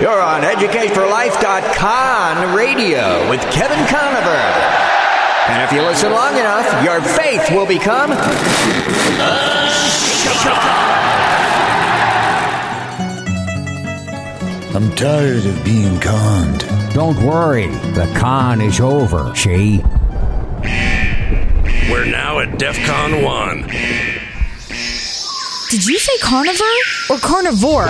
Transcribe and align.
You're 0.00 0.20
on 0.20 0.40
EducateForLife.com 0.40 2.56
radio 2.56 3.28
with 3.28 3.42
Kevin 3.52 3.86
Conover. 3.86 4.40
And 5.50 5.62
if 5.62 5.70
you 5.72 5.82
listen 5.82 6.10
long 6.10 6.38
enough, 6.38 6.64
your 6.82 7.02
faith 7.02 7.50
will 7.50 7.66
become 7.66 8.12
I'm 14.72 14.90
tired 14.96 15.44
of 15.44 15.62
being 15.66 16.00
conned. 16.00 16.64
Don't 16.94 17.22
worry, 17.22 17.66
the 17.66 18.10
con 18.16 18.62
is 18.62 18.80
over, 18.80 19.34
She. 19.34 19.82
We're 21.90 22.06
now 22.06 22.38
at 22.38 22.58
DEF 22.58 22.76
CON 22.86 23.22
1. 23.22 23.62
Did 25.68 25.86
you 25.86 25.98
say 25.98 26.16
carnivore 26.22 26.66
or 27.10 27.18
carnivore? 27.18 27.88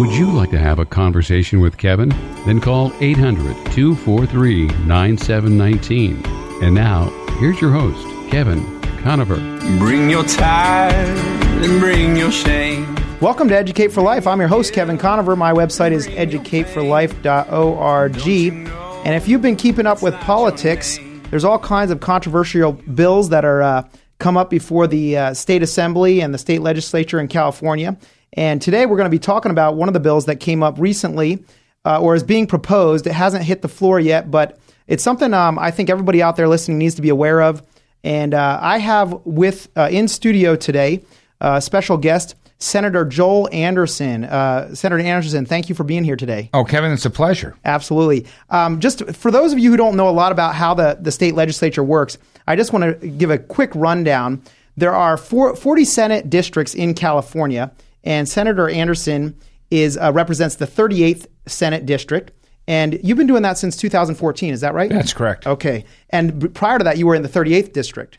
Would 0.00 0.12
you 0.12 0.32
like 0.32 0.50
to 0.52 0.58
have 0.58 0.78
a 0.78 0.86
conversation 0.86 1.60
with 1.60 1.76
Kevin? 1.76 2.08
Then 2.46 2.58
call 2.58 2.90
800 3.00 3.54
243 3.70 4.68
9719. 4.86 6.22
And 6.62 6.74
now, 6.74 7.10
here's 7.38 7.60
your 7.60 7.70
host, 7.70 8.02
Kevin 8.30 8.80
Conover. 9.02 9.36
Bring 9.78 10.08
your 10.08 10.24
tide 10.24 10.94
and 10.94 11.80
bring 11.80 12.16
your 12.16 12.32
shame. 12.32 12.96
Welcome 13.20 13.50
to 13.50 13.58
Educate 13.58 13.88
for 13.88 14.00
Life. 14.00 14.26
I'm 14.26 14.40
your 14.40 14.48
host, 14.48 14.72
Kevin 14.72 14.96
Conover. 14.96 15.36
My 15.36 15.52
website 15.52 15.92
is 15.92 16.08
educateforlife.org. 16.08 18.66
And 19.04 19.14
if 19.14 19.28
you've 19.28 19.42
been 19.42 19.56
keeping 19.56 19.84
up 19.84 20.02
with 20.02 20.14
politics, 20.20 20.98
there's 21.28 21.44
all 21.44 21.58
kinds 21.58 21.90
of 21.90 22.00
controversial 22.00 22.72
bills 22.72 23.28
that 23.28 23.44
are 23.44 23.60
uh, 23.60 23.86
come 24.18 24.38
up 24.38 24.48
before 24.48 24.86
the 24.86 25.18
uh, 25.18 25.34
state 25.34 25.62
assembly 25.62 26.22
and 26.22 26.32
the 26.32 26.38
state 26.38 26.62
legislature 26.62 27.20
in 27.20 27.28
California. 27.28 27.98
And 28.32 28.62
today 28.62 28.86
we're 28.86 28.96
going 28.96 29.06
to 29.06 29.10
be 29.10 29.18
talking 29.18 29.50
about 29.50 29.76
one 29.76 29.88
of 29.88 29.94
the 29.94 30.00
bills 30.00 30.26
that 30.26 30.36
came 30.36 30.62
up 30.62 30.78
recently 30.78 31.44
uh, 31.84 32.00
or 32.00 32.14
is 32.14 32.22
being 32.22 32.46
proposed. 32.46 33.06
It 33.06 33.12
hasn't 33.12 33.44
hit 33.44 33.62
the 33.62 33.68
floor 33.68 33.98
yet, 33.98 34.30
but 34.30 34.58
it's 34.86 35.02
something 35.02 35.34
um, 35.34 35.58
I 35.58 35.70
think 35.70 35.90
everybody 35.90 36.22
out 36.22 36.36
there 36.36 36.48
listening 36.48 36.78
needs 36.78 36.94
to 36.96 37.02
be 37.02 37.08
aware 37.08 37.42
of. 37.42 37.62
And 38.02 38.34
uh, 38.34 38.58
I 38.62 38.78
have 38.78 39.12
with 39.24 39.68
uh, 39.76 39.88
in 39.90 40.08
studio 40.08 40.56
today 40.56 41.02
a 41.40 41.60
special 41.60 41.96
guest, 41.96 42.34
Senator 42.58 43.04
Joel 43.04 43.48
Anderson. 43.52 44.24
Uh, 44.24 44.74
Senator 44.74 45.02
Anderson, 45.02 45.46
thank 45.46 45.68
you 45.68 45.74
for 45.74 45.84
being 45.84 46.04
here 46.04 46.16
today. 46.16 46.50
Oh, 46.52 46.64
Kevin, 46.64 46.92
it's 46.92 47.06
a 47.06 47.10
pleasure. 47.10 47.56
Absolutely. 47.64 48.26
Um, 48.50 48.80
just 48.80 49.04
for 49.14 49.30
those 49.30 49.52
of 49.52 49.58
you 49.58 49.70
who 49.70 49.76
don't 49.76 49.96
know 49.96 50.08
a 50.08 50.12
lot 50.12 50.32
about 50.32 50.54
how 50.54 50.74
the, 50.74 50.98
the 51.00 51.10
state 51.10 51.34
legislature 51.34 51.82
works, 51.82 52.18
I 52.46 52.56
just 52.56 52.72
want 52.72 53.00
to 53.00 53.08
give 53.08 53.30
a 53.30 53.38
quick 53.38 53.70
rundown. 53.74 54.42
There 54.76 54.94
are 54.94 55.16
four, 55.16 55.56
40 55.56 55.84
Senate 55.84 56.30
districts 56.30 56.74
in 56.74 56.94
California, 56.94 57.72
and 58.04 58.28
Senator 58.28 58.68
Anderson 58.68 59.36
is 59.70 59.96
uh, 59.96 60.12
represents 60.12 60.56
the 60.56 60.66
38th 60.66 61.26
Senate 61.46 61.86
district. 61.86 62.32
And 62.68 63.00
you've 63.02 63.16
been 63.18 63.26
doing 63.26 63.42
that 63.42 63.58
since 63.58 63.76
2014, 63.76 64.52
is 64.52 64.60
that 64.60 64.74
right? 64.74 64.90
That's 64.90 65.12
correct. 65.12 65.46
Okay. 65.46 65.84
And 66.10 66.38
b- 66.38 66.48
prior 66.48 66.78
to 66.78 66.84
that, 66.84 66.98
you 66.98 67.06
were 67.06 67.14
in 67.16 67.22
the 67.22 67.28
38th 67.28 67.72
district. 67.72 68.18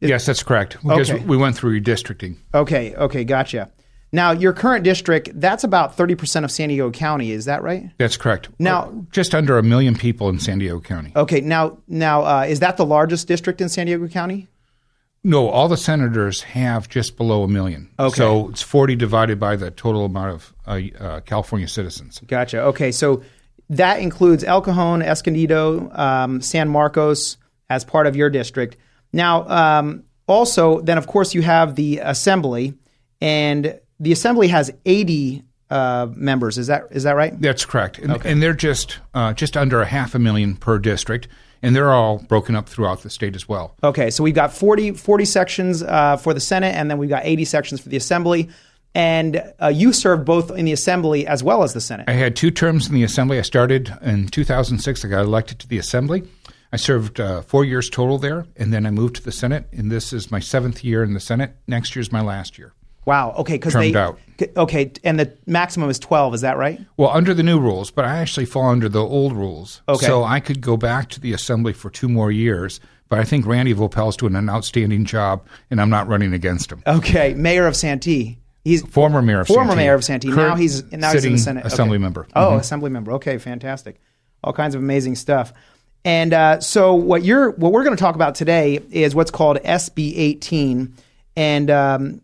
yes, 0.00 0.26
that's 0.26 0.42
correct. 0.42 0.78
Because 0.82 1.10
Okay. 1.10 1.24
we 1.24 1.36
went 1.36 1.56
through 1.56 1.80
redistricting. 1.80 2.36
Okay. 2.52 2.94
Okay. 2.94 3.24
Gotcha. 3.24 3.70
Now, 4.12 4.30
your 4.32 4.52
current 4.52 4.84
district, 4.84 5.30
that's 5.40 5.64
about 5.64 5.96
30% 5.96 6.44
of 6.44 6.50
San 6.50 6.68
Diego 6.68 6.90
County, 6.90 7.32
is 7.32 7.46
that 7.46 7.62
right? 7.62 7.90
That's 7.98 8.16
correct. 8.16 8.48
Now- 8.58 8.84
Uh, 8.84 8.90
just 9.12 9.34
under 9.34 9.58
a 9.58 9.62
million 9.62 9.94
people 9.96 10.28
in 10.28 10.38
San 10.40 10.58
Diego 10.58 10.80
County. 10.80 11.12
Okay. 11.16 11.40
Now, 11.40 11.78
now 11.88 12.22
uh, 12.24 12.46
is 12.48 12.60
that 12.60 12.76
the 12.76 12.86
largest 12.86 13.28
district 13.28 13.60
in 13.60 13.68
San 13.68 13.86
Diego 13.86 14.06
County? 14.08 14.48
No, 15.26 15.48
all 15.48 15.68
the 15.68 15.78
senators 15.78 16.42
have 16.42 16.88
just 16.88 17.16
below 17.16 17.42
a 17.42 17.48
million. 17.48 17.88
Okay. 17.98 18.14
So 18.14 18.50
it's 18.50 18.60
40 18.60 18.94
divided 18.94 19.40
by 19.40 19.56
the 19.56 19.70
total 19.70 20.04
amount 20.04 20.34
of 20.34 20.54
uh, 20.66 20.80
uh, 21.02 21.20
California 21.20 21.66
citizens. 21.66 22.20
Gotcha. 22.26 22.60
Okay, 22.60 22.92
so 22.92 23.22
that 23.70 24.00
includes 24.00 24.44
El 24.44 24.60
Cajon, 24.60 25.00
Escondido, 25.00 25.90
um, 25.92 26.42
San 26.42 26.68
Marcos 26.68 27.38
as 27.70 27.84
part 27.84 28.06
of 28.06 28.14
your 28.14 28.28
district. 28.28 28.76
Now, 29.14 29.48
um, 29.48 30.04
also, 30.26 30.80
then 30.80 30.98
of 30.98 31.06
course 31.06 31.34
you 31.34 31.40
have 31.40 31.74
the 31.74 31.98
assembly, 31.98 32.74
and 33.20 33.80
the 33.98 34.12
assembly 34.12 34.48
has 34.48 34.70
eighty 34.84 35.42
uh, 35.70 36.08
members. 36.14 36.58
Is 36.58 36.66
that 36.66 36.84
is 36.90 37.04
that 37.04 37.16
right? 37.16 37.38
That's 37.40 37.64
correct. 37.64 37.98
And, 37.98 38.24
and 38.24 38.42
they're 38.42 38.52
just 38.52 38.98
uh, 39.14 39.32
just 39.32 39.56
under 39.56 39.80
a 39.80 39.86
half 39.86 40.14
a 40.14 40.18
million 40.18 40.56
per 40.56 40.78
district. 40.78 41.28
And 41.64 41.74
they're 41.74 41.92
all 41.92 42.18
broken 42.18 42.54
up 42.54 42.68
throughout 42.68 43.02
the 43.02 43.10
state 43.10 43.34
as 43.34 43.48
well. 43.48 43.74
Okay, 43.82 44.10
so 44.10 44.22
we've 44.22 44.34
got 44.34 44.52
40, 44.52 44.92
40 44.92 45.24
sections 45.24 45.82
uh, 45.82 46.16
for 46.18 46.34
the 46.34 46.40
Senate, 46.40 46.74
and 46.74 46.90
then 46.90 46.98
we've 46.98 47.08
got 47.08 47.24
eighty 47.24 47.44
sections 47.44 47.80
for 47.80 47.88
the 47.88 47.96
assembly. 47.96 48.50
And 48.94 49.42
uh, 49.60 49.68
you 49.68 49.92
served 49.92 50.24
both 50.24 50.50
in 50.52 50.66
the 50.66 50.72
assembly 50.72 51.26
as 51.26 51.42
well 51.42 51.64
as 51.64 51.72
the 51.72 51.80
Senate. 51.80 52.08
I 52.08 52.12
had 52.12 52.36
two 52.36 52.50
terms 52.50 52.86
in 52.86 52.94
the 52.94 53.02
Assembly. 53.02 53.38
I 53.38 53.42
started 53.42 53.92
in 54.02 54.28
2006. 54.28 55.04
I 55.04 55.08
got 55.08 55.24
elected 55.24 55.58
to 55.60 55.68
the 55.68 55.78
Assembly. 55.78 56.22
I 56.72 56.76
served 56.76 57.18
uh, 57.18 57.42
four 57.42 57.64
years 57.64 57.88
total 57.90 58.18
there, 58.18 58.46
and 58.56 58.72
then 58.72 58.86
I 58.86 58.90
moved 58.90 59.16
to 59.16 59.22
the 59.22 59.32
Senate. 59.32 59.66
And 59.72 59.90
this 59.90 60.12
is 60.12 60.30
my 60.30 60.38
seventh 60.38 60.84
year 60.84 61.02
in 61.02 61.14
the 61.14 61.20
Senate. 61.20 61.56
Next 61.66 61.96
year 61.96 62.02
is 62.02 62.12
my 62.12 62.20
last 62.20 62.58
year. 62.58 62.72
Wow. 63.06 63.34
Okay, 63.38 63.54
because 63.54 63.74
they 63.74 63.94
out. 63.94 64.18
okay, 64.56 64.90
and 65.04 65.18
the 65.20 65.32
maximum 65.46 65.90
is 65.90 65.98
twelve. 65.98 66.34
Is 66.34 66.40
that 66.42 66.56
right? 66.56 66.80
Well, 66.96 67.10
under 67.10 67.34
the 67.34 67.42
new 67.42 67.60
rules, 67.60 67.90
but 67.90 68.04
I 68.04 68.18
actually 68.18 68.46
fall 68.46 68.66
under 68.70 68.88
the 68.88 69.00
old 69.04 69.32
rules. 69.32 69.82
Okay. 69.88 70.06
So 70.06 70.24
I 70.24 70.40
could 70.40 70.60
go 70.60 70.76
back 70.76 71.10
to 71.10 71.20
the 71.20 71.32
Assembly 71.32 71.72
for 71.72 71.90
two 71.90 72.08
more 72.08 72.32
years, 72.32 72.80
but 73.08 73.18
I 73.18 73.24
think 73.24 73.46
Randy 73.46 73.74
Voepel's 73.74 74.16
doing 74.16 74.34
an 74.34 74.48
outstanding 74.48 75.04
job, 75.04 75.46
and 75.70 75.80
I'm 75.80 75.90
not 75.90 76.08
running 76.08 76.32
against 76.32 76.72
him. 76.72 76.82
Okay, 76.86 77.34
Mayor 77.34 77.66
of 77.66 77.76
Santee. 77.76 78.38
He's 78.64 78.80
Former 78.80 79.20
Mayor 79.20 79.40
of 79.40 79.46
former 79.46 79.72
Santee. 79.72 79.76
mayor 79.76 79.94
of 79.94 80.04
Santee. 80.04 80.30
now 80.30 80.56
he's 80.56 80.90
now 80.90 81.12
he's 81.12 81.24
in 81.26 81.32
the 81.32 81.38
Senate. 81.38 81.66
Assembly 81.66 81.96
Okay. 81.96 82.02
member. 82.02 82.26
Oh, 82.34 82.52
Mhm. 82.52 82.60
assembly 82.60 82.88
member. 82.90 83.12
Okay, 83.12 83.36
fantastic. 83.36 84.00
All 84.42 84.54
kinds 84.54 84.74
of 84.74 84.80
amazing 84.80 85.16
stuff. 85.16 85.52
And 86.06 86.32
uh, 86.32 86.60
so 86.60 86.94
what 86.94 87.24
you're 87.24 87.50
what 87.52 87.72
we're 87.72 87.84
going 87.84 87.96
to 87.96 88.00
talk 88.00 88.14
about 88.14 88.34
today 88.34 88.80
is 88.90 89.14
what's 89.14 89.30
called 89.30 89.58
SB 89.64 90.14
18. 90.16 90.94
And 91.36 91.70
um, 91.70 92.20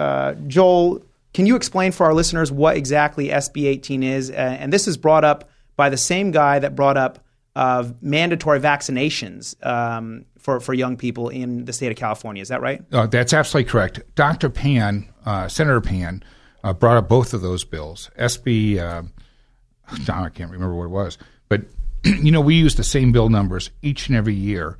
uh, 0.00 0.34
Joel, 0.46 1.04
can 1.34 1.46
you 1.46 1.56
explain 1.56 1.92
for 1.92 2.06
our 2.06 2.14
listeners 2.14 2.50
what 2.50 2.76
exactly 2.76 3.28
SB 3.28 3.66
18 3.66 4.02
is? 4.02 4.30
Uh, 4.30 4.34
and 4.34 4.72
this 4.72 4.88
is 4.88 4.96
brought 4.96 5.24
up 5.24 5.50
by 5.76 5.90
the 5.90 5.98
same 5.98 6.30
guy 6.30 6.58
that 6.58 6.74
brought 6.74 6.96
up 6.96 7.18
uh, 7.54 7.86
mandatory 8.00 8.60
vaccinations 8.60 9.54
um, 9.66 10.24
for 10.38 10.58
for 10.60 10.72
young 10.72 10.96
people 10.96 11.28
in 11.28 11.66
the 11.66 11.72
state 11.72 11.90
of 11.90 11.98
California. 11.98 12.40
Is 12.40 12.48
that 12.48 12.62
right? 12.62 12.82
Uh, 12.92 13.06
that's 13.06 13.34
absolutely 13.34 13.70
correct. 13.70 14.00
Dr. 14.14 14.48
Pan, 14.48 15.06
uh, 15.26 15.48
Senator 15.48 15.80
Pan, 15.80 16.22
uh, 16.64 16.72
brought 16.72 16.96
up 16.96 17.08
both 17.08 17.34
of 17.34 17.42
those 17.42 17.64
bills. 17.64 18.10
SB, 18.18 18.78
I 20.08 20.28
can't 20.30 20.50
remember 20.50 20.74
what 20.74 20.84
it 20.84 20.88
was, 20.88 21.18
but 21.48 21.62
you 22.04 22.30
know 22.30 22.40
we 22.40 22.54
use 22.54 22.76
the 22.76 22.84
same 22.84 23.12
bill 23.12 23.28
numbers 23.28 23.70
each 23.82 24.08
and 24.08 24.16
every 24.16 24.34
year, 24.34 24.78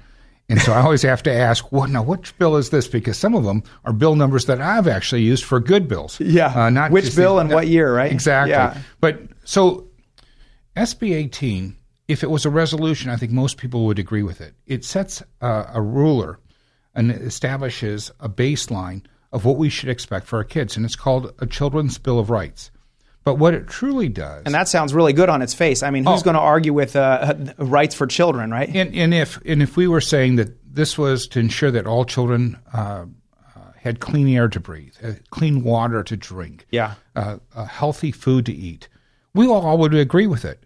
and 0.51 0.61
so 0.61 0.73
I 0.73 0.81
always 0.83 1.03
have 1.03 1.23
to 1.23 1.33
ask, 1.33 1.71
what 1.73 1.89
now? 1.89 2.03
Which 2.03 2.37
bill 2.39 2.57
is 2.57 2.69
this? 2.71 2.87
Because 2.89 3.17
some 3.17 3.35
of 3.35 3.45
them 3.45 3.63
are 3.85 3.93
bill 3.93 4.17
numbers 4.17 4.45
that 4.47 4.61
I've 4.61 4.87
actually 4.89 5.23
used 5.23 5.45
for 5.45 5.61
good 5.61 5.89
bills. 5.89 6.21
Yeah. 6.21 6.53
uh, 6.55 6.69
not 6.71 6.91
Which 6.91 7.05
just 7.07 7.17
bill 7.17 7.37
the- 7.37 7.41
and 7.43 7.51
what 7.51 7.69
year, 7.69 7.95
right? 7.95 8.13
Exactly. 8.13 8.51
Yeah. 8.51 8.77
But 9.01 9.21
so 9.45 9.89
SB 10.77 11.15
18, 11.15 11.77
if 12.09 12.23
it 12.23 12.31
was 12.31 12.45
a 12.45 12.51
resolution, 12.51 13.11
I 13.11 13.17
think 13.17 13.33
most 13.33 13.57
people 13.57 13.87
would 13.87 13.99
agree 13.99 14.23
with 14.23 14.41
it. 14.41 14.55
It 14.67 14.85
sets 14.85 15.23
uh, 15.41 15.65
a 15.73 15.81
ruler 15.81 16.39
and 16.95 17.11
establishes 17.13 18.11
a 18.21 18.29
baseline 18.29 19.05
of 19.33 19.45
what 19.45 19.57
we 19.57 19.69
should 19.69 19.89
expect 19.89 20.27
for 20.27 20.39
our 20.39 20.45
kids, 20.45 20.77
and 20.77 20.85
it's 20.85 20.97
called 20.97 21.33
a 21.39 21.47
Children's 21.47 21.99
Bill 21.99 22.19
of 22.19 22.31
Rights. 22.31 22.71
But 23.23 23.35
what 23.35 23.53
it 23.55 23.67
truly 23.69 24.09
does, 24.09 24.43
And 24.47 24.55
that 24.55 24.67
sounds 24.69 24.95
really 24.95 25.13
good 25.13 25.29
on 25.29 25.43
its 25.43 25.53
face. 25.53 25.83
I 25.83 25.91
mean, 25.91 26.05
who's 26.05 26.23
Oh. 26.23 26.25
going 26.25 26.35
to 26.35 26.41
argue 26.41 26.73
with 26.73 26.97
uh, 26.97 27.35
rights 27.59 27.95
for 27.95 28.07
children, 28.07 28.51
right? 28.51 28.69
and, 28.75 28.95
and 28.95 29.13
if 29.13 29.39
and 29.45 29.63
if 29.63 29.77
we 29.77 29.87
were 29.87 30.01
saying 30.01 30.37
that 30.37 30.57
this 30.75 30.97
was 30.97 31.27
to 31.29 31.41
ensure 31.41 31.71
that 31.71 31.87
all 31.87 32.05
children 32.07 32.57
uh, 32.73 33.05
uh, 33.55 33.61
had 33.77 34.01
clean 34.01 34.27
air 34.29 34.49
to 34.49 34.59
breathe, 34.61 34.95
uh, 35.05 35.13
clean 35.31 35.63
water 35.63 36.03
to 36.03 36.17
drink, 36.17 36.67
Yeah. 36.71 36.95
uh, 37.15 37.37
uh, 37.55 37.65
healthy 37.67 38.11
food 38.13 38.47
to 38.47 38.53
eat, 38.53 38.89
we 39.35 39.47
all 39.47 39.77
would 39.79 39.95
agree 39.95 40.27
with 40.27 40.45
it. 40.45 40.65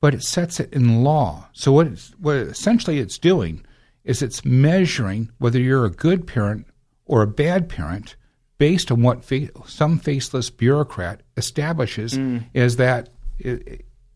But 0.00 0.14
it 0.14 0.22
sets 0.22 0.60
it 0.60 0.72
in 0.72 1.02
law. 1.02 1.48
So 1.52 1.72
what 1.72 1.86
it's, 1.88 2.12
what 2.20 2.36
essentially 2.36 2.98
it's 3.00 3.18
doing 3.18 3.64
is 4.04 4.22
it's 4.22 4.44
measuring 4.44 5.30
whether 5.38 5.58
you're 5.58 5.86
a 5.86 5.90
good 5.90 6.26
parent 6.26 6.66
or 7.06 7.22
a 7.22 7.26
bad 7.26 7.68
parent 7.68 8.14
based 8.58 8.90
on 8.90 9.02
what 9.02 9.24
fa- 9.24 9.48
some 9.66 9.98
faceless 9.98 10.50
bureaucrat 10.50 11.22
establishes 11.36 12.18
as 12.54 12.76
that 12.76 13.10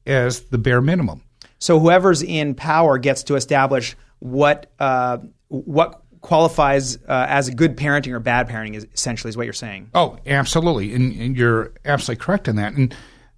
as 0.07 0.41
the 0.41 0.59
bare 0.59 0.81
minimum. 0.81 1.23
So 1.59 1.79
whoever's 1.79 2.23
in 2.23 2.55
power 2.55 2.99
gets 2.99 3.23
to 3.25 3.37
establish 3.37 3.97
what 4.19 4.73
uh, 4.79 5.19
what 5.49 6.03
qualifies 6.21 6.97
uh, 6.97 7.27
as 7.29 7.49
a 7.49 7.55
good 7.55 7.77
parenting 7.77 8.13
or 8.13 8.21
bad 8.21 8.49
parenting. 8.49 8.75
Is 8.75 8.87
essentially 8.95 9.29
is 9.29 9.37
what 9.37 9.45
you're 9.45 9.53
saying. 9.53 9.91
Oh, 9.95 10.19
absolutely, 10.27 10.95
and, 10.95 11.13
and 11.21 11.37
you're 11.37 11.73
absolutely 11.85 12.25
correct 12.25 12.49
in 12.49 12.57
that. 12.57 12.75
And 12.75 12.95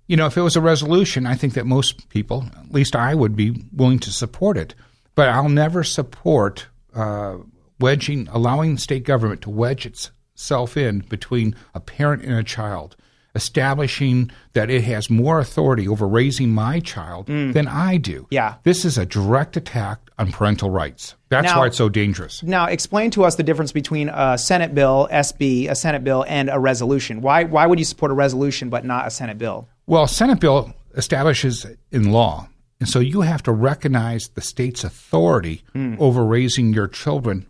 you 0.06 0.16
know, 0.16 0.26
if 0.26 0.36
it 0.36 0.42
was 0.42 0.56
a 0.56 0.60
resolution, 0.60 1.26
I 1.26 1.34
think 1.34 1.54
that 1.54 1.66
most 1.66 2.08
people, 2.08 2.44
at 2.58 2.72
least 2.72 2.94
I, 2.94 3.14
would 3.14 3.34
be 3.34 3.64
willing 3.72 3.98
to 4.00 4.10
support 4.10 4.56
it. 4.56 4.74
But 5.14 5.28
I'll 5.28 5.48
never 5.48 5.84
support 5.84 6.66
uh, 6.94 7.36
wedging, 7.78 8.28
allowing 8.30 8.78
state 8.78 9.04
government 9.04 9.42
to 9.42 9.50
wedge 9.50 9.86
itself 10.34 10.76
in 10.76 11.00
between 11.00 11.54
a 11.74 11.80
parent 11.80 12.22
and 12.22 12.34
a 12.34 12.42
child, 12.42 12.96
establishing 13.34 14.30
that 14.52 14.70
it 14.70 14.82
has 14.84 15.08
more 15.10 15.38
authority 15.38 15.88
over 15.88 16.06
raising 16.06 16.50
my 16.50 16.80
child 16.80 17.26
than 17.26 17.66
I 17.66 17.96
do. 17.96 18.22
Mm. 18.22 18.26
Yeah. 18.30 18.54
This 18.62 18.84
is 18.84 18.98
a 18.98 19.06
direct 19.06 19.56
attack 19.56 19.98
on 20.18 20.30
parental 20.32 20.70
rights. 20.70 21.14
That's 21.28 21.46
Now- 21.46 21.58
why 21.60 21.66
it's 21.66 21.76
so 21.76 21.88
dangerous. 21.88 22.42
Now, 22.42 22.66
explain 22.66 23.10
to 23.12 23.24
us 23.24 23.36
the 23.36 23.42
difference 23.42 23.72
between 23.72 24.10
a 24.10 24.36
Senate 24.38 24.74
bill, 24.74 25.08
SB, 25.10 25.68
a 25.68 25.74
Senate 25.74 26.04
bill, 26.04 26.24
and 26.28 26.50
a 26.50 26.58
resolution. 26.58 27.20
Why, 27.22 27.44
why 27.44 27.66
would 27.66 27.78
you 27.78 27.84
support 27.84 28.10
a 28.12 28.14
resolution 28.14 28.68
but 28.68 28.84
not 28.84 29.06
a 29.06 29.10
Senate 29.10 29.38
bill? 29.38 29.68
Well, 29.86 30.04
a 30.04 30.08
Senate 30.08 30.40
bill 30.40 30.72
establishes 30.94 31.66
in 31.90 32.12
law, 32.12 32.48
and 32.80 32.88
so 32.88 33.00
you 33.00 33.22
have 33.22 33.42
to 33.44 33.52
recognize 33.52 34.28
the 34.34 34.40
state's 34.42 34.84
authority 34.84 35.64
over 35.98 36.24
raising 36.24 36.72
your 36.74 36.86
children 36.88 37.46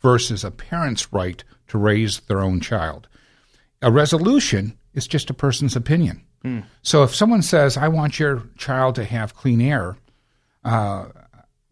versus 0.00 0.44
a 0.44 0.50
parent's 0.50 1.12
right 1.12 1.44
to 1.68 1.78
raise 1.78 2.20
their 2.20 2.40
own 2.40 2.60
child. 2.60 3.08
A 3.82 3.90
resolution 3.90 4.76
is 4.94 5.06
just 5.06 5.30
a 5.30 5.34
person's 5.34 5.76
opinion. 5.76 6.22
So 6.82 7.02
if 7.02 7.14
someone 7.14 7.42
says, 7.42 7.76
"I 7.76 7.88
want 7.88 8.18
your 8.18 8.44
child 8.56 8.94
to 8.94 9.04
have 9.04 9.34
clean 9.34 9.60
air," 9.60 9.96
uh, 10.64 11.06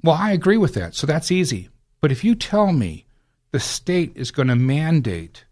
well, 0.03 0.17
I 0.17 0.33
agree 0.33 0.57
with 0.59 0.75
that. 0.75 0.95
So 0.95 1.07
that's 1.07 1.31
easy. 1.31 1.69
But 2.01 2.13
if 2.13 2.25
you 2.25 2.35
tell 2.35 2.73
me 2.73 3.07
the 3.53 3.61
state 3.61 4.13
is 4.17 4.31
going 4.31 4.49
to 4.49 4.57
mandate 4.57 5.45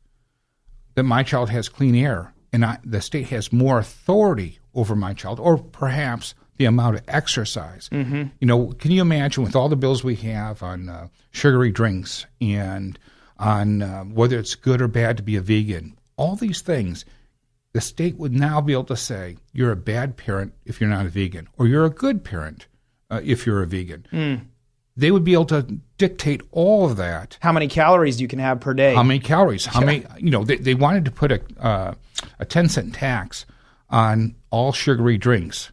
that 0.94 1.04
my 1.04 1.22
child 1.22 1.50
has 1.50 1.68
clean 1.68 1.94
air 1.94 2.34
and 2.52 2.64
I, 2.64 2.78
the 2.84 3.00
state 3.00 3.28
has 3.28 3.52
more 3.52 3.78
authority 3.78 4.58
over 4.74 4.94
my 4.94 5.14
child, 5.14 5.40
or 5.40 5.56
perhaps 5.56 6.34
the 6.58 6.64
amount 6.66 6.96
of 6.96 7.02
exercise. 7.08 7.88
Mm-hmm. 7.90 8.24
You 8.40 8.46
know, 8.46 8.72
can 8.72 8.90
you 8.90 9.00
imagine 9.00 9.42
with 9.42 9.56
all 9.56 9.68
the 9.68 9.76
bills 9.76 10.04
we 10.04 10.16
have 10.16 10.62
on 10.62 10.88
uh, 10.88 11.08
sugary 11.30 11.70
drinks 11.70 12.26
and 12.40 12.98
on 13.42 13.82
uh, 13.82 14.04
whether 14.04 14.38
it's 14.38 14.54
good 14.54 14.80
or 14.80 14.88
bad 14.88 15.16
to 15.16 15.22
be 15.22 15.36
a 15.36 15.40
vegan, 15.40 15.98
all 16.16 16.36
these 16.36 16.60
things, 16.60 17.04
the 17.72 17.80
state 17.80 18.16
would 18.16 18.32
now 18.32 18.60
be 18.60 18.72
able 18.72 18.84
to 18.84 18.96
say 18.96 19.36
you're 19.52 19.72
a 19.72 19.76
bad 19.76 20.16
parent 20.16 20.54
if 20.64 20.80
you're 20.80 20.88
not 20.90 21.06
a 21.06 21.08
vegan, 21.08 21.48
or 21.58 21.66
you're 21.66 21.84
a 21.84 21.90
good 21.90 22.22
parent 22.24 22.66
uh, 23.10 23.20
if 23.24 23.44
you're 23.44 23.62
a 23.62 23.66
vegan. 23.66 24.48
They 24.96 25.10
would 25.10 25.24
be 25.24 25.32
able 25.32 25.46
to 25.46 25.62
dictate 25.96 26.42
all 26.50 26.84
of 26.84 26.96
that 26.98 27.38
How 27.40 27.50
many 27.52 27.66
calories 27.66 28.20
you 28.20 28.28
can 28.28 28.38
have 28.38 28.60
per 28.60 28.74
day? 28.74 28.94
how 28.94 29.02
many 29.02 29.20
calories? 29.20 29.64
How 29.66 29.80
many? 29.80 30.04
You 30.18 30.30
know, 30.30 30.44
they, 30.44 30.56
they 30.56 30.74
wanted 30.74 31.06
to 31.06 31.10
put 31.10 31.32
a 31.32 31.40
uh, 31.58 31.94
a 32.38 32.44
ten 32.44 32.68
cent 32.68 32.94
tax 32.94 33.46
on 33.88 34.34
all 34.50 34.72
sugary 34.72 35.16
drinks, 35.18 35.72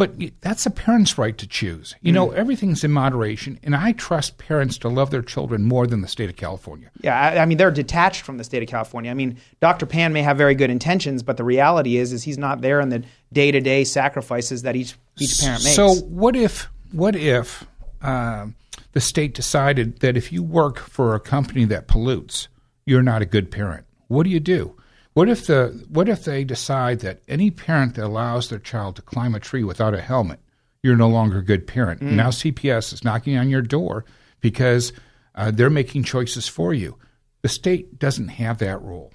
but 0.00 0.14
that's 0.40 0.64
a 0.64 0.70
parent's 0.70 1.18
right 1.18 1.36
to 1.36 1.46
choose. 1.46 1.94
You 2.00 2.10
know, 2.10 2.30
everything's 2.30 2.82
in 2.82 2.90
moderation, 2.90 3.60
and 3.62 3.76
I 3.76 3.92
trust 3.92 4.38
parents 4.38 4.78
to 4.78 4.88
love 4.88 5.10
their 5.10 5.20
children 5.20 5.62
more 5.62 5.86
than 5.86 6.00
the 6.00 6.08
state 6.08 6.30
of 6.30 6.36
California. 6.36 6.90
Yeah, 7.02 7.20
I, 7.20 7.42
I 7.42 7.44
mean 7.44 7.58
they're 7.58 7.70
detached 7.70 8.22
from 8.22 8.38
the 8.38 8.44
state 8.44 8.62
of 8.62 8.68
California. 8.70 9.10
I 9.10 9.14
mean, 9.14 9.36
Dr. 9.60 9.84
Pan 9.84 10.14
may 10.14 10.22
have 10.22 10.38
very 10.38 10.54
good 10.54 10.70
intentions, 10.70 11.22
but 11.22 11.36
the 11.36 11.44
reality 11.44 11.98
is, 11.98 12.14
is 12.14 12.22
he's 12.22 12.38
not 12.38 12.62
there 12.62 12.80
in 12.80 12.88
the 12.88 13.04
day 13.30 13.50
to 13.50 13.60
day 13.60 13.84
sacrifices 13.84 14.62
that 14.62 14.74
each 14.74 14.94
each 15.18 15.38
parent 15.38 15.64
makes. 15.64 15.76
So 15.76 15.96
what 15.96 16.34
if 16.34 16.70
what 16.92 17.14
if 17.14 17.66
uh, 18.00 18.46
the 18.92 19.02
state 19.02 19.34
decided 19.34 20.00
that 20.00 20.16
if 20.16 20.32
you 20.32 20.42
work 20.42 20.78
for 20.78 21.14
a 21.14 21.20
company 21.20 21.66
that 21.66 21.88
pollutes, 21.88 22.48
you're 22.86 23.02
not 23.02 23.20
a 23.20 23.26
good 23.26 23.50
parent? 23.50 23.84
What 24.08 24.22
do 24.22 24.30
you 24.30 24.40
do? 24.40 24.79
What 25.12 25.28
if 25.28 25.46
the 25.46 25.84
what 25.88 26.08
if 26.08 26.24
they 26.24 26.44
decide 26.44 27.00
that 27.00 27.22
any 27.28 27.50
parent 27.50 27.96
that 27.96 28.04
allows 28.04 28.48
their 28.48 28.58
child 28.58 28.96
to 28.96 29.02
climb 29.02 29.34
a 29.34 29.40
tree 29.40 29.64
without 29.64 29.94
a 29.94 30.00
helmet, 30.00 30.40
you're 30.82 30.96
no 30.96 31.08
longer 31.08 31.38
a 31.38 31.44
good 31.44 31.66
parent? 31.66 32.00
Now 32.00 32.28
CPS 32.28 32.92
is 32.92 33.04
knocking 33.04 33.36
on 33.36 33.50
your 33.50 33.62
door 33.62 34.04
because 34.40 34.92
uh, 35.34 35.50
they're 35.50 35.70
making 35.70 36.04
choices 36.04 36.48
for 36.48 36.72
you. 36.72 36.96
The 37.42 37.48
state 37.48 37.98
doesn't 37.98 38.28
have 38.28 38.58
that 38.58 38.82
rule 38.82 39.12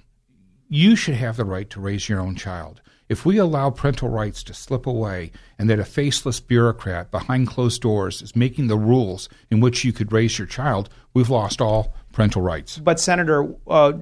you 0.68 0.96
should 0.96 1.14
have 1.14 1.36
the 1.36 1.44
right 1.44 1.68
to 1.70 1.80
raise 1.80 2.08
your 2.08 2.20
own 2.20 2.34
child. 2.34 2.80
If 3.08 3.24
we 3.24 3.38
allow 3.38 3.70
parental 3.70 4.08
rights 4.08 4.42
to 4.44 4.54
slip 4.54 4.84
away 4.84 5.30
and 5.58 5.70
that 5.70 5.78
a 5.78 5.84
faceless 5.84 6.40
bureaucrat 6.40 7.12
behind 7.12 7.46
closed 7.46 7.80
doors 7.80 8.20
is 8.20 8.34
making 8.34 8.66
the 8.66 8.76
rules 8.76 9.28
in 9.48 9.60
which 9.60 9.84
you 9.84 9.92
could 9.92 10.12
raise 10.12 10.38
your 10.38 10.48
child, 10.48 10.88
we've 11.14 11.30
lost 11.30 11.60
all 11.60 11.94
parental 12.12 12.42
rights. 12.42 12.78
but 12.78 12.98
Senator, 12.98 13.54
uh, 13.68 13.92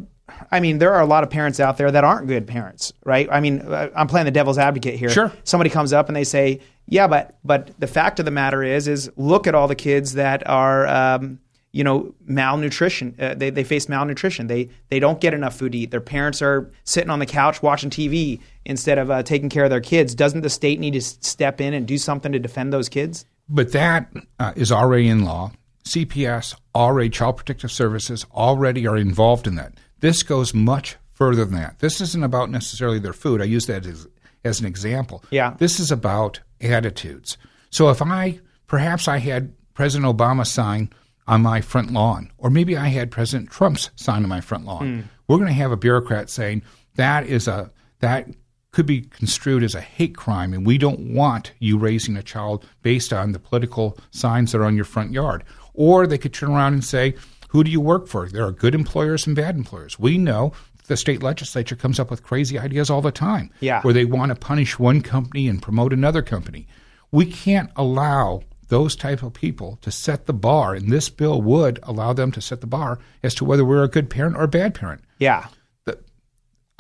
I 0.50 0.61
mean, 0.61 0.79
there 0.79 0.94
are 0.94 1.03
a 1.03 1.06
lot 1.06 1.23
of 1.23 1.31
parents 1.31 1.61
out 1.61 1.76
there 1.76 1.91
that 1.91 2.05
aren't 2.05 2.29
good 2.29 2.47
parents, 2.47 2.93
right? 3.05 3.29
I 3.31 3.41
mean, 3.41 3.61
uh, 3.61 3.91
I'm 3.94 4.06
playing 4.06 4.25
the 4.25 4.31
devil's 4.31 4.59
advocate 4.59 4.94
here. 4.94 5.11
Sure. 5.11 5.32
Somebody 5.44 5.71
comes 5.71 5.93
up 5.93 6.09
and 6.09 6.17
they 6.17 6.25
say, 6.25 6.61
"Yeah, 6.87 7.06
but 7.06 7.38
but 7.44 7.73
the 7.79 7.87
fact 7.87 8.19
of 8.19 8.25
the 8.25 8.31
matter 8.31 8.62
is, 8.62 8.88
is 8.88 9.11
look 9.17 9.47
at 9.47 9.55
all 9.55 9.69
the 9.69 9.75
kids 9.75 10.15
that 10.15 10.47
are." 10.49 10.87
Um, 10.87 11.41
you 11.73 11.82
know, 11.82 12.15
malnutrition. 12.25 13.17
Uh, 13.19 13.35
they, 13.35 13.50
they 13.50 13.65
face 13.65 13.88
malnutrition. 13.88 14.47
They 14.47 14.69
they 14.91 15.00
don't 15.00 15.21
get 15.21 15.35
enough 15.35 15.56
food 15.56 15.73
to 15.73 15.79
eat. 15.79 15.91
Their 15.91 16.00
parents 16.00 16.41
are 16.41 16.70
sitting 16.85 17.11
on 17.11 17.19
the 17.19 17.27
couch 17.27 17.65
watching 17.65 17.91
TV 17.91 18.38
instead 18.65 18.97
of 18.97 19.11
uh, 19.11 19.25
taking 19.25 19.49
care 19.49 19.65
of 19.65 19.70
their 19.70 19.81
kids. 19.81 20.15
Doesn't 20.15 20.43
the 20.43 20.50
state 20.50 20.79
need 20.79 20.93
to 20.93 21.00
step 21.00 21.61
in 21.61 21.75
and 21.75 21.85
do 21.85 21.99
something 21.99 22.31
to 22.31 22.38
defend 22.38 22.73
those 22.73 22.88
kids? 22.88 23.27
But 23.49 23.73
that 23.73 24.09
uh, 24.38 24.53
is 24.55 24.70
already 24.70 25.09
in 25.09 25.25
law. 25.25 25.50
CPS, 25.85 26.55
already 26.77 27.11
Child 27.11 27.38
Protective 27.38 27.73
Services, 27.73 28.25
already 28.32 28.87
are 28.87 28.97
involved 28.97 29.49
in 29.49 29.56
that. 29.56 29.75
This 30.05 30.23
goes 30.23 30.53
much 30.53 30.97
further 31.15 31.47
than 31.47 31.55
that. 31.55 31.79
This 31.79 32.03
isn't 32.03 32.23
about 32.23 32.51
necessarily 32.51 32.99
their 32.99 33.15
food. 33.15 33.41
I 33.41 33.45
use 33.45 33.65
that 33.69 33.87
as, 33.87 34.06
as 34.45 34.61
an 34.61 34.67
example. 34.67 35.25
Yeah. 35.31 35.55
This 35.56 35.81
is 35.81 35.91
about 35.91 36.41
attitudes. 36.61 37.39
So 37.71 37.89
if 37.89 38.03
I, 38.03 38.41
perhaps 38.67 39.09
I 39.09 39.17
had 39.17 39.55
President 39.73 40.15
Obama 40.15 40.47
sign 40.47 40.91
on 41.27 41.41
my 41.41 41.62
front 41.62 41.91
lawn, 41.91 42.31
or 42.37 42.51
maybe 42.51 42.77
I 42.77 42.89
had 42.89 43.11
President 43.11 43.51
Trump's 43.51 43.89
sign 43.97 44.23
on 44.23 44.29
my 44.29 44.43
front 44.43 44.67
lawn, 44.67 44.95
hmm. 44.95 45.01
we're 45.27 45.39
going 45.39 45.49
to 45.49 45.55
have 45.55 45.73
a 45.73 45.77
bureaucrat 45.79 46.29
saying 46.29 46.61
that 46.97 47.25
is 47.25 47.49
a, 47.49 47.71
that 48.01 48.29
could 48.73 48.85
be 48.85 49.01
construed 49.01 49.62
as 49.62 49.75
a 49.75 49.81
hate 49.81 50.19
crime, 50.19 50.53
and 50.53 50.67
we 50.67 50.77
don't 50.77 51.15
want 51.15 51.53
you 51.61 51.79
raising 51.79 52.19
a 52.19 52.23
child 52.23 52.69
based 52.83 53.11
on 53.11 53.33
the 53.33 53.39
political 53.39 53.97
signs 54.11 54.53
that 54.53 54.59
are 54.59 54.65
on 54.65 54.77
your 54.77 54.85
front 54.85 55.12
yard. 55.12 55.45
Or 55.73 56.06
they 56.06 56.19
could 56.19 56.35
turn 56.35 56.51
around 56.51 56.75
and 56.75 56.85
say, 56.85 57.15
Who 57.55 57.62
do 57.62 57.71
you 57.71 57.81
work 57.81 58.09
for? 58.09 58.29
There 58.29 58.45
are 58.45 58.51
good 58.51 58.75
employers 58.75 59.29
and 59.29 59.37
bad 59.37 59.55
employers. 59.55 59.97
We 59.97 60.19
know 60.19 60.53
the 60.89 60.97
state 60.97 61.23
legislature 61.23 61.77
comes 61.77 62.01
up 62.01 62.11
with 62.11 62.25
crazy 62.25 62.59
ideas 62.59 62.91
all 62.91 63.01
the 63.01 63.12
time 63.12 63.49
Yeah. 63.61 63.81
where 63.83 63.95
they 63.95 64.05
want 64.05 64.31
to 64.31 64.35
punish 64.35 64.77
one 64.77 65.01
company 65.03 65.47
and 65.47 65.62
promote 65.62 65.93
another 65.93 66.21
company. 66.21 66.67
We 67.12 67.27
can't 67.27 67.71
allow 67.77 68.43
those 68.71 68.97
type 68.97 69.23
of 69.23 69.35
people 69.35 69.79
to 69.83 69.93
set 69.93 70.27
the 70.27 70.33
bar, 70.33 70.75
and 70.75 70.91
this 70.91 71.09
bill 71.09 71.41
would 71.43 71.79
allow 71.85 72.12
them 72.12 72.33
to 72.33 72.41
set 72.41 72.61
the 72.61 72.67
bar 72.67 72.99
as 73.23 73.37
to 73.37 73.45
whether 73.45 73.65
we're 73.65 73.85
a 73.85 73.89
good 73.89 74.11
parent 74.11 74.37
or 74.37 74.43
a 74.43 74.49
bad 74.49 74.75
parent 74.75 75.03
Yeah. 75.21 75.47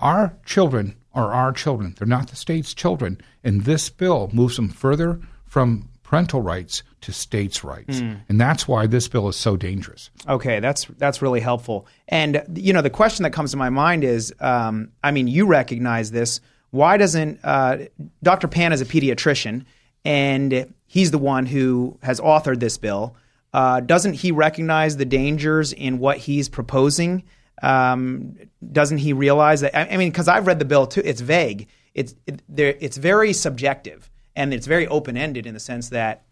our 0.00 0.36
children 0.44 0.96
are 1.14 1.32
our 1.32 1.52
children. 1.52 1.94
They're 1.96 2.08
not 2.08 2.30
the 2.30 2.36
state's 2.36 2.74
children. 2.74 3.20
And 3.44 3.60
this 3.62 3.90
bill 3.90 4.28
moves 4.32 4.56
them 4.56 4.68
further 4.70 5.20
from 5.46 5.88
parental 6.02 6.42
rights 6.42 6.82
to 7.04 7.12
states' 7.12 7.62
rights. 7.62 8.00
And 8.00 8.40
that's 8.40 8.66
why 8.66 8.86
this 8.86 9.08
bill 9.08 9.28
is 9.28 9.36
so 9.36 9.56
dangerous. 9.56 10.10
Okay, 10.28 10.60
that's 10.60 10.86
that's 10.98 11.22
really 11.22 11.40
helpful. 11.40 11.86
And 12.08 12.42
you 12.54 12.72
know, 12.72 12.82
the 12.82 12.90
question 12.90 13.22
that 13.24 13.32
comes 13.32 13.50
to 13.52 13.56
my 13.56 13.70
mind 13.70 14.04
is, 14.04 14.34
um, 14.40 14.90
I 15.02 15.10
mean, 15.10 15.28
you 15.28 15.46
recognize 15.46 16.10
this. 16.10 16.40
Why 16.70 16.96
doesn't 16.96 17.40
uh, 17.44 17.78
Dr. 18.22 18.48
Pan 18.48 18.72
is 18.72 18.80
a 18.80 18.84
pediatrician, 18.84 19.64
and 20.04 20.74
he's 20.86 21.10
the 21.10 21.18
one 21.18 21.46
who 21.46 21.98
has 22.02 22.20
authored 22.20 22.60
this 22.60 22.78
bill? 22.78 23.16
Uh, 23.52 23.80
doesn't 23.80 24.14
he 24.14 24.32
recognize 24.32 24.96
the 24.96 25.04
dangers 25.04 25.72
in 25.72 25.98
what 25.98 26.18
he's 26.18 26.48
proposing? 26.48 27.22
Um, 27.62 28.36
doesn't 28.72 28.98
he 28.98 29.12
realize 29.12 29.60
that? 29.60 29.76
I, 29.76 29.94
I 29.94 29.96
mean, 29.96 30.10
because 30.10 30.26
I've 30.26 30.46
read 30.46 30.58
the 30.58 30.64
bill 30.64 30.86
too. 30.86 31.02
It's 31.04 31.20
vague. 31.20 31.68
It's 31.94 32.14
it, 32.26 32.42
there, 32.48 32.74
It's 32.80 32.96
very 32.96 33.32
subjective, 33.32 34.10
and 34.34 34.52
it's 34.52 34.66
very 34.66 34.86
open 34.88 35.16
ended 35.16 35.46
in 35.46 35.54
the 35.54 35.60
sense 35.60 35.90
that. 35.90 36.24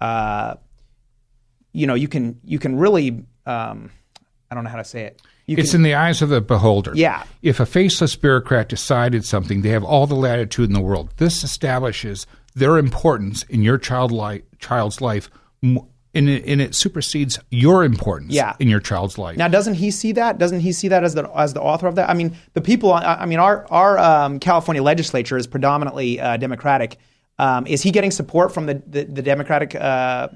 Uh, 0.00 0.54
you 1.72 1.86
know 1.86 1.94
you 1.94 2.08
can 2.08 2.40
you 2.44 2.58
can 2.58 2.76
really 2.76 3.24
um, 3.46 3.90
I 4.50 4.54
don't 4.54 4.64
know 4.64 4.70
how 4.70 4.76
to 4.78 4.84
say 4.84 5.02
it. 5.04 5.20
You 5.46 5.56
It's 5.58 5.70
can, 5.72 5.80
in 5.80 5.82
the 5.82 5.94
eyes 5.94 6.22
of 6.22 6.28
the 6.28 6.40
beholder. 6.40 6.92
Yeah. 6.94 7.24
If 7.42 7.58
a 7.60 7.66
faceless 7.66 8.14
bureaucrat 8.16 8.68
decided 8.68 9.24
something, 9.24 9.62
they 9.62 9.70
have 9.70 9.82
all 9.84 10.06
the 10.06 10.14
latitude 10.14 10.68
in 10.68 10.74
the 10.74 10.80
world. 10.80 11.10
This 11.16 11.42
establishes 11.42 12.26
their 12.54 12.78
importance 12.78 13.42
in 13.44 13.62
your 13.62 13.76
child 13.78 14.12
li- 14.12 14.42
child's 14.58 15.00
life, 15.00 15.28
and 15.62 15.78
it, 16.14 16.44
and 16.46 16.60
it 16.60 16.74
supersedes 16.74 17.38
your 17.50 17.84
importance 17.84 18.32
Yeah. 18.32 18.54
in 18.60 18.68
your 18.68 18.80
child's 18.80 19.18
life. 19.18 19.36
now 19.36 19.48
doesn't 19.48 19.74
he 19.74 19.90
see 19.90 20.12
that? 20.12 20.38
Doesn't 20.38 20.60
he 20.60 20.72
see 20.72 20.88
that 20.88 21.02
as 21.04 21.14
the 21.14 21.28
as 21.36 21.52
the 21.54 21.60
author 21.62 21.86
of 21.88 21.94
that? 21.96 22.08
I 22.10 22.14
mean, 22.14 22.36
the 22.54 22.60
people. 22.60 22.92
I, 22.92 23.02
I 23.20 23.26
mean, 23.26 23.38
our 23.38 23.66
our 23.70 23.98
um, 23.98 24.38
California 24.40 24.82
legislature 24.82 25.36
is 25.36 25.46
predominantly 25.46 26.20
uh, 26.20 26.36
Democratic. 26.36 26.96
Um, 27.44 27.66
is 27.66 27.82
he 27.82 27.90
getting 27.90 28.10
support 28.12 28.52
from 28.54 28.66
the 28.66 28.74
the, 28.94 29.04
the 29.04 29.22
Democratic 29.22 29.74
uh, 29.74 30.28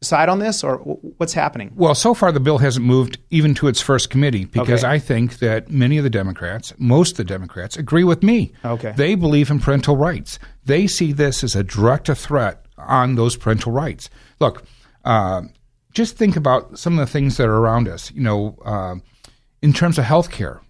side 0.00 0.28
on 0.28 0.38
this, 0.38 0.62
or 0.62 0.78
w- 0.78 0.98
what's 1.18 1.32
happening? 1.34 1.72
Well, 1.74 1.94
so 1.94 2.14
far 2.14 2.30
the 2.32 2.40
bill 2.40 2.58
hasn't 2.58 2.86
moved 2.86 3.18
even 3.30 3.54
to 3.54 3.68
its 3.68 3.80
first 3.80 4.10
committee 4.10 4.44
because 4.44 4.84
Okay. 4.84 4.94
I 4.94 4.98
think 4.98 5.38
that 5.38 5.70
many 5.70 5.98
of 5.98 6.04
the 6.04 6.10
Democrats, 6.10 6.72
most 6.78 7.12
of 7.12 7.16
the 7.16 7.24
Democrats, 7.24 7.76
agree 7.76 8.04
with 8.04 8.22
me. 8.22 8.52
Okay. 8.64 8.92
They 8.96 9.14
believe 9.16 9.50
in 9.50 9.58
parental 9.60 9.96
rights. 9.96 10.38
They 10.64 10.86
see 10.86 11.12
this 11.12 11.42
as 11.44 11.56
a 11.56 11.64
direct 11.64 12.08
threat 12.16 12.66
on 12.78 13.14
those 13.16 13.36
parental 13.36 13.72
rights. 13.72 14.10
Look, 14.40 14.64
uh, 15.04 15.42
just 15.92 16.16
think 16.16 16.36
about 16.36 16.78
some 16.78 16.98
of 16.98 17.06
the 17.06 17.12
things 17.12 17.36
that 17.36 17.48
are 17.48 17.56
around 17.56 17.88
us. 17.88 18.12
You 18.12 18.22
know, 18.22 18.56
uh, 18.64 18.96
in 19.62 19.72
terms 19.72 19.98
of 19.98 20.04
health 20.04 20.30
care, 20.30 20.60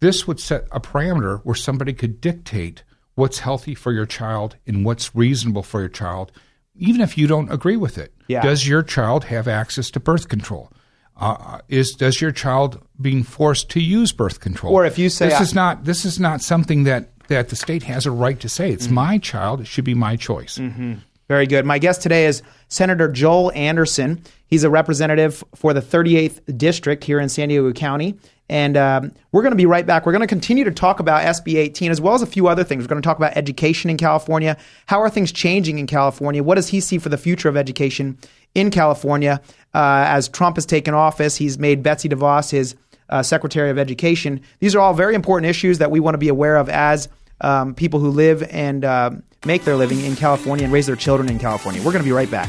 this 0.00 0.26
would 0.26 0.40
set 0.40 0.66
a 0.72 0.80
parameter 0.80 1.40
where 1.44 1.54
somebody 1.54 1.92
could 1.92 2.20
dictate 2.20 2.82
what's 3.16 3.40
healthy 3.40 3.74
for 3.74 3.92
your 3.92 4.06
child 4.06 4.56
and 4.66 4.84
what's 4.84 5.14
reasonable 5.16 5.64
for 5.64 5.80
your 5.80 5.88
child, 5.88 6.30
even 6.76 7.00
if 7.00 7.18
you 7.18 7.26
don't 7.26 7.50
agree 7.50 7.76
with 7.76 7.98
it. 7.98 8.14
Yeah. 8.28 8.42
Does 8.42 8.68
your 8.68 8.82
child 8.82 9.24
have 9.24 9.48
access 9.48 9.90
to 9.90 10.00
birth 10.00 10.28
control? 10.28 10.70
Uh, 11.18 11.36
uh, 11.40 11.60
is 11.68 11.92
does 11.92 12.20
your 12.20 12.30
child 12.30 12.86
being 13.00 13.22
forced 13.22 13.70
to 13.70 13.80
use 13.80 14.12
birth 14.12 14.40
control? 14.40 14.72
Or 14.72 14.84
if 14.84 14.98
you 14.98 15.08
say, 15.08 15.30
this 15.30 15.40
I- 15.40 15.42
is 15.42 15.54
not 15.54 15.84
this 15.84 16.04
is 16.04 16.20
not 16.20 16.42
something 16.42 16.84
that 16.84 17.08
that 17.28 17.48
the 17.48 17.56
state 17.56 17.82
has 17.84 18.06
a 18.06 18.10
right 18.10 18.38
to 18.40 18.48
say. 18.48 18.70
It's 18.70 18.86
mm-hmm. 18.86 18.94
my 18.94 19.18
child. 19.18 19.60
It 19.60 19.66
should 19.66 19.84
be 19.84 19.94
my 19.94 20.16
choice. 20.16 20.58
Mm-hmm. 20.58 20.94
Very 21.28 21.46
good. 21.46 21.64
My 21.64 21.78
guest 21.78 22.02
today 22.02 22.26
is 22.26 22.42
Senator 22.68 23.08
Joel 23.08 23.50
Anderson. 23.52 24.22
He's 24.46 24.62
a 24.62 24.70
representative 24.70 25.42
for 25.56 25.72
the 25.74 25.80
38th 25.80 26.56
District 26.56 27.02
here 27.02 27.18
in 27.18 27.28
San 27.28 27.48
Diego 27.48 27.72
County. 27.72 28.16
And 28.48 28.76
um, 28.76 29.12
we're 29.32 29.42
going 29.42 29.52
to 29.52 29.56
be 29.56 29.66
right 29.66 29.84
back. 29.84 30.06
We're 30.06 30.12
going 30.12 30.20
to 30.20 30.26
continue 30.26 30.64
to 30.64 30.70
talk 30.70 31.00
about 31.00 31.22
SB 31.24 31.56
18 31.56 31.90
as 31.90 32.00
well 32.00 32.14
as 32.14 32.22
a 32.22 32.26
few 32.26 32.46
other 32.46 32.62
things. 32.62 32.84
We're 32.84 32.88
going 32.88 33.02
to 33.02 33.06
talk 33.06 33.16
about 33.16 33.36
education 33.36 33.90
in 33.90 33.96
California. 33.96 34.56
How 34.86 35.00
are 35.00 35.10
things 35.10 35.32
changing 35.32 35.78
in 35.78 35.86
California? 35.86 36.42
What 36.42 36.54
does 36.54 36.68
he 36.68 36.80
see 36.80 36.98
for 36.98 37.08
the 37.08 37.18
future 37.18 37.48
of 37.48 37.56
education 37.56 38.18
in 38.54 38.70
California? 38.70 39.40
Uh, 39.74 40.04
as 40.06 40.28
Trump 40.28 40.56
has 40.56 40.66
taken 40.66 40.94
office, 40.94 41.36
he's 41.36 41.58
made 41.58 41.82
Betsy 41.82 42.08
DeVos 42.08 42.50
his 42.50 42.76
uh, 43.08 43.22
Secretary 43.22 43.70
of 43.70 43.78
Education. 43.78 44.40
These 44.60 44.74
are 44.74 44.80
all 44.80 44.94
very 44.94 45.14
important 45.14 45.48
issues 45.50 45.78
that 45.78 45.90
we 45.90 46.00
want 46.00 46.14
to 46.14 46.18
be 46.18 46.28
aware 46.28 46.56
of 46.56 46.68
as 46.68 47.08
um, 47.40 47.74
people 47.74 48.00
who 48.00 48.10
live 48.10 48.42
and 48.44 48.84
uh, 48.84 49.10
make 49.44 49.64
their 49.64 49.76
living 49.76 50.00
in 50.00 50.16
California 50.16 50.64
and 50.64 50.72
raise 50.72 50.86
their 50.86 50.96
children 50.96 51.28
in 51.28 51.38
California. 51.38 51.80
We're 51.82 51.92
going 51.92 52.04
to 52.04 52.08
be 52.08 52.12
right 52.12 52.30
back. 52.30 52.48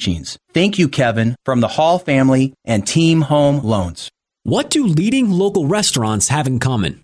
teachings. 0.01 0.37
Thank 0.53 0.79
you, 0.79 0.89
Kevin, 0.89 1.35
from 1.45 1.61
the 1.61 1.67
Hall 1.67 1.99
family 1.99 2.53
and 2.65 2.85
Team 2.85 3.21
Home 3.21 3.63
Loans. 3.63 4.09
What 4.43 4.71
do 4.71 4.87
leading 4.87 5.29
local 5.29 5.67
restaurants 5.67 6.29
have 6.29 6.47
in 6.47 6.59
common? 6.59 7.03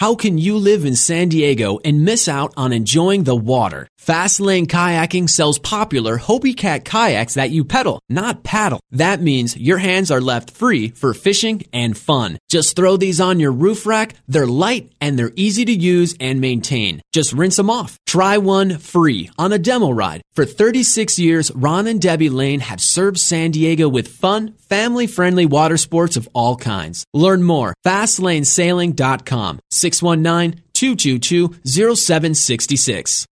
How 0.00 0.14
can 0.14 0.38
you 0.38 0.56
live 0.58 0.84
in 0.84 0.94
San 0.94 1.28
Diego 1.28 1.80
and 1.84 2.04
miss 2.04 2.28
out 2.28 2.54
on 2.56 2.72
enjoying 2.72 3.24
the 3.24 3.34
water? 3.34 3.88
Fast 3.98 4.40
Lane 4.40 4.66
Kayaking 4.66 5.28
sells 5.28 5.58
popular 5.58 6.18
Hobie 6.18 6.56
Cat 6.56 6.84
kayaks 6.84 7.34
that 7.34 7.50
you 7.50 7.64
pedal, 7.64 8.00
not 8.08 8.42
paddle. 8.42 8.80
That 8.92 9.20
means 9.20 9.56
your 9.56 9.76
hands 9.78 10.10
are 10.10 10.20
left 10.20 10.50
free 10.52 10.88
for 10.90 11.12
fishing 11.12 11.64
and 11.74 11.98
fun. 11.98 12.38
Just 12.48 12.74
throw 12.74 12.96
these 12.96 13.20
on 13.20 13.38
your 13.40 13.52
roof 13.52 13.84
rack. 13.86 14.14
They're 14.26 14.46
light 14.46 14.92
and 15.00 15.18
they're 15.18 15.32
easy 15.36 15.64
to 15.66 15.72
use 15.72 16.14
and 16.20 16.40
maintain. 16.40 17.02
Just 17.12 17.32
rinse 17.34 17.56
them 17.56 17.68
off. 17.68 17.98
Try 18.06 18.38
one 18.38 18.78
free 18.78 19.30
on 19.36 19.52
a 19.52 19.58
demo 19.58 19.90
ride. 19.90 20.22
For 20.34 20.46
36 20.46 21.18
years, 21.18 21.50
Ron 21.50 21.86
and 21.86 22.00
Debbie 22.00 22.30
Lane 22.30 22.60
have 22.60 22.80
served 22.80 23.18
San 23.18 23.50
Diego 23.50 23.88
with 23.88 24.08
fun, 24.08 24.54
family 24.70 25.06
friendly 25.06 25.44
water 25.44 25.76
sports 25.76 26.16
of 26.16 26.28
all 26.32 26.56
kinds. 26.56 27.04
Learn 27.12 27.42
more. 27.42 27.74
FastLaneSailing.com 27.84 29.58
619 29.70 30.62
222 30.72 31.56
0766. 31.66 33.26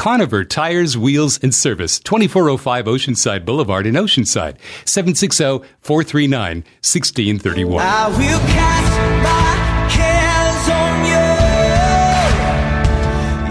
Conover 0.00 0.44
Tires, 0.46 0.96
Wheels, 0.96 1.38
and 1.42 1.54
Service, 1.54 2.00
2405 2.00 2.86
Oceanside 2.86 3.44
Boulevard 3.44 3.86
in 3.86 3.96
Oceanside, 3.96 4.56
760-439-1631. 4.86 7.80
I 7.82 8.08
will 8.08 8.40
cast 8.48 8.98
my 9.22 9.90
cares 9.92 10.68
on 10.72 11.04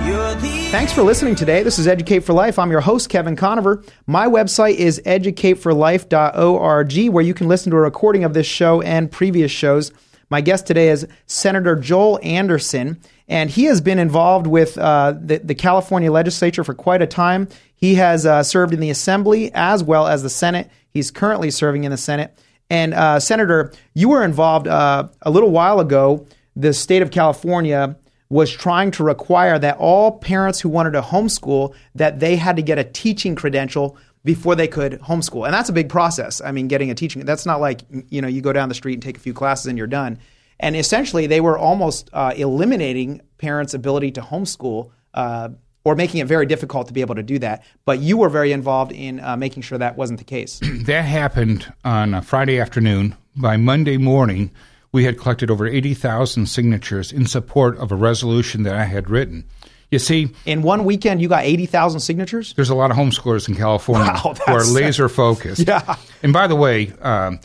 you. 0.07 0.11
You're 0.11 0.33
the 0.41 0.71
Thanks 0.71 0.91
for 0.91 1.03
listening 1.03 1.35
today. 1.35 1.61
This 1.61 1.77
is 1.77 1.87
Educate 1.87 2.21
for 2.21 2.33
Life. 2.33 2.57
I'm 2.57 2.71
your 2.71 2.81
host, 2.81 3.09
Kevin 3.09 3.35
Conover. 3.35 3.83
My 4.07 4.25
website 4.25 4.77
is 4.77 4.99
educateforlife.org, 5.05 7.09
where 7.09 7.23
you 7.23 7.35
can 7.35 7.47
listen 7.47 7.69
to 7.69 7.77
a 7.77 7.81
recording 7.81 8.23
of 8.23 8.33
this 8.33 8.47
show 8.47 8.81
and 8.81 9.11
previous 9.11 9.51
shows. 9.51 9.91
My 10.31 10.41
guest 10.41 10.65
today 10.65 10.89
is 10.89 11.07
Senator 11.27 11.75
Joel 11.75 12.19
Anderson, 12.23 12.99
and 13.29 13.49
he 13.49 13.65
has 13.65 13.79
been 13.79 13.99
involved 13.99 14.47
with 14.47 14.77
uh, 14.77 15.13
the, 15.21 15.37
the 15.37 15.55
California 15.55 16.11
legislature 16.11 16.63
for 16.63 16.73
quite 16.73 17.01
a 17.01 17.07
time. 17.07 17.47
He 17.75 17.95
has 17.95 18.25
uh, 18.25 18.43
served 18.43 18.73
in 18.73 18.79
the 18.79 18.89
Assembly 18.89 19.51
as 19.53 19.83
well 19.83 20.07
as 20.07 20.23
the 20.23 20.29
Senate. 20.29 20.69
He's 20.89 21.11
currently 21.11 21.51
serving 21.51 21.83
in 21.83 21.91
the 21.91 21.97
Senate. 21.97 22.37
And 22.71 22.93
uh, 22.93 23.19
Senator, 23.19 23.71
you 23.93 24.09
were 24.09 24.23
involved 24.23 24.67
uh, 24.67 25.07
a 25.21 25.31
little 25.31 25.51
while 25.51 25.79
ago. 25.79 26.25
The 26.55 26.73
state 26.73 27.01
of 27.01 27.11
California 27.11 27.95
was 28.29 28.51
trying 28.51 28.91
to 28.91 29.03
require 29.03 29.57
that 29.59 29.77
all 29.77 30.19
parents 30.19 30.59
who 30.59 30.69
wanted 30.69 30.91
to 30.91 31.01
homeschool 31.01 31.73
that 31.95 32.19
they 32.19 32.35
had 32.35 32.55
to 32.55 32.61
get 32.61 32.77
a 32.77 32.83
teaching 32.83 33.35
credential 33.35 33.97
before 34.23 34.55
they 34.55 34.67
could 34.67 34.99
homeschool. 35.01 35.45
And 35.45 35.53
that's 35.53 35.69
a 35.69 35.73
big 35.73 35.89
process. 35.89 36.41
I 36.41 36.51
mean, 36.51 36.67
getting 36.67 36.91
a 36.91 36.95
teaching 36.95 37.25
that's 37.25 37.45
not 37.45 37.61
like 37.61 37.81
you 38.09 38.21
know 38.21 38.27
you 38.27 38.41
go 38.41 38.53
down 38.53 38.69
the 38.69 38.75
street 38.75 38.93
and 38.93 39.03
take 39.03 39.17
a 39.17 39.19
few 39.19 39.33
classes 39.33 39.67
and 39.67 39.77
you're 39.77 39.87
done. 39.87 40.19
And 40.59 40.75
essentially, 40.75 41.27
they 41.27 41.41
were 41.41 41.57
almost 41.57 42.09
uh, 42.13 42.33
eliminating 42.35 43.21
parents' 43.37 43.73
ability 43.73 44.11
to 44.11 44.21
homeschool. 44.21 44.91
Uh, 45.13 45.49
or 45.85 45.95
making 45.95 46.19
it 46.19 46.27
very 46.27 46.45
difficult 46.45 46.87
to 46.87 46.93
be 46.93 47.01
able 47.01 47.15
to 47.15 47.23
do 47.23 47.39
that. 47.39 47.63
But 47.85 47.99
you 47.99 48.17
were 48.17 48.29
very 48.29 48.51
involved 48.51 48.91
in 48.91 49.21
uh, 49.21 49.37
making 49.37 49.63
sure 49.63 49.77
that 49.77 49.95
wasn't 49.95 50.19
the 50.19 50.25
case. 50.25 50.59
that 50.63 51.01
happened 51.01 51.71
on 51.83 52.13
a 52.13 52.21
Friday 52.21 52.59
afternoon. 52.59 53.15
By 53.35 53.55
Monday 53.57 53.97
morning, 53.97 54.51
we 54.91 55.05
had 55.05 55.17
collected 55.17 55.49
over 55.49 55.65
80,000 55.65 56.47
signatures 56.47 57.11
in 57.11 57.25
support 57.25 57.77
of 57.77 57.91
a 57.91 57.95
resolution 57.95 58.63
that 58.63 58.75
I 58.75 58.83
had 58.83 59.09
written. 59.09 59.45
You 59.91 59.97
see, 59.99 60.29
in 60.45 60.61
one 60.61 60.85
weekend, 60.85 61.21
you 61.21 61.27
got 61.27 61.45
80,000 61.45 62.01
signatures? 62.01 62.53
There's 62.53 62.69
a 62.69 62.75
lot 62.75 62.91
of 62.91 62.97
homeschoolers 62.97 63.47
in 63.49 63.55
California 63.55 64.11
Wow, 64.23 64.35
who 64.45 64.51
are 64.51 64.63
laser 64.63 65.09
focused. 65.09 65.63
Yeah. 65.67 65.95
And 66.21 66.33
by 66.33 66.47
the 66.47 66.55
way, 66.55 66.91
um, 67.01 67.39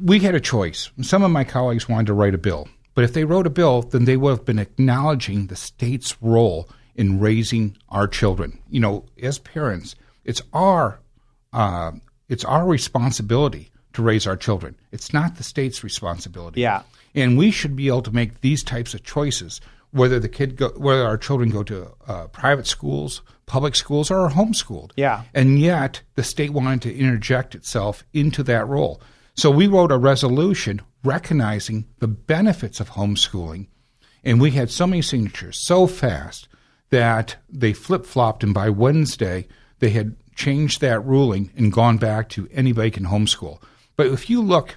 we 0.00 0.20
had 0.20 0.34
a 0.34 0.40
choice. 0.40 0.90
Some 1.02 1.22
of 1.22 1.30
my 1.30 1.44
colleagues 1.44 1.88
wanted 1.88 2.06
to 2.08 2.14
write 2.14 2.34
a 2.34 2.38
bill. 2.38 2.68
But 2.94 3.04
if 3.04 3.12
they 3.12 3.24
wrote 3.24 3.46
a 3.46 3.50
bill, 3.50 3.82
then 3.82 4.04
they 4.06 4.16
would 4.16 4.30
have 4.30 4.44
been 4.44 4.58
acknowledging 4.58 5.46
the 5.46 5.56
state's 5.56 6.20
role 6.20 6.68
in 6.96 7.20
raising 7.20 7.76
our 7.88 8.08
children. 8.08 8.58
You 8.68 8.80
know, 8.80 9.04
as 9.22 9.38
parents, 9.38 9.94
it's 10.24 10.42
our 10.52 11.00
uh, 11.52 11.92
it's 12.28 12.44
our 12.44 12.66
responsibility 12.66 13.70
to 13.92 14.02
raise 14.02 14.26
our 14.26 14.36
children. 14.36 14.76
It's 14.92 15.12
not 15.12 15.36
the 15.36 15.44
state's 15.44 15.84
responsibility. 15.84 16.60
Yeah. 16.60 16.82
And 17.14 17.38
we 17.38 17.50
should 17.50 17.76
be 17.76 17.88
able 17.88 18.02
to 18.02 18.14
make 18.14 18.40
these 18.40 18.62
types 18.62 18.94
of 18.94 19.02
choices, 19.04 19.60
whether 19.92 20.18
the 20.18 20.28
kid 20.28 20.56
go, 20.56 20.70
whether 20.76 21.06
our 21.06 21.16
children 21.16 21.50
go 21.50 21.62
to 21.62 21.92
uh, 22.06 22.26
private 22.28 22.66
schools, 22.66 23.22
public 23.46 23.74
schools, 23.76 24.10
or 24.10 24.26
are 24.26 24.30
homeschooled. 24.30 24.90
Yeah. 24.96 25.22
And 25.32 25.58
yet, 25.58 26.02
the 26.16 26.22
state 26.22 26.50
wanted 26.50 26.82
to 26.82 26.96
interject 26.96 27.54
itself 27.54 28.04
into 28.12 28.42
that 28.42 28.66
role. 28.68 29.00
So 29.38 29.52
we 29.52 29.68
wrote 29.68 29.92
a 29.92 29.96
resolution 29.98 30.80
recognizing 31.04 31.86
the 32.00 32.08
benefits 32.08 32.80
of 32.80 32.90
homeschooling 32.90 33.68
And 34.24 34.40
we 34.40 34.50
had 34.50 34.68
so 34.68 34.84
many 34.84 35.00
signatures 35.00 35.56
so 35.64 35.86
fast 35.86 36.48
that 36.90 37.36
they 37.48 37.72
flip 37.72 38.04
flopped, 38.04 38.42
and 38.42 38.52
by 38.52 38.68
Wednesday, 38.68 39.46
they 39.78 39.90
had 39.90 40.16
changed 40.34 40.80
that 40.80 41.04
ruling 41.04 41.52
and 41.56 41.72
gone 41.72 41.98
back 41.98 42.28
to 42.30 42.48
anybody 42.52 42.90
can 42.90 43.04
homeschool. 43.06 43.62
But 43.96 44.08
if 44.08 44.28
you 44.28 44.42
look 44.42 44.76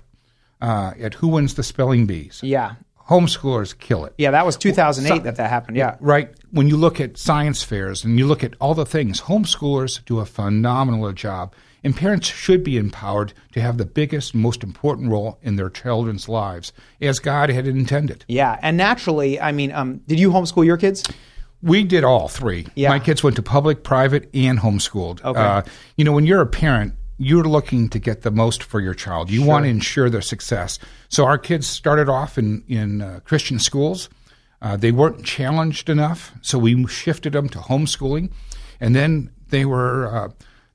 uh, 0.62 0.92
at 1.00 1.16
who 1.16 1.30
wins 1.30 1.56
the 1.56 1.64
spelling 1.64 2.06
bees, 2.06 2.40
Yeah. 2.44 2.74
homeschoolers 3.10 3.76
kill 3.76 4.06
it. 4.06 4.14
Yeah, 4.20 4.30
that 4.30 4.46
was 4.46 4.58
2008 4.58 5.10
So- 5.18 5.24
that 5.24 5.38
that 5.38 5.50
happened. 5.50 5.76
Yeah. 5.76 5.96
Right. 6.00 6.30
When 6.52 6.68
you 6.68 6.78
look 6.78 7.02
at 7.02 7.18
science 7.18 7.64
fairs 7.64 8.06
and 8.06 8.20
you 8.20 8.28
look 8.28 8.44
at 8.44 8.54
all 8.62 8.76
the 8.76 8.86
things, 8.86 9.22
homeschoolers 9.22 10.06
do 10.06 10.20
a 10.20 10.26
phenomenal 10.28 11.12
job. 11.14 11.56
And 11.84 11.96
parents 11.96 12.28
should 12.28 12.64
be 12.64 12.78
empowered 12.78 13.34
to 13.54 13.62
have 13.62 13.78
the 13.78 13.86
biggest, 13.86 14.36
most 14.36 14.64
important 14.64 15.10
role 15.10 15.40
in 15.42 15.56
their 15.56 15.70
children's 15.70 16.30
lives, 16.30 16.74
as 17.02 17.20
God 17.20 17.50
had 17.50 17.68
intended. 17.68 18.24
Yeah. 18.28 18.60
And 18.62 18.78
naturally, 18.78 19.42
I 19.42 19.52
mean, 19.52 19.72
um, 19.72 19.98
did 20.08 20.20
you 20.20 20.30
homeschool 20.32 20.66
your 20.66 20.78
kids? 20.78 21.04
We 21.64 21.84
did 21.84 22.04
all 22.04 22.28
three. 22.28 22.68
Yeah. 22.76 22.90
My 22.90 23.00
kids 23.00 23.24
went 23.24 23.36
to 23.36 23.44
public, 23.44 23.84
private, 23.84 24.30
and 24.34 24.60
homeschooled. 24.60 25.24
Okay. 25.24 25.40
Uh, 25.40 25.62
you 25.96 26.06
know, 26.06 26.12
when 26.12 26.26
you're 26.26 26.42
a 26.42 26.48
parent, 26.48 26.94
you're 27.18 27.44
looking 27.44 27.90
to 27.90 28.00
get 28.00 28.22
the 28.24 28.32
most 28.32 28.64
for 28.64 28.80
your 28.80 28.96
child. 28.96 29.30
You 29.30 29.44
want 29.44 29.66
to 29.66 29.70
ensure 29.70 30.10
their 30.10 30.22
success. 30.22 30.80
So 31.10 31.26
our 31.26 31.38
kids 31.38 31.68
started 31.68 32.10
off 32.10 32.38
in 32.38 32.64
in 32.68 33.02
uh, 33.02 33.20
Christian 33.24 33.60
schools. 33.60 34.10
Uh, 34.60 34.76
they 34.76 34.92
weren't 34.92 35.24
challenged 35.24 35.90
enough, 35.90 36.32
so 36.42 36.58
we 36.58 36.88
shifted 36.88 37.34
them 37.34 37.50
to 37.50 37.60
homeschooling, 37.60 38.32
and 38.80 38.96
then 38.96 39.32
they 39.50 39.66
were. 39.66 40.32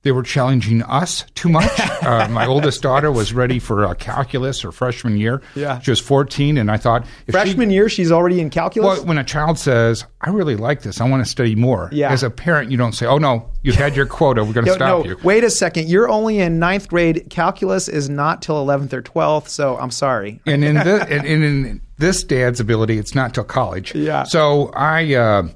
They 0.06 0.12
were 0.12 0.22
challenging 0.22 0.84
us 0.84 1.24
too 1.34 1.48
much. 1.48 1.68
uh, 2.04 2.28
my 2.30 2.46
oldest 2.46 2.80
daughter 2.80 3.10
was 3.10 3.32
ready 3.32 3.58
for 3.58 3.84
uh, 3.84 3.94
calculus 3.94 4.60
her 4.60 4.70
freshman 4.70 5.16
year. 5.16 5.42
Yeah. 5.56 5.80
she 5.80 5.90
was 5.90 5.98
14, 5.98 6.58
and 6.58 6.70
I 6.70 6.76
thought 6.76 7.02
if 7.02 7.08
she- 7.26 7.32
Freshman 7.32 7.70
year, 7.70 7.88
she's 7.88 8.12
already 8.12 8.40
in 8.40 8.50
calculus. 8.50 8.98
well, 8.98 9.06
when 9.06 9.18
a 9.18 9.24
child 9.24 9.58
says, 9.58 10.04
"I 10.20 10.30
really 10.30 10.54
like 10.54 10.82
this. 10.82 11.00
I 11.00 11.08
want 11.10 11.24
to 11.24 11.28
study 11.28 11.56
more," 11.56 11.88
Yeah. 11.90 12.12
as 12.12 12.22
a 12.22 12.30
parent, 12.30 12.70
you 12.70 12.76
don't 12.76 12.92
say, 12.92 13.04
"Oh 13.04 13.18
no, 13.18 13.48
you've 13.62 13.74
had 13.74 13.96
your 13.96 14.06
quota. 14.06 14.44
We're 14.44 14.52
going 14.52 14.66
to 14.66 14.70
No, 14.70 14.76
stop 14.76 15.04
no, 15.04 15.10
you." 15.10 15.18
wait 15.24 15.42
a 15.42 15.50
second. 15.50 15.88
You're 15.88 16.08
only 16.08 16.38
in 16.38 16.60
ninth 16.60 16.88
grade. 16.88 17.26
Calculus 17.28 17.88
is 17.88 18.08
not 18.08 18.42
till 18.42 18.64
11th 18.64 18.92
or 18.92 19.02
12th, 19.02 19.48
so 19.48 19.76
I'm 19.76 19.90
sorry. 19.90 20.40
And 20.46 20.62
in 20.62 20.76
this, 20.76 21.02
and 21.10 21.26
in 21.26 21.80
this 21.98 22.22
dad's 22.22 22.60
ability, 22.60 22.96
it's 22.98 23.16
not 23.16 23.34
till 23.34 23.42
college. 23.42 23.92
Yeah. 23.92 24.22
So 24.22 24.70
I, 24.76 25.14
uh, 25.16 25.48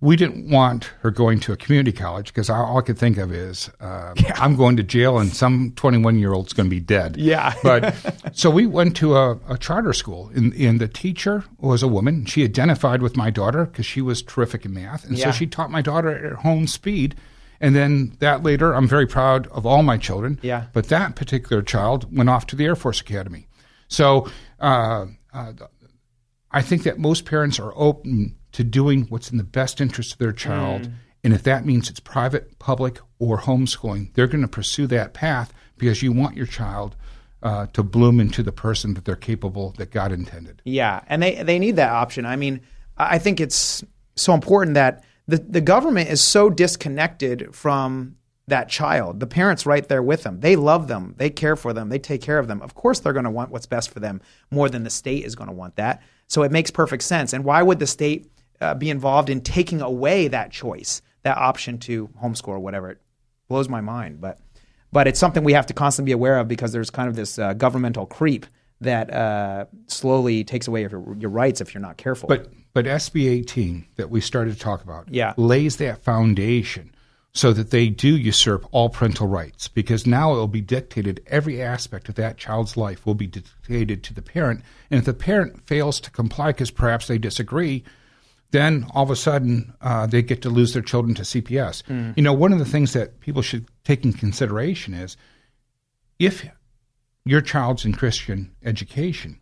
we 0.00 0.14
didn't 0.14 0.50
want 0.50 0.84
her 1.00 1.10
going 1.10 1.40
to 1.40 1.52
a 1.52 1.56
community 1.56 1.90
college 1.92 2.26
because 2.26 2.50
all 2.50 2.76
I 2.78 2.82
could 2.82 2.98
think 2.98 3.16
of 3.16 3.32
is 3.32 3.70
uh, 3.80 4.14
I'm 4.34 4.54
going 4.54 4.76
to 4.76 4.82
jail 4.82 5.18
and 5.18 5.34
some 5.34 5.72
21 5.74 6.18
year 6.18 6.32
old's 6.34 6.52
going 6.52 6.66
to 6.68 6.70
be 6.70 6.80
dead. 6.80 7.16
Yeah. 7.16 7.54
but 7.62 7.94
so 8.32 8.50
we 8.50 8.66
went 8.66 8.94
to 8.96 9.16
a, 9.16 9.38
a 9.48 9.56
charter 9.56 9.94
school, 9.94 10.30
and, 10.34 10.52
and 10.54 10.80
the 10.80 10.88
teacher 10.88 11.44
was 11.58 11.82
a 11.82 11.88
woman. 11.88 12.26
She 12.26 12.44
identified 12.44 13.00
with 13.00 13.16
my 13.16 13.30
daughter 13.30 13.64
because 13.64 13.86
she 13.86 14.02
was 14.02 14.22
terrific 14.22 14.64
in 14.66 14.74
math, 14.74 15.04
and 15.06 15.16
Yeah. 15.16 15.26
so 15.26 15.32
she 15.32 15.46
taught 15.46 15.70
my 15.70 15.80
daughter 15.82 16.10
at 16.10 16.20
her 16.22 16.36
home 16.36 16.66
speed. 16.66 17.14
And 17.58 17.74
then 17.74 18.14
that 18.18 18.42
later, 18.42 18.74
I'm 18.74 18.86
very 18.86 19.06
proud 19.06 19.46
of 19.46 19.64
all 19.64 19.82
my 19.82 19.96
children. 19.96 20.38
Yeah. 20.42 20.66
But 20.74 20.88
that 20.88 21.16
particular 21.16 21.62
child 21.62 22.14
went 22.14 22.28
off 22.28 22.46
to 22.48 22.56
the 22.56 22.66
Air 22.66 22.76
Force 22.76 23.00
Academy. 23.00 23.46
So 23.88 24.28
uh, 24.60 25.06
uh, 25.32 25.52
I 26.50 26.60
think 26.60 26.82
that 26.82 26.98
most 26.98 27.24
parents 27.24 27.58
are 27.58 27.72
open 27.74 28.36
to 28.56 28.64
doing 28.64 29.02
what's 29.10 29.30
in 29.30 29.36
the 29.36 29.44
best 29.44 29.82
interest 29.82 30.12
of 30.12 30.18
their 30.18 30.32
child. 30.32 30.80
Mm. 30.80 30.92
And 31.24 31.34
if 31.34 31.42
that 31.42 31.66
means 31.66 31.90
it's 31.90 32.00
private, 32.00 32.58
public, 32.58 33.00
or 33.18 33.38
homeschooling, 33.38 34.14
they're 34.14 34.26
going 34.26 34.40
to 34.40 34.48
pursue 34.48 34.86
that 34.86 35.12
path 35.12 35.52
because 35.76 36.02
you 36.02 36.10
want 36.10 36.38
your 36.38 36.46
child 36.46 36.96
uh, 37.42 37.66
to 37.74 37.82
bloom 37.82 38.18
into 38.18 38.42
the 38.42 38.52
person 38.52 38.94
that 38.94 39.04
they're 39.04 39.14
capable 39.14 39.74
that 39.76 39.90
God 39.90 40.10
intended. 40.10 40.62
Yeah, 40.64 41.02
and 41.06 41.22
they 41.22 41.42
they 41.42 41.58
need 41.58 41.76
that 41.76 41.90
option. 41.90 42.24
I 42.24 42.36
mean, 42.36 42.62
I 42.96 43.16
I 43.16 43.18
think 43.18 43.40
it's 43.40 43.84
so 44.14 44.32
important 44.32 44.72
that 44.72 45.04
the 45.28 45.36
the 45.36 45.60
government 45.60 46.08
is 46.08 46.22
so 46.22 46.48
disconnected 46.48 47.54
from 47.54 48.16
that 48.46 48.70
child. 48.70 49.20
The 49.20 49.26
parents 49.26 49.66
right 49.66 49.86
there 49.86 50.02
with 50.02 50.22
them. 50.22 50.40
They 50.40 50.56
love 50.56 50.88
them. 50.88 51.14
They 51.18 51.28
care 51.28 51.56
for 51.56 51.74
them. 51.74 51.90
They 51.90 51.98
take 51.98 52.22
care 52.22 52.38
of 52.38 52.48
them. 52.48 52.62
Of 52.62 52.74
course 52.74 53.00
they're 53.00 53.12
going 53.12 53.26
to 53.26 53.30
want 53.30 53.50
what's 53.50 53.66
best 53.66 53.90
for 53.90 54.00
them 54.00 54.22
more 54.50 54.70
than 54.70 54.82
the 54.82 54.90
state 54.90 55.26
is 55.26 55.34
going 55.34 55.50
to 55.50 55.54
want 55.54 55.76
that. 55.76 56.02
So 56.26 56.42
it 56.42 56.52
makes 56.52 56.70
perfect 56.70 57.02
sense. 57.02 57.34
And 57.34 57.44
why 57.44 57.60
would 57.62 57.80
the 57.80 57.86
state 57.86 58.30
uh, 58.60 58.74
be 58.74 58.90
involved 58.90 59.30
in 59.30 59.40
taking 59.40 59.80
away 59.80 60.28
that 60.28 60.50
choice, 60.50 61.02
that 61.22 61.36
option 61.36 61.78
to 61.80 62.08
homeschool 62.22 62.48
or 62.48 62.58
whatever? 62.58 62.90
It 62.90 62.98
blows 63.48 63.68
my 63.68 63.80
mind, 63.80 64.20
but 64.20 64.38
but 64.92 65.06
it's 65.06 65.18
something 65.18 65.44
we 65.44 65.52
have 65.52 65.66
to 65.66 65.74
constantly 65.74 66.10
be 66.10 66.12
aware 66.12 66.38
of 66.38 66.48
because 66.48 66.72
there's 66.72 66.90
kind 66.90 67.08
of 67.08 67.16
this 67.16 67.38
uh, 67.38 67.52
governmental 67.54 68.06
creep 68.06 68.46
that 68.80 69.12
uh, 69.12 69.64
slowly 69.86 70.44
takes 70.44 70.68
away 70.68 70.82
your, 70.82 71.16
your 71.18 71.30
rights 71.30 71.60
if 71.60 71.74
you're 71.74 71.80
not 71.82 71.96
careful. 71.96 72.28
But 72.28 72.50
but 72.72 72.84
SB 72.84 73.28
18 73.28 73.86
that 73.96 74.10
we 74.10 74.20
started 74.20 74.52
to 74.54 74.58
talk 74.60 74.82
about 74.82 75.08
Yeah. 75.10 75.32
lays 75.36 75.76
that 75.78 76.02
foundation 76.04 76.92
so 77.32 77.52
that 77.52 77.70
they 77.70 77.88
do 77.88 78.16
usurp 78.16 78.66
all 78.70 78.88
parental 78.88 79.26
rights 79.26 79.68
because 79.68 80.06
now 80.06 80.32
it 80.32 80.36
will 80.36 80.46
be 80.48 80.60
dictated 80.60 81.22
every 81.26 81.60
aspect 81.62 82.08
of 82.08 82.14
that 82.16 82.36
child's 82.38 82.76
life 82.76 83.04
will 83.06 83.14
be 83.14 83.26
dictated 83.26 84.02
to 84.04 84.14
the 84.14 84.22
parent 84.22 84.62
and 84.90 84.98
if 84.98 85.04
the 85.04 85.12
parent 85.14 85.66
fails 85.66 86.00
to 86.00 86.10
comply 86.10 86.48
because 86.48 86.70
perhaps 86.70 87.06
they 87.08 87.18
disagree 87.18 87.82
then 88.56 88.86
all 88.94 89.02
of 89.04 89.10
a 89.10 89.16
sudden 89.16 89.72
uh, 89.80 90.06
they 90.06 90.22
get 90.22 90.40
to 90.42 90.48
lose 90.50 90.72
their 90.72 90.82
children 90.82 91.14
to 91.14 91.22
CPS. 91.22 91.82
Mm. 91.84 92.16
You 92.16 92.22
know, 92.22 92.32
one 92.32 92.52
of 92.52 92.58
the 92.58 92.64
things 92.64 92.92
that 92.94 93.20
people 93.20 93.42
should 93.42 93.66
take 93.84 94.04
in 94.04 94.12
consideration 94.12 94.94
is 94.94 95.16
if 96.18 96.44
your 97.24 97.40
child's 97.42 97.84
in 97.84 97.92
Christian 97.92 98.50
education 98.64 99.38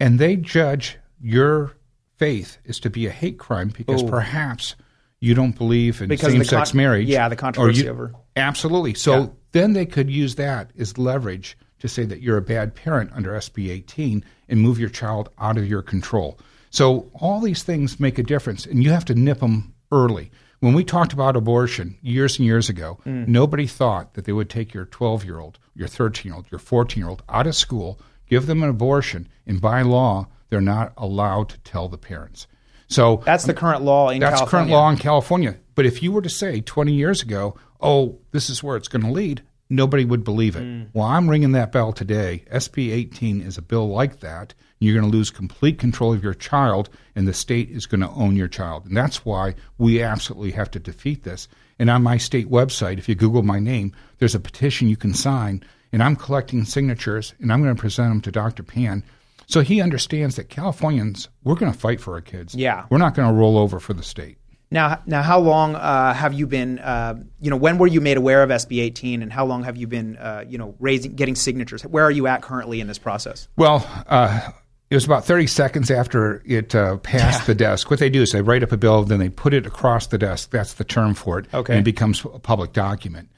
and 0.00 0.18
they 0.18 0.36
judge 0.36 0.98
your 1.20 1.76
faith 2.16 2.58
is 2.64 2.78
to 2.80 2.90
be 2.90 3.06
a 3.06 3.10
hate 3.10 3.38
crime 3.38 3.68
because 3.76 4.02
Ooh. 4.02 4.08
perhaps 4.08 4.74
you 5.20 5.34
don't 5.34 5.56
believe 5.56 6.00
in 6.02 6.08
Because 6.08 6.32
same-sex 6.32 6.70
con- 6.72 6.76
marriage. 6.76 7.08
yeah, 7.08 7.28
the 7.28 7.36
controversy 7.36 7.84
you- 7.84 7.90
over- 7.90 8.12
absolutely. 8.36 8.94
So 8.94 9.20
Yeah. 9.20 9.26
then 9.52 9.72
they 9.72 9.86
could 9.86 10.10
use 10.10 10.34
that 10.36 10.70
as 10.78 10.98
leverage 10.98 11.56
to 11.78 11.88
say 11.88 12.04
that 12.04 12.20
you're 12.22 12.36
a 12.36 12.42
bad 12.42 12.74
parent 12.74 13.10
under 13.14 13.34
SB 13.34 13.70
18 13.70 14.24
and 14.48 14.60
move 14.60 14.78
your 14.78 14.90
child 14.90 15.28
out 15.38 15.56
of 15.58 15.66
your 15.66 15.82
control. 15.82 16.38
So 16.74 17.08
all 17.14 17.40
these 17.40 17.62
things 17.62 18.00
make 18.00 18.18
a 18.18 18.24
difference, 18.24 18.66
and 18.66 18.82
you 18.82 18.90
have 18.90 19.04
to 19.04 19.14
nip 19.14 19.38
them 19.38 19.72
early. 19.92 20.32
When 20.58 20.74
we 20.74 20.82
talked 20.82 21.12
about 21.12 21.36
abortion 21.36 21.96
years 22.02 22.36
and 22.36 22.46
years 22.46 22.68
ago, 22.68 22.98
Mm. 23.06 23.28
nobody 23.28 23.68
thought 23.68 24.14
that 24.14 24.24
they 24.24 24.32
would 24.32 24.50
take 24.50 24.74
your 24.74 24.84
12 24.86 25.24
year 25.24 25.38
old, 25.38 25.60
your 25.76 25.86
13 25.86 26.30
year 26.30 26.34
old, 26.34 26.46
your 26.50 26.58
14 26.58 27.00
year 27.00 27.08
old 27.08 27.22
out 27.28 27.46
of 27.46 27.54
school, 27.54 28.00
give 28.28 28.46
them 28.46 28.60
an 28.64 28.70
abortion, 28.70 29.28
and 29.46 29.60
by 29.60 29.82
law, 29.82 30.26
they're 30.50 30.60
not 30.60 30.92
allowed 30.96 31.48
to 31.50 31.58
tell 31.58 31.88
the 31.88 31.96
parents. 31.96 32.48
So 32.88 33.22
that's 33.24 33.44
the 33.44 33.54
current 33.54 33.82
law 33.82 34.10
in 34.10 34.18
that's 34.18 34.40
California. 34.40 34.50
current 34.50 34.70
law 34.72 34.90
in 34.90 34.96
California. 34.96 35.56
But 35.76 35.86
if 35.86 36.02
you 36.02 36.10
were 36.10 36.22
to 36.22 36.28
say 36.28 36.60
20 36.60 36.92
years 36.92 37.22
ago, 37.22 37.54
oh, 37.80 38.18
this 38.32 38.50
is 38.50 38.64
where 38.64 38.76
it's 38.76 38.88
going 38.88 39.04
to 39.04 39.12
lead, 39.12 39.42
nobody 39.70 40.04
would 40.04 40.24
believe 40.24 40.56
it. 40.56 40.64
Mm. 40.64 40.88
Well, 40.92 41.06
I'm 41.06 41.30
ringing 41.30 41.52
that 41.52 41.70
bell 41.70 41.92
today. 41.92 42.42
SB 42.50 42.90
18 42.90 43.40
is 43.42 43.58
a 43.58 43.62
bill 43.62 43.88
like 43.88 44.18
that. 44.20 44.54
You're 44.78 44.98
going 44.98 45.10
to 45.10 45.16
lose 45.16 45.30
complete 45.30 45.78
control 45.78 46.12
of 46.12 46.22
your 46.22 46.34
child, 46.34 46.90
and 47.14 47.26
the 47.26 47.32
state 47.32 47.70
is 47.70 47.86
going 47.86 48.00
to 48.00 48.10
own 48.10 48.36
your 48.36 48.48
child. 48.48 48.86
And 48.86 48.96
that's 48.96 49.24
why 49.24 49.54
we 49.78 50.02
absolutely 50.02 50.52
have 50.52 50.70
to 50.72 50.78
defeat 50.78 51.24
this. 51.24 51.48
And 51.78 51.90
on 51.90 52.02
my 52.02 52.16
state 52.16 52.50
website, 52.50 52.98
if 52.98 53.08
you 53.08 53.14
Google 53.14 53.42
my 53.42 53.58
name, 53.58 53.92
there's 54.18 54.34
a 54.34 54.40
petition 54.40 54.88
you 54.88 54.96
can 54.96 55.14
sign, 55.14 55.64
and 55.92 56.02
I'm 56.02 56.16
collecting 56.16 56.64
signatures, 56.64 57.34
and 57.40 57.52
I'm 57.52 57.62
going 57.62 57.74
to 57.74 57.80
present 57.80 58.10
them 58.10 58.20
to 58.22 58.32
Dr. 58.32 58.62
Pan. 58.62 59.04
So 59.46 59.60
he 59.60 59.80
understands 59.80 60.36
that 60.36 60.48
Californians, 60.48 61.28
we're 61.42 61.54
going 61.54 61.72
to 61.72 61.78
fight 61.78 62.00
for 62.00 62.14
our 62.14 62.20
kids. 62.20 62.54
Yeah. 62.54 62.86
We're 62.90 62.98
not 62.98 63.14
going 63.14 63.28
to 63.28 63.34
roll 63.34 63.58
over 63.58 63.80
for 63.80 63.92
the 63.92 64.02
state. 64.02 64.38
Now, 64.70 65.00
now, 65.06 65.22
how 65.22 65.38
long 65.38 65.76
uh, 65.76 66.14
have 66.14 66.32
you 66.32 66.48
been? 66.48 66.80
Uh, 66.80 67.22
you 67.40 67.48
know, 67.48 67.56
when 67.56 67.78
were 67.78 67.86
you 67.86 68.00
made 68.00 68.16
aware 68.16 68.42
of 68.42 68.50
SB 68.50 68.80
18, 68.80 69.22
and 69.22 69.32
how 69.32 69.46
long 69.46 69.62
have 69.62 69.76
you 69.76 69.86
been? 69.86 70.16
Uh, 70.16 70.44
you 70.48 70.58
know, 70.58 70.74
raising, 70.80 71.14
getting 71.14 71.36
signatures. 71.36 71.82
Where 71.82 72.02
are 72.02 72.10
you 72.10 72.26
at 72.26 72.42
currently 72.42 72.80
in 72.80 72.88
this 72.88 72.98
process? 72.98 73.46
Well, 73.56 73.86
uh, 74.08 74.50
it 74.94 74.98
was 74.98 75.06
about 75.06 75.24
30 75.24 75.48
seconds 75.48 75.90
after 75.90 76.40
it 76.46 76.72
uh, 76.72 76.98
passed 76.98 77.48
the 77.48 77.54
desk. 77.54 77.90
What 77.90 77.98
they 77.98 78.08
do 78.08 78.22
is 78.22 78.30
they 78.30 78.42
write 78.42 78.62
up 78.62 78.70
a 78.70 78.76
bill, 78.76 79.02
then 79.02 79.18
they 79.18 79.28
put 79.28 79.52
it 79.52 79.66
across 79.66 80.06
the 80.06 80.18
desk. 80.18 80.50
That's 80.50 80.74
the 80.74 80.84
term 80.84 81.14
for 81.14 81.40
it. 81.40 81.46
Okay. 81.52 81.72
And 81.72 81.80
it 81.80 81.84
becomes 81.84 82.24
a 82.24 82.38
public 82.38 82.72
document. 82.72 83.28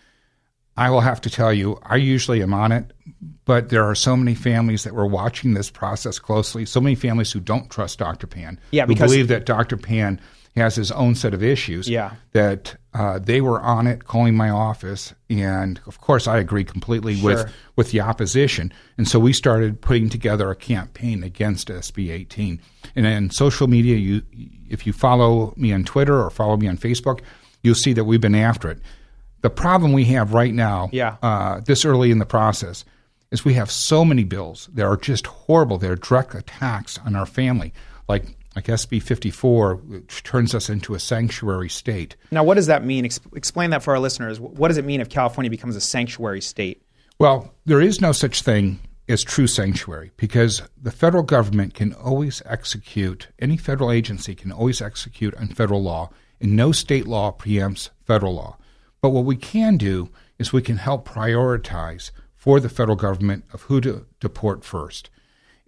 I 0.76 0.90
will 0.90 1.00
have 1.00 1.22
to 1.22 1.30
tell 1.30 1.54
you, 1.54 1.80
I 1.82 1.96
usually 1.96 2.42
am 2.42 2.52
on 2.52 2.72
it, 2.72 2.92
but 3.46 3.70
there 3.70 3.84
are 3.84 3.94
so 3.94 4.18
many 4.18 4.34
families 4.34 4.84
that 4.84 4.92
were 4.92 5.06
watching 5.06 5.54
this 5.54 5.70
process 5.70 6.18
closely, 6.18 6.66
so 6.66 6.78
many 6.82 6.94
families 6.94 7.32
who 7.32 7.40
don't 7.40 7.70
trust 7.70 7.98
Dr. 7.98 8.26
Pan, 8.26 8.60
Yeah, 8.72 8.84
who 8.84 8.94
believe 8.94 9.28
that 9.28 9.46
Dr. 9.46 9.78
Pan 9.78 10.20
has 10.56 10.74
his 10.74 10.90
own 10.92 11.14
set 11.14 11.34
of 11.34 11.42
issues, 11.42 11.88
Yeah. 11.88 12.12
that 12.32 12.76
uh, 12.94 13.18
they 13.18 13.40
were 13.42 13.60
on 13.60 13.86
it, 13.86 14.04
calling 14.06 14.34
my 14.34 14.48
office, 14.48 15.12
and 15.28 15.80
of 15.86 16.00
course 16.00 16.26
I 16.26 16.38
agree 16.38 16.64
completely 16.64 17.20
with 17.20 17.40
Sure. 17.40 17.50
with 17.76 17.90
the 17.90 18.00
opposition. 18.00 18.72
And 18.96 19.06
so 19.06 19.18
we 19.18 19.32
started 19.34 19.80
putting 19.82 20.08
together 20.08 20.50
a 20.50 20.56
campaign 20.56 21.22
against 21.22 21.68
SB 21.68 22.10
18. 22.10 22.58
And 22.94 23.04
in 23.06 23.30
social 23.30 23.66
media, 23.68 23.96
you 23.96 24.22
if 24.68 24.86
you 24.86 24.92
follow 24.92 25.52
me 25.56 25.72
on 25.72 25.84
Twitter 25.84 26.20
or 26.20 26.30
follow 26.30 26.56
me 26.56 26.66
on 26.68 26.76
Facebook, 26.78 27.20
you'll 27.62 27.74
see 27.74 27.92
that 27.92 28.04
we've 28.04 28.20
been 28.20 28.34
after 28.34 28.70
it. 28.70 28.78
The 29.42 29.50
problem 29.50 29.92
we 29.92 30.06
have 30.06 30.32
right 30.32 30.52
now, 30.54 30.88
Yeah. 30.92 31.16
uh, 31.22 31.60
this 31.60 31.84
early 31.84 32.10
in 32.10 32.18
the 32.18 32.26
process, 32.26 32.84
is 33.30 33.44
we 33.44 33.54
have 33.54 33.70
so 33.70 34.04
many 34.04 34.24
bills 34.24 34.68
that 34.74 34.84
are 34.86 34.96
just 34.96 35.26
horrible. 35.26 35.78
They're 35.78 35.96
direct 35.96 36.34
attacks 36.34 36.98
on 37.04 37.14
our 37.14 37.26
family. 37.26 37.72
like 38.08 38.36
like 38.56 38.64
SB 38.64 39.02
54, 39.02 39.76
which 39.76 40.22
turns 40.22 40.54
us 40.54 40.70
into 40.70 40.94
a 40.94 40.98
sanctuary 40.98 41.68
state. 41.68 42.16
Now, 42.30 42.42
what 42.42 42.54
does 42.54 42.66
that 42.66 42.84
mean? 42.84 43.04
Ex- 43.04 43.20
explain 43.34 43.70
that 43.70 43.82
for 43.82 43.92
our 43.92 44.00
listeners. 44.00 44.40
What 44.40 44.68
does 44.68 44.78
it 44.78 44.84
mean 44.86 45.02
if 45.02 45.10
California 45.10 45.50
becomes 45.50 45.76
a 45.76 45.80
sanctuary 45.80 46.40
state? 46.40 46.82
Well, 47.18 47.54
there 47.66 47.82
is 47.82 48.00
no 48.00 48.12
such 48.12 48.42
thing 48.42 48.80
as 49.08 49.22
true 49.22 49.46
sanctuary 49.46 50.10
because 50.16 50.62
the 50.80 50.90
federal 50.90 51.22
government 51.22 51.74
can 51.74 51.92
always 51.92 52.42
execute, 52.46 53.28
any 53.38 53.58
federal 53.58 53.92
agency 53.92 54.34
can 54.34 54.50
always 54.50 54.80
execute 54.80 55.34
on 55.34 55.48
federal 55.48 55.82
law, 55.82 56.10
and 56.40 56.56
no 56.56 56.72
state 56.72 57.06
law 57.06 57.32
preempts 57.32 57.90
federal 58.04 58.34
law. 58.34 58.56
But 59.02 59.10
what 59.10 59.24
we 59.24 59.36
can 59.36 59.76
do 59.76 60.10
is 60.38 60.52
we 60.52 60.62
can 60.62 60.78
help 60.78 61.06
prioritize 61.06 62.10
for 62.34 62.58
the 62.58 62.68
federal 62.68 62.96
government 62.96 63.44
of 63.52 63.62
who 63.62 63.80
to 63.82 64.06
deport 64.18 64.64
first. 64.64 65.10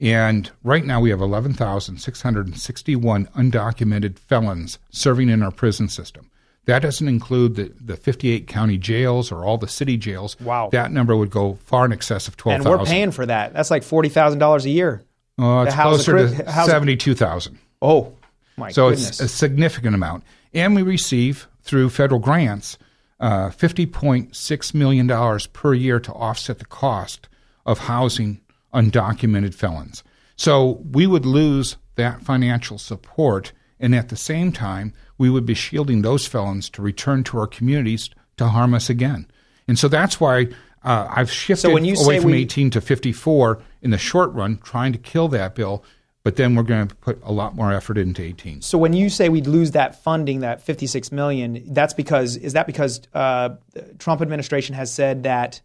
And 0.01 0.51
right 0.63 0.85
now 0.85 1.01
we 1.01 1.11
have 1.11 1.21
11,661 1.21 3.27
undocumented 3.27 4.19
felons 4.19 4.79
serving 4.91 5.29
in 5.29 5.43
our 5.43 5.51
prison 5.51 5.89
system. 5.89 6.31
That 6.67 6.83
doesn't 6.83 7.09
include 7.09 7.57
the, 7.57 7.73
the 7.81 7.97
58 7.97 8.47
county 8.47 8.79
jails 8.79 9.33
or 9.33 9.45
all 9.45 9.59
the 9.59 9.67
city 9.67 9.97
jails. 9.97 10.39
Wow. 10.39 10.69
That 10.71 10.93
number 10.93 11.17
would 11.17 11.31
go 11.31 11.59
far 11.65 11.87
in 11.87 11.93
excess 11.93 12.29
of 12.29 12.37
12,000. 12.37 12.71
And 12.71 12.81
we're 12.81 12.87
paying 12.87 13.11
for 13.11 13.27
that. 13.27 13.55
That's 13.55 13.71
like 13.71 13.83
$40,000 13.83 14.65
a 14.65 14.71
year. 14.71 15.03
Uh, 15.39 15.65
it's 15.67 15.75
closer 15.75 16.27
the- 16.27 16.45
to 16.45 16.51
how's 16.51 16.67
the- 16.67 16.73
72,000. 16.73 17.59
Oh, 17.81 18.13
my 18.57 18.71
so 18.71 18.91
goodness. 18.91 19.09
it's 19.09 19.21
a 19.21 19.29
significant 19.29 19.95
amount. 19.95 20.25
And 20.53 20.77
we 20.77 20.83
receive 20.83 21.49
through 21.63 21.91
federal 21.91 22.21
grants 22.21 22.77
uh, 23.21 23.49
$50.6 23.49 24.75
million 24.75 25.41
per 25.53 25.75
year 25.75 26.01
to 26.01 26.13
offset 26.13 26.59
the 26.59 26.65
cost 26.67 27.29
of 27.67 27.79
housing 27.81 28.41
undocumented 28.75 29.55
felons. 29.55 30.03
So 30.37 30.83
we 30.93 31.07
would 31.07 31.27
lose 31.27 31.77
that 31.97 32.23
financial 32.23 32.79
support, 32.79 33.53
and 33.81 33.95
at 33.95 34.09
the 34.09 34.17
same 34.17 34.53
time, 34.53 34.93
we 35.19 35.31
would 35.31 35.45
be 35.45 35.55
shielding 35.55 36.03
those 36.03 36.27
felons 36.27 36.71
to 36.71 36.83
return 36.83 37.25
to 37.25 37.39
our 37.39 37.47
communities 37.47 38.11
to 38.37 38.49
harm 38.49 38.73
us 38.73 38.89
again. 38.89 39.27
And 39.67 39.79
so 39.79 39.89
that's 39.89 40.21
why 40.21 40.47
uh, 40.83 41.07
I've 41.11 41.31
shifted 41.31 41.85
you 41.85 41.97
away 41.97 42.21
from 42.21 42.31
we- 42.31 42.43
18 42.43 42.71
to 42.71 42.81
54 42.81 43.61
in 43.83 43.91
the 43.91 43.99
short 43.99 44.33
run, 44.33 44.59
trying 44.59 44.93
to 44.93 44.99
kill 44.99 45.29
that 45.29 45.55
bill. 45.55 45.85
But 46.25 46.37
then 46.37 46.55
we're 46.57 46.65
going 46.65 46.89
to 46.89 46.95
put 46.95 47.21
a 47.23 47.33
lot 47.33 47.55
more 47.55 47.73
effort 47.73 47.97
into 47.97 48.23
18. 48.23 48.61
So 48.61 48.77
when 48.77 48.93
you 48.93 49.09
say 49.09 49.29
we'd 49.29 49.47
lose 49.47 49.71
that 49.71 50.03
funding, 50.03 50.41
that 50.41 50.61
56 50.61 51.11
million, 51.11 51.63
that's 51.69 51.95
because 51.95 52.37
is 52.37 52.53
that 52.53 52.67
because 52.67 53.01
uh, 53.15 53.51
the 53.73 53.95
Trump 53.95 54.21
administration 54.21 54.75
has 54.75 54.93
said 54.93 55.23
that 55.23 55.63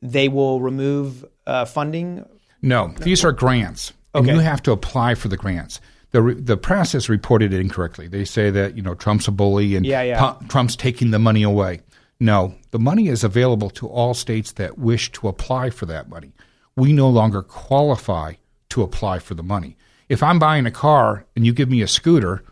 they 0.00 0.28
will 0.28 0.60
remove 0.60 1.24
uh, 1.46 1.66
funding? 1.66 2.26
No, 2.62 2.94
these 3.00 3.24
are 3.24 3.32
grants, 3.32 3.92
and 4.14 4.26
you 4.26 4.38
have 4.38 4.62
to 4.62 4.72
apply 4.72 5.14
for 5.16 5.28
the 5.28 5.36
grants. 5.36 5.80
The 6.12 6.22
re- 6.22 6.34
the 6.34 6.56
press 6.56 6.92
has 6.92 7.08
reported 7.08 7.52
it 7.52 7.60
incorrectly. 7.60 8.06
They 8.06 8.24
say 8.24 8.50
that 8.50 8.76
you 8.76 8.82
know 8.82 8.94
Trump's 8.94 9.28
a 9.28 9.32
bully 9.32 9.76
and 9.76 9.84
Yeah, 9.84 10.02
yeah. 10.02 10.36
Trump's 10.48 10.76
taking 10.76 11.10
the 11.10 11.18
money 11.18 11.42
away. 11.42 11.80
No, 12.20 12.54
the 12.70 12.78
money 12.78 13.08
is 13.08 13.24
available 13.24 13.70
to 13.70 13.88
all 13.88 14.14
states 14.14 14.52
that 14.52 14.78
wish 14.78 15.10
to 15.12 15.26
apply 15.26 15.70
for 15.70 15.86
that 15.86 16.08
money. 16.08 16.32
We 16.76 16.92
no 16.92 17.08
longer 17.08 17.42
qualify 17.42 18.34
to 18.68 18.82
apply 18.82 19.18
for 19.18 19.34
the 19.34 19.42
money. 19.42 19.76
If 20.08 20.22
I'm 20.22 20.38
buying 20.38 20.66
a 20.66 20.70
car 20.70 21.26
and 21.34 21.44
you 21.44 21.52
give 21.52 21.68
me 21.68 21.82
a 21.82 21.88
scooter, 21.88 22.44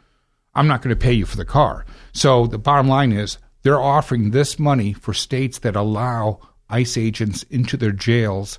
I'm 0.55 0.67
not 0.67 0.83
going 0.83 0.95
to 0.95 1.01
pay 1.01 1.13
you 1.13 1.25
for 1.25 1.37
the 1.37 1.45
car. 1.45 1.85
So 2.13 2.47
the 2.47 2.59
bottom 2.59 2.89
line 2.89 3.13
is 3.13 3.39
they're 3.63 3.81
offering 3.81 4.31
this 4.31 4.59
money 4.59 4.93
for 4.93 5.15
states 5.15 5.59
that 5.61 5.77
allow 5.77 6.41
ICE 6.69 6.97
agents 6.97 7.45
into 7.45 7.77
their 7.77 7.93
jails 7.93 8.59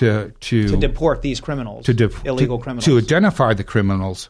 to 0.00 0.32
to 0.40 0.68
to 0.68 0.76
deport 0.76 1.22
these 1.22 1.40
criminals, 1.40 1.86
to 1.86 1.94
dep- 1.94 2.26
illegal 2.26 2.58
to- 2.58 2.62
criminals. 2.64 2.84
to 2.86 2.98
identify 2.98 3.54
the 3.54 3.64
criminals 3.64 4.28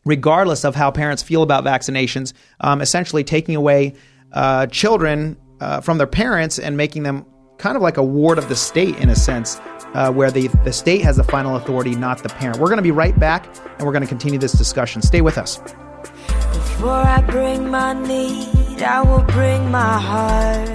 regardless 0.06 0.63
of 0.63 0.75
how 0.75 0.91
parents 0.91 1.21
feel 1.21 1.43
about 1.43 1.65
vaccinations. 1.65 2.34
Um, 2.62 2.82
essentially, 2.82 3.23
taking 3.23 3.56
away 3.56 3.95
uh, 4.32 4.67
children 4.67 5.38
uh, 5.59 5.81
from 5.81 5.97
their 5.97 6.07
parents 6.07 6.59
and 6.59 6.77
making 6.77 7.03
them 7.03 7.25
kind 7.57 7.75
of 7.75 7.81
like 7.81 7.97
a 7.97 8.03
ward 8.03 8.37
of 8.37 8.49
the 8.49 8.55
state 8.55 8.97
in 8.97 9.09
a 9.09 9.15
sense. 9.15 9.59
Uh, 9.93 10.11
where 10.11 10.29
the, 10.29 10.49
the 10.65 10.73
state 10.73 11.01
has 11.01 11.15
the 11.15 11.23
final 11.23 11.55
authority, 11.55 11.95
not 11.95 12.21
the 12.21 12.27
parent. 12.27 12.59
We're 12.59 12.67
going 12.67 12.79
to 12.79 12.83
be 12.83 12.91
right 12.91 13.17
back 13.17 13.47
and 13.77 13.87
we're 13.87 13.93
going 13.93 14.01
to 14.01 14.09
continue 14.09 14.37
this 14.37 14.51
discussion. 14.51 15.01
Stay 15.01 15.21
with 15.21 15.37
us. 15.37 15.57
Before 16.51 16.89
I 16.89 17.21
bring 17.21 17.71
my 17.71 17.93
need, 17.93 18.81
I 18.81 19.01
will 19.03 19.23
bring 19.23 19.71
my 19.71 19.97
heart. 19.97 20.74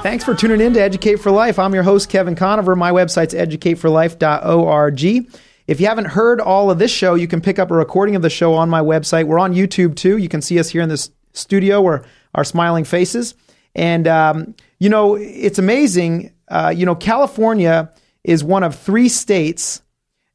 Thanks 0.00 0.24
for 0.24 0.32
tuning 0.32 0.60
in 0.60 0.74
to 0.74 0.80
Educate 0.80 1.16
for 1.16 1.32
Life. 1.32 1.58
I'm 1.58 1.74
your 1.74 1.82
host, 1.82 2.08
Kevin 2.08 2.36
Conover. 2.36 2.76
My 2.76 2.92
website's 2.92 3.34
educateforlife.org. 3.34 5.04
If 5.66 5.80
you 5.80 5.86
haven't 5.88 6.04
heard 6.04 6.40
all 6.40 6.70
of 6.70 6.78
this 6.78 6.92
show, 6.92 7.14
you 7.14 7.26
can 7.26 7.40
pick 7.40 7.58
up 7.58 7.72
a 7.72 7.74
recording 7.74 8.14
of 8.14 8.22
the 8.22 8.30
show 8.30 8.54
on 8.54 8.70
my 8.70 8.80
website. 8.80 9.24
We're 9.24 9.40
on 9.40 9.54
YouTube 9.54 9.96
too. 9.96 10.16
You 10.16 10.28
can 10.28 10.40
see 10.40 10.60
us 10.60 10.70
here 10.70 10.82
in 10.82 10.88
this 10.88 11.10
studio 11.32 11.82
where 11.82 12.04
our 12.36 12.44
smiling 12.44 12.84
faces. 12.84 13.34
And, 13.74 14.06
um, 14.06 14.54
you 14.78 14.88
know, 14.88 15.16
it's 15.16 15.58
amazing. 15.58 16.32
Uh, 16.46 16.72
you 16.74 16.86
know, 16.86 16.94
California 16.94 17.92
is 18.22 18.44
one 18.44 18.62
of 18.62 18.78
three 18.78 19.08
states 19.08 19.82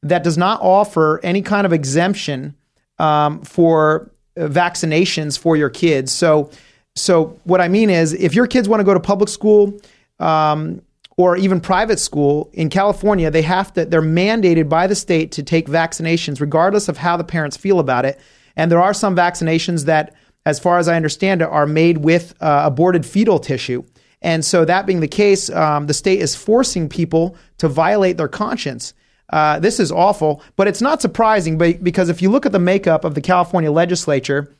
that 0.02 0.26
does 0.26 0.38
not 0.38 0.62
offer 0.62 1.22
any 1.24 1.42
kind 1.42 1.66
of 1.66 1.72
exemption 1.72 2.56
um, 3.00 3.42
for 3.44 4.12
vaccinations 4.36 5.40
for 5.40 5.56
your 5.56 5.70
kids. 5.70 6.12
So, 6.12 6.52
so 6.96 7.40
what 7.44 7.60
I 7.62 7.68
mean 7.68 7.90
is, 7.90 8.14
if 8.14 8.36
your 8.36 8.48
kids 8.48 8.70
want 8.70 8.80
to 8.80 8.84
go 8.84 8.94
to 8.94 9.00
public 9.00 9.30
school 9.30 9.80
um, 10.20 10.82
or 11.18 11.38
even 11.38 11.60
private 11.60 12.00
school 12.00 12.50
in 12.54 12.70
California, 12.70 13.32
they 13.32 13.42
have 13.42 13.74
to. 13.74 13.86
They're 13.86 14.02
mandated 14.02 14.70
by 14.70 14.88
the 14.88 14.96
state 14.96 15.32
to 15.34 15.44
take 15.44 15.68
vaccinations, 15.68 16.40
regardless 16.40 16.88
of 16.88 16.98
how 16.98 17.18
the 17.18 17.24
parents 17.24 17.58
feel 17.58 17.80
about 17.80 18.06
it. 18.06 18.20
And 18.56 18.72
there 18.72 18.82
are 18.82 18.94
some 18.94 19.16
vaccinations 19.16 19.86
that, 19.86 20.14
as 20.46 20.60
far 20.60 20.78
as 20.78 20.88
I 20.88 20.96
understand 20.96 21.42
it, 21.42 21.48
are 21.48 21.66
made 21.66 22.00
with 22.00 22.36
uh, 22.42 22.64
aborted 22.66 23.06
fetal 23.06 23.40
tissue. 23.40 23.84
And 24.22 24.46
so, 24.46 24.64
that 24.64 24.86
being 24.86 25.00
the 25.00 25.08
case, 25.08 25.50
um, 25.50 25.88
the 25.88 25.94
state 25.96 26.20
is 26.20 26.36
forcing 26.36 26.90
people 26.90 27.36
to 27.58 27.68
violate 27.68 28.18
their 28.18 28.28
conscience. 28.28 28.94
Uh, 29.32 29.60
this 29.60 29.80
is 29.80 29.92
awful, 29.92 30.44
but 30.56 30.68
it's 30.68 30.82
not 30.82 31.02
surprising 31.02 31.58
because 31.58 32.10
if 32.10 32.22
you 32.22 32.30
look 32.30 32.46
at 32.46 32.52
the 32.52 32.60
makeup 32.60 33.04
of 33.04 33.16
the 33.16 33.22
California 33.22 33.72
legislature, 33.72 34.54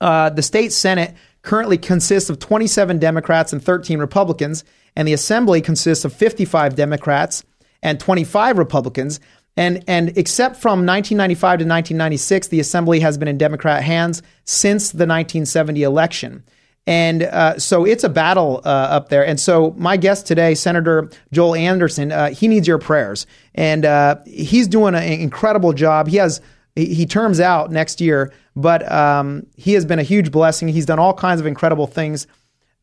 uh, 0.00 0.30
the 0.30 0.42
state 0.42 0.72
Senate 0.72 1.14
currently 1.42 1.78
consists 1.78 2.30
of 2.30 2.38
27 2.38 2.98
Democrats 2.98 3.52
and 3.52 3.62
13 3.62 3.98
Republicans, 3.98 4.64
and 4.96 5.06
the 5.06 5.12
Assembly 5.12 5.60
consists 5.60 6.04
of 6.04 6.12
55 6.12 6.74
Democrats 6.74 7.44
and 7.82 8.00
25 8.00 8.58
Republicans. 8.58 9.20
And, 9.56 9.82
and 9.88 10.16
except 10.16 10.56
from 10.56 10.86
1995 10.86 11.40
to 11.40 11.64
1996, 11.64 12.48
the 12.48 12.60
Assembly 12.60 13.00
has 13.00 13.18
been 13.18 13.28
in 13.28 13.38
Democrat 13.38 13.82
hands 13.82 14.22
since 14.44 14.90
the 14.90 15.06
1970 15.06 15.82
election. 15.82 16.44
And 16.86 17.24
uh, 17.24 17.58
so 17.58 17.84
it's 17.84 18.02
a 18.02 18.08
battle 18.08 18.62
uh, 18.64 18.68
up 18.68 19.10
there. 19.10 19.26
And 19.26 19.38
so 19.38 19.74
my 19.76 19.98
guest 19.98 20.26
today, 20.26 20.54
Senator 20.54 21.10
Joel 21.32 21.54
Anderson, 21.54 22.12
uh, 22.12 22.30
he 22.30 22.48
needs 22.48 22.66
your 22.66 22.78
prayers. 22.78 23.26
And 23.54 23.84
uh, 23.84 24.16
he's 24.24 24.68
doing 24.68 24.94
an 24.94 25.02
incredible 25.02 25.74
job. 25.74 26.08
He 26.08 26.16
has 26.16 26.40
he 26.78 26.94
he 26.94 27.06
terms 27.06 27.40
out 27.40 27.70
next 27.70 28.00
year, 28.00 28.32
but 28.54 28.90
um, 28.90 29.46
he 29.56 29.72
has 29.74 29.84
been 29.84 29.98
a 29.98 30.04
huge 30.04 30.30
blessing. 30.30 30.68
He's 30.68 30.86
done 30.86 30.98
all 30.98 31.14
kinds 31.14 31.40
of 31.40 31.46
incredible 31.46 31.86
things, 31.86 32.26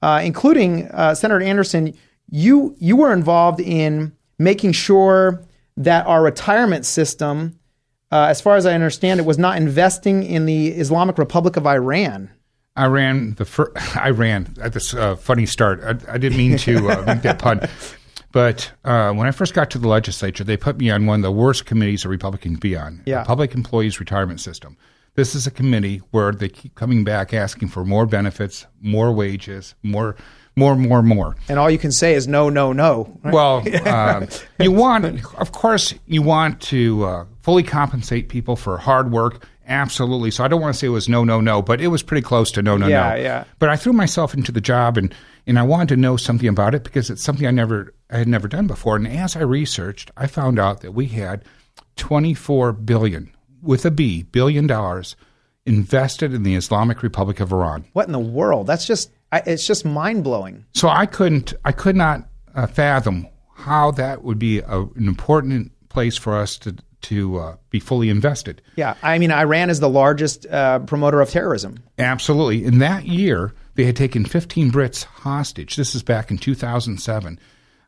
uh, 0.02 0.22
including 0.24 0.88
uh, 0.90 1.16
Senator 1.16 1.42
Anderson. 1.42 1.94
You 2.30 2.76
you 2.80 2.96
were 2.96 3.14
involved 3.14 3.60
in 3.60 4.14
making 4.38 4.74
sure 4.74 5.44
that 5.78 6.06
our 6.08 6.24
retirement 6.24 6.86
system, 6.86 7.60
as 8.12 8.42
far 8.42 8.56
as 8.56 8.66
I 8.66 8.74
understand 8.74 9.20
it, 9.20 9.26
was 9.26 9.38
not 9.38 9.58
investing 9.58 10.24
in 10.24 10.46
the 10.46 10.70
Islamic 10.70 11.18
Republic 11.18 11.58
of 11.58 11.66
Iran. 11.68 12.32
I 12.76 12.88
ran 12.88 13.36
the 13.36 13.46
fir- 13.46 13.72
I 13.96 14.10
ran 14.10 14.54
at 14.62 14.74
this 14.74 14.94
uh, 14.94 15.16
funny 15.16 15.46
start. 15.46 15.82
I, 15.84 16.14
I 16.14 16.18
didn't 16.18 16.38
mean 16.38 16.58
to 16.58 16.90
uh, 16.90 17.04
make 17.06 17.22
that 17.22 17.40
pun, 17.40 17.62
but 18.32 18.72
uh, 18.84 19.14
when 19.14 19.28
I 19.28 19.32
first 19.32 19.54
got 19.54 19.70
to 19.72 19.78
the 19.78 19.88
legislature, 19.88 20.44
they 20.44 20.58
put 20.58 20.78
me 20.78 20.90
on 20.90 21.06
one 21.06 21.20
of 21.20 21.24
the 21.24 21.32
worst 21.32 21.66
committees 21.66 22.06
a 22.06 22.10
Republican 22.10 22.54
can 22.54 22.60
be 22.60 22.76
on. 22.76 23.02
Yeah. 23.06 23.20
the 23.20 23.26
Public 23.28 23.54
Employees 23.56 24.00
Retirement 24.00 24.40
System. 24.40 24.78
This 25.16 25.34
is 25.36 25.48
a 25.48 25.52
committee 25.52 26.02
where 26.12 26.34
they 26.34 26.50
keep 26.50 26.76
coming 26.76 27.04
back 27.06 27.34
asking 27.34 27.70
for 27.70 27.86
more 27.86 28.06
benefits, 28.06 28.66
more 28.82 29.14
wages, 29.14 29.74
more, 29.82 30.18
more, 30.58 30.76
more, 30.76 31.02
more. 31.02 31.36
And 31.48 31.58
all 31.58 31.70
you 31.72 31.78
can 31.78 31.94
say 31.94 32.14
is 32.16 32.28
no, 32.28 32.50
no, 32.50 32.74
no. 32.74 33.18
right? 33.24 33.34
Well, 33.34 33.88
um, 33.88 34.28
you 34.60 34.72
want, 34.74 35.06
of 35.36 35.54
course, 35.54 35.94
you 36.06 36.22
want 36.22 36.62
to 36.64 37.06
uh, 37.06 37.26
fully 37.42 37.64
compensate 37.64 38.28
people 38.28 38.58
for 38.58 38.78
hard 38.78 39.12
work. 39.12 39.48
Absolutely. 39.68 40.32
So 40.32 40.44
I 40.44 40.48
don't 40.50 40.62
want 40.62 40.74
to 40.76 40.80
say 40.80 40.88
it 40.88 40.92
was 40.92 41.08
no, 41.10 41.24
no, 41.24 41.40
no, 41.40 41.62
but 41.62 41.80
it 41.82 41.88
was 41.88 42.04
pretty 42.04 42.22
close 42.22 42.52
to 42.52 42.62
no, 42.62 42.76
no, 42.78 42.88
Yeah, 42.88 43.10
no. 43.12 43.16
yeah. 43.16 43.44
But 43.58 43.70
I 43.70 43.78
threw 43.78 43.94
myself 43.94 44.34
into 44.34 44.52
the 44.52 44.62
job, 44.62 44.98
and 44.98 45.14
and 45.48 45.60
I 45.60 45.64
wanted 45.64 45.90
to 45.90 45.98
know 45.98 46.18
something 46.18 46.50
about 46.50 46.76
it 46.76 46.84
because 46.84 47.10
it's 47.10 47.24
something 47.24 47.48
I 47.48 47.52
never 47.52 47.94
I 48.10 48.18
had 48.18 48.28
never 48.28 48.48
done 48.48 48.68
before. 48.68 48.96
And 48.96 49.08
as 49.08 49.36
I 49.36 49.42
researched, 49.42 50.12
I 50.16 50.28
found 50.28 50.60
out 50.60 50.82
that 50.82 50.94
we 50.94 51.08
had 51.08 51.44
twenty 51.96 52.34
four 52.34 52.72
billion 52.72 53.32
with 53.62 53.86
a 53.86 53.92
B 53.92 54.24
billion 54.24 54.68
dollars 54.68 55.16
invested 55.66 56.34
in 56.34 56.44
the 56.44 56.56
Islamic 56.56 57.02
Republic 57.02 57.40
of 57.40 57.52
Iran. 57.52 57.86
What 57.94 58.06
in 58.06 58.12
the 58.12 58.20
world? 58.20 58.68
That's 58.68 58.86
just 58.86 59.12
I, 59.32 59.42
it's 59.46 59.66
just 59.66 59.86
mind 59.86 60.24
blowing. 60.24 60.66
So 60.74 60.88
I 60.88 61.06
couldn't, 61.06 61.54
I 61.66 61.72
could 61.72 61.96
not 61.96 62.28
uh, 62.54 62.68
fathom 62.68 63.28
how 63.56 63.92
that 63.92 64.24
would 64.24 64.40
be 64.40 64.60
a, 64.60 64.82
an 64.82 65.08
important 65.08 65.72
place 65.90 66.18
for 66.18 66.36
us 66.36 66.58
to 66.60 66.76
to 67.02 67.38
uh, 67.38 67.56
be 67.70 67.80
fully 67.80 68.10
invested. 68.10 68.62
Yeah, 68.76 68.96
I 69.04 69.20
mean, 69.20 69.32
Iran 69.32 69.70
is 69.70 69.80
the 69.80 69.90
largest 69.90 70.46
uh, 70.48 70.80
promoter 70.80 71.22
of 71.22 71.30
terrorism. 71.30 71.84
Absolutely. 72.00 72.66
In 72.66 72.80
that 72.80 73.06
year, 73.06 73.54
they 73.76 73.86
had 73.86 73.96
taken 73.96 74.26
15 74.26 74.72
Brits 74.72 75.04
hostage. 75.04 75.76
This 75.76 75.96
is 75.96 76.04
back 76.04 76.32
in 76.32 76.38
2007. 76.38 77.40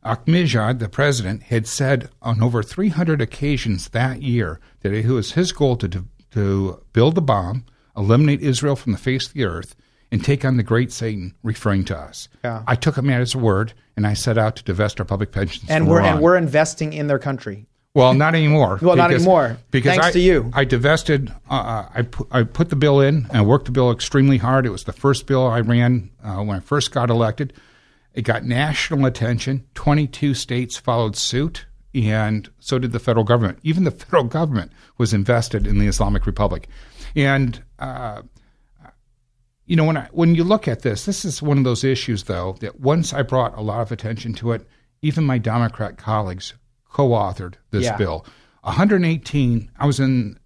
Ahmadinejad, 0.06 0.80
the 0.80 0.90
president, 0.90 1.44
had 1.44 1.68
said 1.68 2.10
on 2.22 2.42
over 2.42 2.64
300 2.64 3.22
occasions 3.22 3.90
that 3.90 4.22
year 4.22 4.60
that 4.82 4.94
it 4.94 5.08
was 5.08 5.34
his 5.34 5.52
goal 5.52 5.76
to, 5.78 6.06
to 6.32 6.84
build 6.94 7.18
a 7.18 7.22
bomb, 7.22 7.66
eliminate 7.96 8.42
Israel 8.42 8.76
from 8.76 8.92
the 8.92 8.98
face 8.98 9.28
of 9.28 9.34
the 9.34 9.44
earth, 9.46 9.76
and 10.12 10.24
take 10.24 10.46
on 10.46 10.56
the 10.56 10.64
great 10.64 10.92
Satan, 10.92 11.34
referring 11.44 11.84
to 11.86 11.98
us. 11.98 12.30
Yeah. 12.44 12.64
I 12.66 12.76
took 12.76 12.98
him 12.98 13.10
at 13.10 13.20
his 13.20 13.36
word, 13.36 13.74
and 13.98 14.08
I 14.08 14.14
set 14.14 14.38
out 14.38 14.56
to 14.58 14.64
divest 14.64 15.00
our 15.00 15.06
public 15.06 15.32
pensions. 15.34 15.70
And 15.70 15.90
we're 15.90 16.00
Iran. 16.00 16.14
and 16.14 16.22
we're 16.22 16.38
investing 16.38 16.94
in 16.94 17.08
their 17.08 17.20
country. 17.20 17.68
Well, 17.98 18.14
not 18.14 18.36
anymore. 18.36 18.78
Well, 18.80 18.96
not 18.96 19.12
anymore. 19.12 19.58
Because 19.72 19.94
Thanks 19.94 20.06
I, 20.06 20.12
to 20.12 20.20
you. 20.20 20.52
I 20.54 20.66
divested. 20.66 21.34
Uh, 21.50 21.88
I 21.92 22.04
put, 22.04 22.28
I 22.30 22.44
put 22.44 22.70
the 22.70 22.76
bill 22.76 23.02
in. 23.02 23.26
and 23.26 23.32
I 23.32 23.42
worked 23.42 23.66
the 23.66 23.72
bill 23.72 23.90
extremely 23.90 24.38
hard. 24.38 24.68
It 24.68 24.70
was 24.70 24.84
the 24.84 24.94
first 24.94 25.26
bill 25.26 25.48
I 25.48 25.62
ran 25.62 26.12
uh, 26.24 26.44
when 26.44 26.58
I 26.58 26.60
first 26.60 26.92
got 26.92 27.10
elected. 27.10 27.54
It 28.14 28.22
got 28.22 28.46
national 28.46 29.08
attention. 29.08 29.66
Twenty-two 29.74 30.36
states 30.36 30.78
followed 30.78 31.16
suit, 31.16 31.66
and 31.96 32.48
so 32.60 32.78
did 32.78 32.92
the 32.92 33.00
federal 33.00 33.26
government. 33.26 33.58
Even 33.64 33.84
the 33.84 33.90
federal 33.90 34.26
government 34.26 34.74
was 35.00 35.12
invested 35.12 35.66
in 35.66 35.80
the 35.80 35.88
Islamic 35.88 36.28
Republic, 36.28 36.68
and. 37.16 37.64
Uh, 37.80 38.22
you 39.66 39.76
know, 39.76 39.84
when 39.84 39.98
I 39.98 40.08
when 40.12 40.34
you 40.34 40.46
look 40.46 40.66
at 40.70 40.84
this, 40.84 41.06
this 41.06 41.26
is 41.26 41.42
one 41.42 41.58
of 41.58 41.66
those 41.66 41.84
issues, 41.84 42.24
though, 42.24 42.56
that 42.62 42.80
once 42.80 43.12
I 43.12 43.22
brought 43.22 43.58
a 43.58 43.62
lot 43.62 43.82
of 43.82 43.92
attention 43.92 44.34
to 44.36 44.54
it, 44.54 44.66
even 45.02 45.26
my 45.26 45.40
Democrat 45.40 45.98
colleagues 45.98 46.54
co-authored 46.98 47.54
this 47.70 47.84
Yeah. 47.86 47.96
bill. 47.98 48.26
118. 48.64 49.70
I 49.78 49.86
was 49.86 50.00
in 50.00 50.38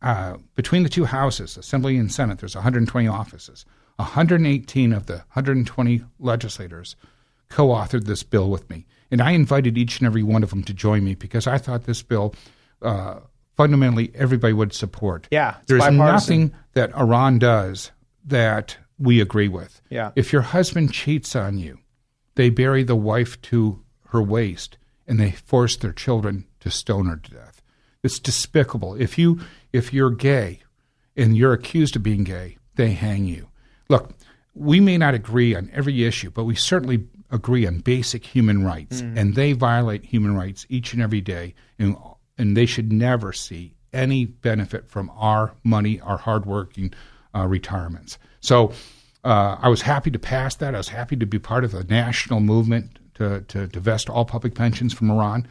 uh, 0.00 0.36
between 0.54 0.84
the 0.84 0.88
two 0.88 1.04
houses, 1.06 1.56
Assembly 1.56 1.96
and 1.96 2.12
Senate. 2.12 2.38
There's 2.38 2.54
120 2.54 3.08
offices. 3.08 3.64
118 3.96 4.92
of 4.92 5.06
the 5.06 5.16
120 5.34 6.02
legislators 6.20 6.94
co-authored 7.48 8.04
this 8.04 8.22
bill 8.22 8.48
with 8.48 8.70
me, 8.70 8.86
and 9.10 9.20
I 9.20 9.32
invited 9.32 9.76
each 9.76 9.98
and 9.98 10.06
every 10.06 10.22
one 10.22 10.44
of 10.44 10.50
them 10.50 10.62
to 10.64 10.72
join 10.72 11.02
me 11.02 11.16
because 11.16 11.48
I 11.48 11.58
thought 11.58 11.84
this 11.84 12.02
bill. 12.02 12.32
Uh, 12.80 13.18
fundamentally, 13.56 14.12
everybody 14.14 14.52
would 14.52 14.72
support. 14.72 15.26
Yeah, 15.32 15.56
there's 15.66 15.80
bipartisan. 15.80 16.04
nothing 16.12 16.54
that 16.74 16.94
Iran 16.94 17.40
does 17.40 17.90
that 18.24 18.76
we 19.00 19.20
agree 19.20 19.48
with. 19.48 19.82
Yeah. 19.90 20.12
If 20.14 20.32
your 20.32 20.42
husband 20.42 20.92
cheats 20.92 21.34
on 21.34 21.58
you, 21.58 21.78
they 22.36 22.50
bury 22.50 22.84
the 22.84 22.94
wife 22.94 23.40
to 23.42 23.82
her 24.10 24.22
waist 24.22 24.78
and 25.08 25.18
they 25.18 25.32
force 25.32 25.76
their 25.76 25.92
children 25.92 26.44
to 26.60 26.70
stone 26.70 27.06
her 27.06 27.16
to 27.16 27.30
death. 27.30 27.62
It's 28.04 28.18
despicable. 28.20 28.94
If 28.94 29.18
you 29.18 29.40
if 29.72 29.92
you're 29.92 30.10
gay 30.10 30.60
and 31.16 31.36
you're 31.36 31.52
accused 31.52 31.96
of 31.96 32.02
being 32.04 32.22
gay, 32.24 32.58
they 32.76 32.92
hang 32.92 33.24
you. 33.24 33.48
Look, 33.88 34.12
we 34.54 34.78
may 34.80 34.98
not 34.98 35.14
agree 35.14 35.54
on 35.56 35.70
every 35.72 36.04
issue, 36.04 36.30
but 36.30 36.44
we 36.44 36.54
certainly 36.54 37.06
agree 37.30 37.66
on 37.66 37.78
basic 37.80 38.24
human 38.24 38.64
rights, 38.64 39.02
Mm. 39.02 39.18
and 39.18 39.34
they 39.34 39.52
violate 39.52 40.04
human 40.04 40.34
rights 40.36 40.64
each 40.68 40.92
and 40.92 41.02
every 41.02 41.20
day, 41.20 41.54
and 41.78 41.96
and 42.38 42.56
they 42.56 42.66
should 42.66 42.92
never 42.92 43.32
see 43.32 43.74
any 43.92 44.26
benefit 44.26 44.86
from 44.88 45.10
our 45.16 45.52
money, 45.64 45.98
our 46.00 46.18
hardworking 46.18 46.92
uh, 47.34 47.46
retirements. 47.46 48.18
So 48.40 48.72
uh, 49.24 49.56
I 49.60 49.68
was 49.68 49.82
happy 49.82 50.10
to 50.12 50.18
pass 50.18 50.54
that. 50.56 50.74
I 50.74 50.78
was 50.78 50.88
happy 50.90 51.16
to 51.16 51.26
be 51.26 51.38
part 51.38 51.64
of 51.64 51.74
a 51.74 51.82
national 51.84 52.40
movement 52.40 52.97
to, 53.18 53.40
to 53.48 53.66
divest 53.66 54.08
all 54.10 54.24
public 54.24 54.54
pensions 54.54 54.92
from 54.92 55.10
Iran. 55.10 55.46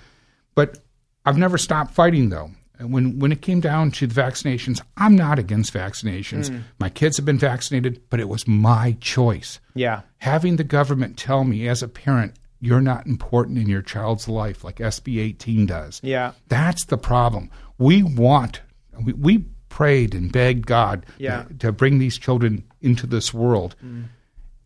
But 0.55 0.79
I've 1.25 1.37
never 1.37 1.57
stopped 1.57 1.93
fighting, 1.93 2.29
though. 2.29 2.51
And 2.79 2.93
when, 2.93 3.17
when 3.19 3.31
it 3.31 3.41
came 3.41 3.59
down 3.59 3.91
to 3.91 4.07
the 4.07 4.21
vaccinations, 4.21 4.81
I'm 4.97 5.15
not 5.15 5.39
against 5.39 5.73
vaccinations. 5.73 6.49
Mm. 6.49 6.63
My 6.79 6.89
kids 6.89 7.17
have 7.17 7.25
been 7.25 7.39
vaccinated, 7.39 8.01
but 8.09 8.19
it 8.19 8.29
was 8.29 8.47
my 8.47 8.95
choice. 9.01 9.59
Yeah. 9.73 10.01
Having 10.19 10.57
the 10.57 10.63
government 10.63 11.17
tell 11.17 11.43
me 11.43 11.67
as 11.67 11.81
a 11.81 11.87
parent, 11.87 12.35
you're 12.59 12.81
not 12.81 13.05
important 13.07 13.57
in 13.57 13.67
your 13.67 13.81
child's 13.81 14.27
life 14.27 14.63
like 14.63 14.77
SB 14.77 15.19
18 15.19 15.65
does. 15.65 15.99
Yeah. 16.03 16.33
That's 16.49 16.85
the 16.85 16.97
problem. 16.97 17.49
We 17.79 18.03
want, 18.03 18.61
we, 19.03 19.13
we 19.13 19.45
prayed 19.69 20.13
and 20.13 20.31
begged 20.31 20.65
God 20.67 21.05
Yeah. 21.17 21.45
to 21.59 21.71
bring 21.71 21.97
these 21.97 22.17
children 22.17 22.63
into 22.81 23.07
this 23.07 23.33
world. 23.33 23.75
Mm. 23.83 24.05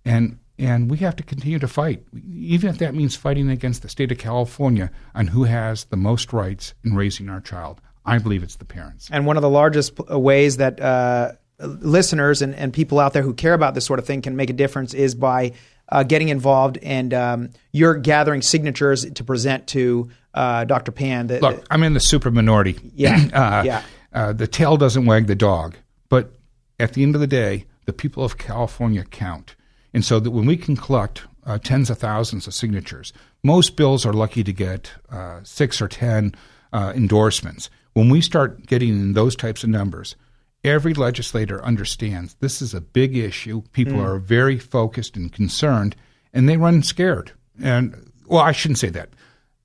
And 0.03 0.37
and 0.62 0.91
we 0.91 0.97
have 0.97 1.15
to 1.15 1.24
continue 1.24 1.58
to 1.60 1.67
fight, 1.67 2.06
even 2.32 2.69
if 2.69 2.78
that 2.78 2.93
means 2.93 3.15
fighting 3.15 3.50
against 3.50 3.82
the 3.82 3.89
state 3.89 4.12
of 4.12 4.19
California 4.19 4.91
on 5.15 5.28
who 5.28 5.45
has 5.45 5.86
the 5.86 5.97
most 5.97 6.32
rights 6.32 6.76
in 6.84 6.93
raising 6.93 7.30
our 7.30 7.41
child. 7.41 7.82
I 8.06 8.19
believe 8.19 8.43
it's 8.43 8.56
the 8.56 8.65
parents. 8.65 9.10
And 9.12 9.26
one 9.26 9.38
of 9.38 9.41
the 9.41 9.50
largest 9.50 10.00
uh, 10.10 10.19
ways 10.19 10.58
that 10.58 10.80
uh, 10.80 11.34
listeners 11.60 12.41
and, 12.41 12.54
and 12.56 12.71
people 12.71 13.00
out 13.00 13.13
there 13.13 13.24
who 13.24 13.34
care 13.34 13.54
about 13.54 13.74
this 13.74 13.86
sort 13.86 14.00
of 14.00 14.06
thing 14.06 14.21
can 14.21 14.36
make 14.36 14.50
a 14.50 14.54
difference 14.54 14.93
is 14.93 15.15
by 15.15 15.54
uh, 15.89 16.04
getting 16.04 16.30
involved 16.30 16.78
and 16.82 17.13
um, 17.13 17.50
you're 17.71 17.95
gathering 17.95 18.41
signatures 18.41 19.10
to 19.12 19.24
present 19.24 19.67
to 19.67 20.10
uh, 20.34 20.63
Dr. 20.65 20.91
Pan. 20.91 21.28
The, 21.28 21.39
Look, 21.39 21.65
I'm 21.69 21.84
in 21.84 21.93
the 21.93 22.00
super 22.00 22.32
minority. 22.32 22.80
Yeah, 22.95 23.30
uh, 23.34 23.63
yeah. 23.63 23.84
Uh, 24.13 24.34
the 24.34 24.47
tail 24.47 24.78
doesn't 24.78 25.06
wag 25.06 25.28
the 25.28 25.36
dog, 25.36 25.76
but 26.10 26.34
at 26.80 26.93
the 26.93 27.04
end 27.04 27.15
of 27.15 27.21
the 27.21 27.28
day, 27.28 27.65
the 27.86 27.93
people 27.93 28.24
of 28.24 28.38
California 28.38 29.04
count, 29.04 29.56
and 29.93 30.04
so 30.06 30.19
that 30.19 30.32
when 30.32 30.45
we 30.45 30.58
can 30.58 30.75
collect 30.75 31.23
uh, 31.45 31.58
tens 31.58 31.89
of 31.89 31.97
thousands 31.97 32.47
of 32.47 32.54
signatures, 32.54 33.13
most 33.43 33.75
bills 33.75 34.06
are 34.06 34.13
lucky 34.13 34.43
to 34.43 34.54
get 34.54 34.91
uh, 35.12 35.39
six 35.43 35.82
or 35.82 35.88
ten 35.88 36.34
uh, 36.73 36.93
endorsements. 36.95 37.69
When 37.93 38.10
we 38.10 38.21
start 38.21 38.65
getting 38.67 38.89
in 38.89 39.13
those 39.13 39.36
types 39.36 39.63
of 39.63 39.69
numbers, 39.69 40.15
every 40.63 40.93
legislator 40.93 41.63
understands 41.65 42.36
this 42.39 42.62
is 42.62 42.73
a 42.73 42.80
big 42.82 43.17
issue. 43.17 43.63
People 43.73 43.97
Mm. 43.97 44.06
are 44.06 44.19
very 44.19 44.60
focused 44.60 45.17
and 45.17 45.32
concerned, 45.32 45.95
and 46.34 46.47
they 46.47 46.58
run 46.58 46.84
scared. 46.84 47.32
And 47.62 48.12
well, 48.27 48.41
I 48.41 48.51
shouldn't 48.54 48.80
say 48.80 48.89
that. 48.89 49.10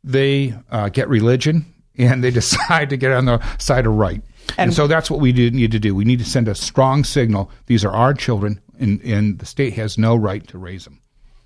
They 0.02 0.54
uh, 0.70 0.88
get 0.88 1.08
religion 1.08 1.66
and 1.98 2.22
they 2.24 2.30
decide 2.30 2.90
to 2.90 2.96
get 2.96 3.12
on 3.12 3.24
the 3.26 3.38
side 3.58 3.86
of 3.86 3.94
right. 3.94 4.22
And, 4.50 4.58
And- 4.58 4.74
so 4.74 4.86
that's 4.86 5.10
what 5.10 5.20
we 5.20 5.32
do, 5.32 5.50
need 5.50 5.72
to 5.72 5.78
do. 5.78 5.94
We 5.94 6.04
need 6.04 6.18
to 6.20 6.24
send 6.24 6.48
a 6.48 6.54
strong 6.54 7.04
signal. 7.04 7.50
These 7.66 7.84
are 7.84 7.90
our 7.92 8.14
children, 8.14 8.60
and, 8.78 9.00
and 9.02 9.38
the 9.38 9.46
state 9.46 9.74
has 9.74 9.96
no 9.98 10.16
right 10.16 10.46
to 10.48 10.58
raise 10.58 10.84
them. 10.84 11.00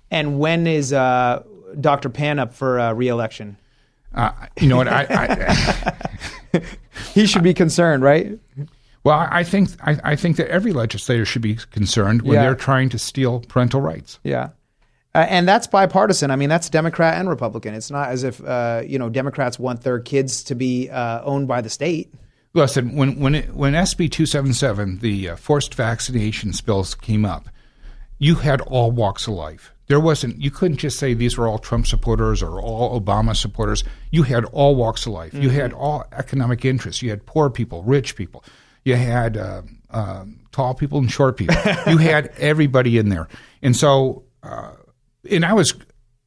and 0.09 0.39
when 0.39 0.67
is 0.67 0.91
uh, 0.93 1.43
Dr. 1.79 2.09
Pan 2.09 2.39
up 2.39 2.53
for 2.53 2.79
uh, 2.79 2.93
reelection? 2.93 3.57
Uh, 4.13 4.31
you 4.59 4.67
know 4.67 4.75
what? 4.77 4.87
I, 4.89 5.05
I 5.09 6.61
he 7.13 7.25
should 7.25 7.43
be 7.43 7.53
concerned, 7.53 8.03
right? 8.03 8.37
Well, 9.03 9.27
I 9.31 9.43
think 9.43 9.69
I, 9.81 9.97
I 10.03 10.15
think 10.15 10.37
that 10.37 10.49
every 10.49 10.73
legislator 10.73 11.25
should 11.25 11.41
be 11.41 11.55
concerned 11.71 12.21
when 12.21 12.35
Yeah. 12.35 12.41
they're 12.43 12.55
trying 12.55 12.89
to 12.89 12.99
steal 12.99 13.39
parental 13.41 13.81
rights. 13.81 14.19
Yeah. 14.23 14.49
Uh, 15.15 15.25
and 15.29 15.47
that's 15.47 15.67
bipartisan. 15.67 16.29
I 16.31 16.35
mean, 16.35 16.49
that's 16.49 16.69
Democrat 16.69 17.17
and 17.17 17.27
Republican. 17.29 17.73
It's 17.73 17.89
not 17.91 18.09
as 18.09 18.23
if 18.23 18.43
uh, 18.43 18.83
you 18.85 18.99
know 18.99 19.09
Democrats 19.09 19.57
want 19.57 19.81
their 19.81 19.99
kids 19.99 20.43
to 20.43 20.55
be 20.55 20.89
uh, 20.89 21.21
owned 21.23 21.47
by 21.47 21.61
the 21.61 21.69
state. 21.69 22.13
Listen, 22.53 22.95
when 22.95 23.19
when 23.19 23.35
it, 23.35 23.53
when 23.55 23.73
SB 23.73 24.11
two 24.11 24.25
seven 24.25 24.53
seven, 24.53 24.99
the 24.99 25.29
uh, 25.29 25.35
forced 25.37 25.73
vaccination 25.73 26.51
bills 26.65 26.95
came 26.95 27.23
up, 27.25 27.47
you 28.19 28.35
had 28.35 28.59
all 28.61 28.91
walks 28.91 29.27
of 29.27 29.33
life. 29.33 29.73
There 29.87 29.99
wasn't 29.99 30.41
you 30.41 30.51
couldn't 30.51 30.77
just 30.77 30.99
say 30.99 31.13
these 31.13 31.37
were 31.37 31.47
all 31.47 31.59
Trump 31.59 31.87
supporters 31.87 32.43
or 32.43 32.61
all 32.61 32.99
Obama 32.99 33.35
supporters. 33.35 33.83
You 34.09 34.23
had 34.23 34.43
all 34.45 34.75
walks 34.75 35.05
of 35.05 35.13
life. 35.13 35.33
You 35.33 35.49
Mhm. 35.49 35.53
had 35.53 35.73
all 35.73 36.05
economic 36.11 36.65
interests. 36.65 37.01
You 37.01 37.09
had 37.09 37.25
poor 37.25 37.49
people, 37.49 37.83
rich 37.83 38.15
people. 38.17 38.43
You 38.83 38.95
had 38.95 39.37
uh, 39.37 39.61
uh, 39.89 40.25
tall 40.51 40.73
people 40.73 40.99
and 40.99 41.09
short 41.11 41.37
people. 41.37 41.55
you 41.87 41.97
had 41.97 42.31
everybody 42.37 42.97
in 42.97 43.09
there, 43.09 43.27
and 43.61 43.75
so 43.77 44.23
uh, 44.43 44.71
and 45.29 45.45
I 45.45 45.53
was 45.53 45.73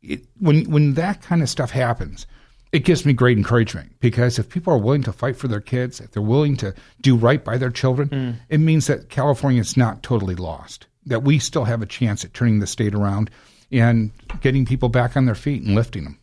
it, 0.03 0.27
when 0.39 0.71
when 0.71 0.95
that 0.95 1.21
kind 1.21 1.43
of 1.43 1.51
stuff 1.51 1.71
happens, 1.71 2.27
it 2.75 2.85
gives 2.85 3.07
me 3.07 3.13
great 3.13 3.39
encouragement 3.39 3.93
because 4.01 4.39
if 4.39 4.49
people 4.49 4.73
are 4.73 4.79
willing 4.79 5.03
to 5.05 5.13
fight 5.13 5.37
for 5.37 5.49
their 5.49 5.61
kids, 5.61 6.01
if 6.01 6.11
they're 6.11 6.23
willing 6.23 6.57
to 6.59 6.75
do 7.01 7.17
right 7.17 7.43
by 7.45 7.57
their 7.57 7.71
children, 7.71 8.09
Mm. 8.09 8.35
it 8.49 8.59
means 8.59 8.87
that 8.89 9.09
California 9.09 9.61
is 9.61 9.77
not 9.77 10.03
totally 10.03 10.35
lost. 10.35 10.87
That 11.07 11.23
we 11.23 11.39
still 11.39 11.65
have 11.65 11.83
a 11.83 11.87
chance 11.87 12.25
at 12.25 12.35
turning 12.35 12.59
the 12.61 12.67
state 12.67 12.95
around 12.95 13.31
and 13.71 14.11
getting 14.41 14.65
people 14.67 14.89
back 14.89 15.17
on 15.17 15.25
their 15.27 15.35
feet 15.35 15.63
and 15.63 15.75
lifting 15.75 16.05
them. 16.05 16.19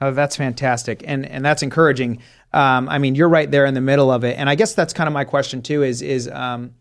Oh, 0.00 0.12
that's 0.12 0.36
fantastic, 0.36 1.02
and 1.06 1.24
and 1.26 1.42
that's 1.44 1.62
encouraging. 1.62 2.18
Um, 2.52 2.88
I 2.88 2.98
mean, 2.98 3.14
you're 3.14 3.30
right 3.30 3.50
there 3.50 3.64
in 3.66 3.74
the 3.74 3.80
middle 3.80 4.10
of 4.10 4.24
it, 4.24 4.36
and 4.38 4.48
I 4.50 4.54
guess 4.54 4.74
that's 4.74 4.92
kind 4.92 5.08
of 5.08 5.14
my 5.14 5.24
question 5.24 5.62
too. 5.62 5.82
Is 5.82 6.02
is 6.02 6.28
um, 6.28 6.72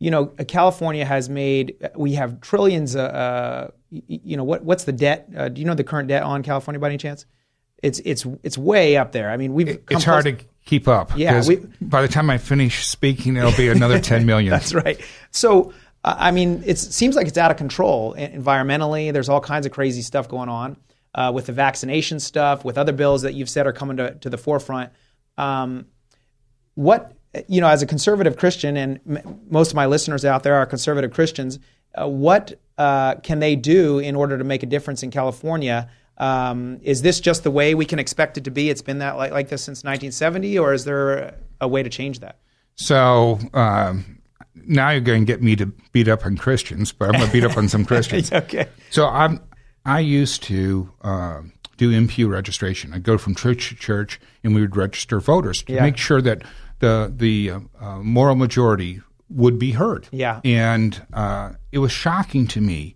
you 0.00 0.10
know, 0.10 0.26
California 0.26 1.04
has 1.04 1.28
made 1.28 1.76
we 1.94 2.14
have 2.14 2.40
trillions. 2.40 2.96
Uh, 2.96 3.02
uh, 3.02 3.70
you 3.90 4.36
know, 4.36 4.42
what 4.44 4.64
what's 4.64 4.84
the 4.84 4.92
debt? 4.92 5.28
Uh, 5.36 5.48
do 5.48 5.60
you 5.60 5.66
know 5.66 5.74
the 5.74 5.84
current 5.84 6.08
debt 6.08 6.24
on 6.24 6.42
California 6.42 6.80
by 6.80 6.88
any 6.88 6.98
chance? 6.98 7.26
It's 7.84 8.00
it's 8.04 8.26
it's 8.42 8.56
way 8.56 8.96
up 8.96 9.12
there. 9.12 9.30
I 9.30 9.36
mean, 9.36 9.52
we've 9.54 9.66
come 9.86 9.96
It's 9.96 10.04
hard 10.04 10.24
to 10.24 10.36
keep 10.64 10.88
up. 10.88 11.12
Yeah, 11.16 11.42
we- 11.46 11.56
by 11.80 12.00
the 12.02 12.08
time 12.08 12.30
I 12.30 12.38
finish 12.38 12.86
speaking, 12.86 13.36
it'll 13.36 13.52
be 13.56 13.68
another 13.68 14.00
ten 14.00 14.24
million. 14.30 14.50
That's 14.50 14.72
right. 14.72 14.98
So, 15.30 15.72
uh, 16.02 16.14
I 16.18 16.30
mean, 16.30 16.62
it 16.64 16.78
seems 16.78 17.14
like 17.14 17.26
it's 17.28 17.36
out 17.36 17.50
of 17.50 17.56
control 17.58 18.14
environmentally. 18.18 19.12
There's 19.12 19.28
all 19.28 19.40
kinds 19.40 19.66
of 19.66 19.72
crazy 19.72 20.00
stuff 20.02 20.28
going 20.28 20.48
on 20.48 20.76
uh, 21.14 21.30
with 21.34 21.46
the 21.46 21.52
vaccination 21.52 22.20
stuff, 22.20 22.64
with 22.64 22.78
other 22.78 22.92
bills 22.92 23.22
that 23.22 23.34
you've 23.34 23.50
said 23.50 23.66
are 23.66 23.72
coming 23.72 23.98
to, 23.98 24.14
to 24.14 24.30
the 24.30 24.38
forefront. 24.38 24.90
Um, 25.36 25.86
what, 26.74 27.12
you 27.48 27.60
know, 27.60 27.68
as 27.68 27.82
a 27.82 27.86
conservative 27.86 28.36
Christian, 28.36 28.76
and 28.76 29.00
m- 29.08 29.40
most 29.50 29.70
of 29.70 29.76
my 29.76 29.86
listeners 29.86 30.24
out 30.24 30.42
there 30.42 30.54
are 30.54 30.66
conservative 30.66 31.12
Christians, 31.12 31.58
uh, 31.94 32.08
what 32.08 32.58
uh, 32.78 33.16
can 33.16 33.38
they 33.40 33.56
do 33.56 33.98
in 33.98 34.16
order 34.16 34.38
to 34.38 34.44
make 34.44 34.62
a 34.62 34.66
difference 34.66 35.02
in 35.02 35.10
California? 35.10 35.88
Um, 36.18 36.78
is 36.82 37.02
this 37.02 37.20
just 37.20 37.42
the 37.42 37.50
way 37.50 37.74
we 37.74 37.84
can 37.84 37.98
expect 37.98 38.38
it 38.38 38.44
to 38.44 38.50
be? 38.50 38.70
It's 38.70 38.82
been 38.82 38.98
that 38.98 39.16
like, 39.16 39.32
like 39.32 39.48
this 39.48 39.62
since 39.64 39.78
1970, 39.84 40.58
or 40.58 40.72
is 40.72 40.84
there 40.84 41.34
a 41.60 41.66
way 41.68 41.82
to 41.82 41.90
change 41.90 42.20
that? 42.20 42.38
So 42.76 43.38
um, 43.52 44.20
now 44.54 44.90
you're 44.90 45.00
going 45.00 45.26
to 45.26 45.32
get 45.32 45.42
me 45.42 45.56
to 45.56 45.66
beat 45.92 46.08
up 46.08 46.24
on 46.24 46.36
Christians, 46.36 46.92
but 46.92 47.06
I'm 47.06 47.12
going 47.14 47.26
to 47.26 47.32
beat 47.32 47.44
up 47.44 47.56
on 47.56 47.68
some 47.68 47.84
Christians. 47.90 48.32
okay. 48.32 48.68
So 48.90 49.06
I'm 49.08 49.40
I 49.84 50.00
used 50.00 50.42
to 50.44 50.90
um 51.02 51.52
do 51.76 51.90
MPU 51.90 52.28
registration. 52.28 52.92
I'd 52.94 53.02
go 53.02 53.18
from 53.18 53.34
church 53.34 53.68
to 53.70 53.74
church, 53.74 54.20
and 54.44 54.54
we 54.54 54.60
would 54.60 54.76
register 54.76 55.18
voters 55.20 55.62
to 55.64 55.72
Yeah. 55.74 55.82
make 55.82 55.96
sure 55.96 56.22
that 56.22 56.42
the 56.78 57.12
the 57.14 57.50
uh, 57.50 57.60
uh, 57.80 57.98
moral 57.98 58.36
majority 58.36 59.00
would 59.28 59.58
be 59.58 59.72
heard. 59.72 60.06
Yeah. 60.12 60.40
And 60.44 61.04
uh, 61.12 61.54
it 61.72 61.78
was 61.78 61.90
shocking 61.90 62.46
to 62.48 62.60
me 62.60 62.94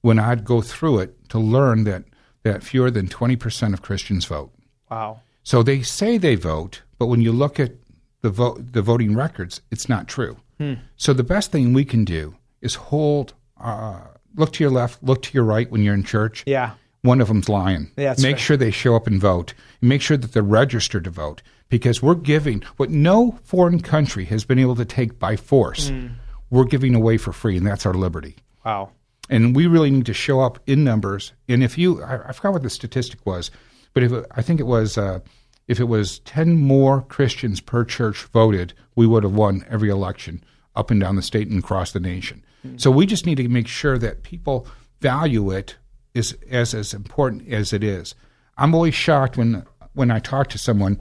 when 0.00 0.18
I'd 0.18 0.44
go 0.44 0.60
through 0.60 0.98
it 1.00 1.28
to 1.30 1.38
learn 1.38 1.84
that 1.84 2.04
that 2.52 2.62
fewer 2.62 2.90
than 2.90 3.08
twenty 3.08 3.36
percent 3.36 3.74
of 3.74 3.82
Christians 3.82 4.24
vote. 4.24 4.50
Wow. 4.90 5.20
So 5.42 5.62
they 5.62 5.82
say 5.82 6.18
they 6.18 6.34
vote, 6.34 6.82
but 6.98 7.06
when 7.06 7.20
you 7.20 7.32
look 7.32 7.58
at 7.60 7.72
the 8.20 8.30
vote, 8.30 8.72
the 8.72 8.82
voting 8.82 9.14
records, 9.14 9.60
it's 9.70 9.88
not 9.88 10.08
true. 10.08 10.36
Hmm. 10.58 10.74
So 10.96 11.12
the 11.12 11.24
best 11.24 11.52
thing 11.52 11.72
we 11.72 11.84
can 11.84 12.04
do 12.04 12.34
is 12.60 12.74
hold, 12.74 13.34
uh, 13.60 14.00
look 14.34 14.52
to 14.54 14.64
your 14.64 14.72
left, 14.72 15.02
look 15.02 15.22
to 15.22 15.32
your 15.32 15.44
right 15.44 15.70
when 15.70 15.82
you're 15.82 15.94
in 15.94 16.04
church. 16.04 16.42
Yeah. 16.46 16.72
One 17.02 17.20
of 17.20 17.28
them's 17.28 17.48
lying. 17.48 17.92
Yeah, 17.96 18.14
make 18.18 18.34
right. 18.34 18.40
sure 18.40 18.56
they 18.56 18.72
show 18.72 18.96
up 18.96 19.06
and 19.06 19.20
vote. 19.20 19.54
Make 19.80 20.02
sure 20.02 20.16
that 20.16 20.32
they're 20.32 20.42
registered 20.42 21.04
to 21.04 21.10
vote 21.10 21.42
because 21.68 22.02
we're 22.02 22.16
giving 22.16 22.62
what 22.76 22.90
no 22.90 23.38
foreign 23.44 23.80
country 23.80 24.24
has 24.24 24.44
been 24.44 24.58
able 24.58 24.74
to 24.74 24.84
take 24.84 25.18
by 25.18 25.36
force. 25.36 25.90
Mm. 25.90 26.14
We're 26.50 26.64
giving 26.64 26.96
away 26.96 27.16
for 27.18 27.32
free, 27.32 27.56
and 27.56 27.64
that's 27.64 27.86
our 27.86 27.94
liberty. 27.94 28.36
Wow. 28.64 28.90
And 29.28 29.54
we 29.54 29.66
really 29.66 29.90
need 29.90 30.06
to 30.06 30.14
show 30.14 30.40
up 30.40 30.58
in 30.66 30.84
numbers. 30.84 31.32
And 31.48 31.62
if 31.62 31.76
you, 31.76 32.02
I, 32.02 32.28
I 32.28 32.32
forgot 32.32 32.54
what 32.54 32.62
the 32.62 32.70
statistic 32.70 33.24
was, 33.26 33.50
but 33.92 34.02
if 34.02 34.12
I 34.30 34.42
think 34.42 34.60
it 34.60 34.66
was, 34.66 34.96
uh, 34.96 35.20
if 35.66 35.80
it 35.80 35.84
was 35.84 36.20
ten 36.20 36.56
more 36.56 37.02
Christians 37.02 37.60
per 37.60 37.84
church 37.84 38.24
voted, 38.32 38.72
we 38.96 39.06
would 39.06 39.22
have 39.22 39.34
won 39.34 39.64
every 39.68 39.90
election 39.90 40.42
up 40.74 40.90
and 40.90 41.00
down 41.00 41.16
the 41.16 41.22
state 41.22 41.48
and 41.48 41.58
across 41.58 41.92
the 41.92 42.00
nation. 42.00 42.44
So 42.76 42.90
we 42.90 43.06
just 43.06 43.24
need 43.24 43.36
to 43.36 43.48
make 43.48 43.68
sure 43.68 43.98
that 43.98 44.22
people 44.22 44.66
value 45.00 45.50
it 45.50 45.76
as 46.14 46.36
as 46.50 46.74
as 46.74 46.92
important 46.92 47.48
as 47.48 47.72
it 47.72 47.84
is. 47.84 48.14
I'm 48.56 48.74
always 48.74 48.94
shocked 48.94 49.36
when 49.36 49.64
when 49.94 50.10
I 50.10 50.18
talk 50.18 50.48
to 50.48 50.58
someone 50.58 51.00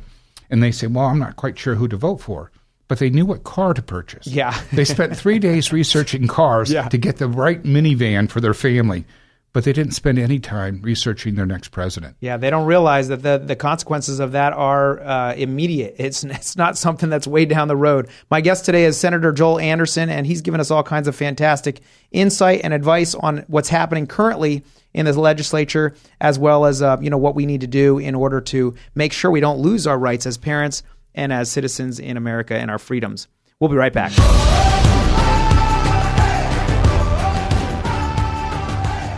and 0.50 0.62
they 0.62 0.72
say, 0.72 0.88
"Well, 0.88 1.06
I'm 1.06 1.20
not 1.20 1.36
quite 1.36 1.58
sure 1.58 1.76
who 1.76 1.88
to 1.88 1.98
vote 1.98 2.22
for." 2.22 2.52
But 2.88 3.00
they 3.00 3.10
knew 3.10 3.26
what 3.26 3.44
car 3.44 3.74
to 3.74 3.82
purchase. 3.82 4.28
Yeah. 4.28 4.58
they 4.72 4.86
spent 4.86 5.16
three 5.18 5.40
days 5.40 5.74
researching 5.80 6.28
cars 6.28 6.72
Yeah. 6.72 6.88
to 6.90 6.98
get 6.98 7.18
the 7.18 7.28
right 7.28 7.62
minivan 7.64 8.30
for 8.30 8.40
their 8.42 8.54
family. 8.54 9.06
but 9.54 9.64
they 9.64 9.74
didn't 9.74 9.94
spend 9.94 10.20
any 10.20 10.38
time 10.38 10.80
researching 10.84 11.34
their 11.34 11.46
next 11.48 11.70
president. 11.70 12.16
Yeah, 12.20 12.38
they 12.38 12.52
don't 12.52 12.68
realize 12.68 13.08
that 13.08 13.24
the, 13.24 13.40
the 13.44 13.56
consequences 13.56 14.20
of 14.20 14.34
that 14.34 14.54
are 14.54 15.00
uh, 15.02 15.34
immediate. 15.34 15.96
It's 15.98 16.24
it's 16.24 16.56
not 16.56 16.78
something 16.78 17.10
that's 17.10 17.26
way 17.26 17.46
down 17.46 17.68
the 17.68 17.76
road. 17.76 18.08
My 18.30 18.40
guest 18.42 18.66
today 18.66 18.86
is 18.86 19.00
Senator 19.00 19.32
Joel 19.32 19.58
Anderson, 19.60 20.10
and 20.10 20.28
he's 20.28 20.42
given 20.42 20.60
us 20.60 20.70
all 20.70 20.84
kinds 20.84 21.08
of 21.08 21.16
fantastic 21.16 21.80
insight 22.12 22.62
and 22.64 22.72
advice 22.72 23.16
on 23.16 23.46
what's 23.48 23.70
happening 23.70 24.06
currently 24.06 24.64
in 24.94 25.06
the 25.08 25.14
legislature, 25.20 25.96
as 26.22 26.38
well 26.38 26.66
as 26.66 26.84
uh, 26.84 26.98
you 27.02 27.10
know 27.10 27.18
what 27.18 27.34
we 27.34 27.48
need 27.48 27.62
to 27.62 27.68
do 27.68 27.98
in 27.98 28.14
order 28.14 28.40
to 28.42 28.76
make 28.94 29.12
sure 29.12 29.32
we 29.32 29.40
don't 29.42 29.60
lose 29.60 29.88
our 29.88 29.98
rights 29.98 30.28
as 30.28 30.38
parents 30.38 30.84
and 31.18 31.34
as 31.34 31.52
citizens 31.52 32.00
in 32.00 32.16
America 32.16 32.56
and 32.56 32.72
our 32.72 32.80
freedoms. 32.80 33.28
We'll 33.60 33.70
be 33.70 33.76
right 33.76 33.92
back. 33.92 34.14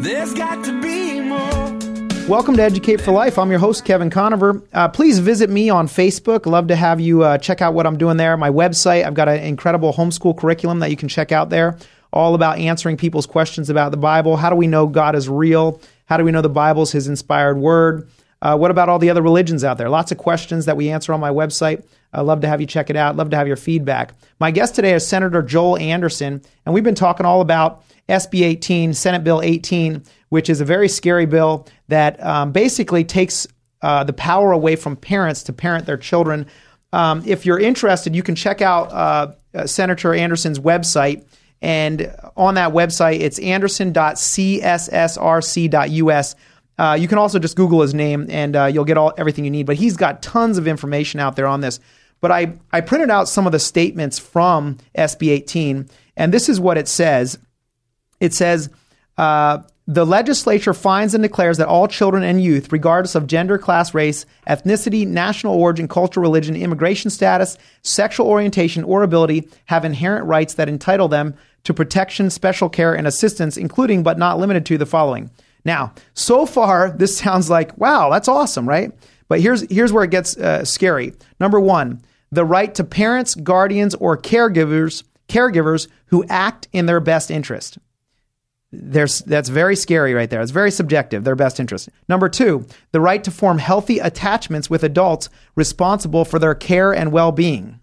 There's 0.00 0.32
got 0.32 0.64
to 0.64 0.80
be 0.80 1.20
more. 1.20 2.28
Welcome 2.28 2.56
to 2.56 2.62
Educate 2.62 3.00
for 3.00 3.10
Life. 3.10 3.36
I'm 3.36 3.50
your 3.50 3.58
host, 3.58 3.84
Kevin 3.84 4.10
Conover. 4.10 4.62
Uh, 4.72 4.86
please 4.86 5.18
visit 5.18 5.50
me 5.50 5.70
on 5.70 5.88
Facebook. 5.88 6.46
Love 6.46 6.68
to 6.68 6.76
have 6.76 7.00
you 7.00 7.24
uh, 7.24 7.36
check 7.38 7.60
out 7.60 7.74
what 7.74 7.84
I'm 7.84 7.98
doing 7.98 8.16
there. 8.16 8.36
My 8.36 8.48
website, 8.48 9.04
I've 9.04 9.14
got 9.14 9.28
an 9.28 9.42
incredible 9.42 9.92
homeschool 9.92 10.38
curriculum 10.38 10.78
that 10.78 10.90
you 10.90 10.96
can 10.96 11.08
check 11.08 11.32
out 11.32 11.50
there, 11.50 11.76
all 12.12 12.36
about 12.36 12.58
answering 12.58 12.96
people's 12.96 13.26
questions 13.26 13.70
about 13.70 13.90
the 13.90 13.96
Bible. 13.96 14.36
How 14.36 14.50
do 14.50 14.56
we 14.56 14.68
know 14.68 14.86
God 14.86 15.16
is 15.16 15.28
real? 15.28 15.80
How 16.06 16.16
do 16.16 16.22
we 16.22 16.30
know 16.30 16.42
the 16.42 16.48
Bible's 16.48 16.92
His 16.92 17.08
inspired 17.08 17.58
word? 17.58 18.08
Uh, 18.40 18.56
what 18.56 18.70
about 18.70 18.88
all 18.88 19.00
the 19.00 19.10
other 19.10 19.22
religions 19.22 19.64
out 19.64 19.78
there? 19.78 19.88
Lots 19.88 20.12
of 20.12 20.18
questions 20.18 20.66
that 20.66 20.76
we 20.76 20.90
answer 20.90 21.12
on 21.12 21.18
my 21.18 21.30
website. 21.30 21.82
I'd 22.12 22.22
love 22.22 22.40
to 22.40 22.48
have 22.48 22.60
you 22.60 22.66
check 22.66 22.90
it 22.90 22.96
out. 22.96 23.16
Love 23.16 23.30
to 23.30 23.36
have 23.36 23.46
your 23.46 23.56
feedback. 23.56 24.14
My 24.40 24.50
guest 24.50 24.74
today 24.74 24.94
is 24.94 25.06
Senator 25.06 25.42
Joel 25.42 25.78
Anderson, 25.78 26.42
and 26.64 26.74
we've 26.74 26.84
been 26.84 26.94
talking 26.94 27.26
all 27.26 27.40
about 27.40 27.84
SB 28.08 28.42
18, 28.42 28.94
Senate 28.94 29.24
Bill 29.24 29.42
18, 29.42 30.02
which 30.30 30.48
is 30.48 30.60
a 30.60 30.64
very 30.64 30.88
scary 30.88 31.26
bill 31.26 31.66
that 31.88 32.24
um, 32.24 32.52
basically 32.52 33.04
takes 33.04 33.46
uh, 33.82 34.04
the 34.04 34.12
power 34.12 34.52
away 34.52 34.76
from 34.76 34.96
parents 34.96 35.42
to 35.44 35.52
parent 35.52 35.86
their 35.86 35.96
children. 35.96 36.46
Um, 36.92 37.22
if 37.26 37.44
you're 37.44 37.58
interested, 37.58 38.16
you 38.16 38.22
can 38.22 38.34
check 38.34 38.62
out 38.62 38.92
uh, 38.92 39.34
uh, 39.54 39.66
Senator 39.66 40.14
Anderson's 40.14 40.58
website. 40.58 41.26
And 41.60 42.14
on 42.36 42.54
that 42.54 42.72
website, 42.72 43.20
it's 43.20 43.38
anderson.cssrc.us. 43.38 46.34
Uh, 46.78 46.96
you 46.98 47.08
can 47.08 47.18
also 47.18 47.38
just 47.40 47.56
Google 47.56 47.82
his 47.82 47.92
name 47.92 48.26
and 48.30 48.54
uh, 48.54 48.66
you'll 48.66 48.84
get 48.84 48.96
all 48.96 49.12
everything 49.18 49.44
you 49.44 49.50
need. 49.50 49.66
But 49.66 49.74
he's 49.76 49.96
got 49.96 50.22
tons 50.22 50.58
of 50.58 50.68
information 50.68 51.18
out 51.18 51.34
there 51.34 51.48
on 51.48 51.60
this. 51.60 51.80
But 52.20 52.32
I, 52.32 52.54
I 52.72 52.80
printed 52.80 53.10
out 53.10 53.28
some 53.28 53.46
of 53.46 53.52
the 53.52 53.58
statements 53.58 54.18
from 54.18 54.78
SB 54.96 55.28
18, 55.30 55.88
and 56.16 56.32
this 56.32 56.48
is 56.48 56.58
what 56.58 56.78
it 56.78 56.88
says. 56.88 57.38
It 58.20 58.34
says, 58.34 58.70
uh, 59.16 59.58
the 59.86 60.04
legislature 60.04 60.74
finds 60.74 61.14
and 61.14 61.22
declares 61.22 61.56
that 61.56 61.66
all 61.66 61.88
children 61.88 62.22
and 62.22 62.42
youth, 62.42 62.70
regardless 62.70 63.14
of 63.14 63.26
gender, 63.26 63.56
class, 63.56 63.94
race, 63.94 64.26
ethnicity, 64.46 65.06
national 65.06 65.54
origin, 65.54 65.88
culture, 65.88 66.20
religion, 66.20 66.54
immigration 66.54 67.10
status, 67.10 67.56
sexual 67.82 68.26
orientation, 68.26 68.84
or 68.84 69.02
ability, 69.02 69.48
have 69.64 69.86
inherent 69.86 70.26
rights 70.26 70.54
that 70.54 70.68
entitle 70.68 71.08
them 71.08 71.34
to 71.64 71.72
protection, 71.72 72.28
special 72.28 72.68
care, 72.68 72.94
and 72.94 73.06
assistance, 73.06 73.56
including 73.56 74.02
but 74.02 74.18
not 74.18 74.38
limited 74.38 74.66
to 74.66 74.76
the 74.76 74.84
following. 74.84 75.30
Now, 75.64 75.94
so 76.12 76.44
far, 76.44 76.90
this 76.90 77.16
sounds 77.18 77.48
like, 77.48 77.76
wow, 77.78 78.10
that's 78.10 78.28
awesome, 78.28 78.68
right? 78.68 78.92
But 79.28 79.40
here's, 79.40 79.70
here's 79.70 79.92
where 79.92 80.04
it 80.04 80.10
gets 80.10 80.36
uh, 80.36 80.64
scary. 80.64 81.14
Number 81.38 81.60
one, 81.60 82.02
the 82.30 82.44
right 82.44 82.74
to 82.74 82.84
parents, 82.84 83.34
guardians, 83.34 83.94
or 83.94 84.16
caregivers, 84.16 85.02
caregivers 85.28 85.88
who 86.06 86.24
act 86.28 86.68
in 86.72 86.86
their 86.86 87.00
best 87.00 87.30
interest. 87.30 87.78
There's, 88.70 89.20
that's 89.20 89.48
very 89.48 89.76
scary 89.76 90.12
right 90.12 90.28
there. 90.28 90.42
It's 90.42 90.50
very 90.50 90.70
subjective, 90.70 91.24
their 91.24 91.36
best 91.36 91.58
interest. 91.58 91.88
Number 92.08 92.28
two, 92.28 92.66
the 92.92 93.00
right 93.00 93.24
to 93.24 93.30
form 93.30 93.58
healthy 93.58 93.98
attachments 93.98 94.68
with 94.68 94.84
adults 94.84 95.30
responsible 95.54 96.24
for 96.26 96.38
their 96.38 96.54
care 96.54 96.92
and 96.92 97.10
well 97.10 97.32
being. 97.32 97.80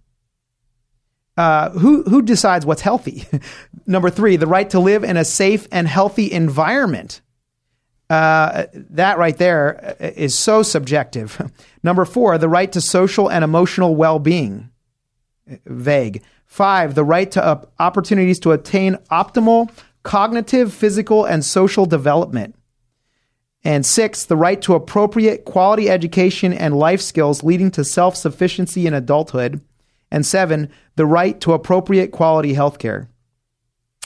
Uh, 1.38 1.72
who, 1.72 2.04
who 2.04 2.22
decides 2.22 2.66
what's 2.66 2.82
healthy? 2.82 3.26
Number 3.88 4.10
three, 4.10 4.38
the 4.38 4.48
right 4.48 4.70
to 4.70 4.80
live 4.80 5.04
in 5.04 5.18
a 5.18 5.26
safe 5.26 5.68
and 5.72 5.88
healthy 5.88 6.32
environment. 6.32 7.22
Uh, 8.10 8.66
that 8.74 9.18
right 9.18 9.38
there 9.38 9.96
is 10.00 10.38
so 10.38 10.62
subjective. 10.62 11.42
Number 11.84 12.06
four, 12.06 12.38
the 12.38 12.50
right 12.50 12.72
to 12.72 12.82
social 12.82 13.30
and 13.30 13.44
emotional 13.44 13.96
well 13.96 14.20
being. 14.20 14.70
Vague. 15.66 16.24
Five, 16.46 16.96
the 16.96 17.04
right 17.04 17.30
to 17.32 17.44
uh, 17.44 17.66
opportunities 17.80 18.40
to 18.42 18.52
attain 18.52 18.98
optimal 19.12 19.72
cognitive, 20.06 20.74
physical, 20.74 21.26
and 21.26 21.44
social 21.44 21.86
development. 21.86 22.56
And 23.64 23.86
six, 23.86 24.24
the 24.24 24.38
right 24.38 24.62
to 24.62 24.76
appropriate 24.76 25.44
quality 25.44 25.90
education 25.90 26.54
and 26.54 26.78
life 26.78 27.02
skills 27.02 27.44
leading 27.44 27.72
to 27.72 27.84
self 27.84 28.16
sufficiency 28.16 28.86
in 28.88 28.94
adulthood. 28.94 29.60
And 30.12 30.26
seven, 30.26 30.70
the 30.96 31.08
right 31.08 31.42
to 31.42 31.54
appropriate 31.54 32.12
quality 32.12 32.54
health 32.54 32.78
care. 32.78 33.10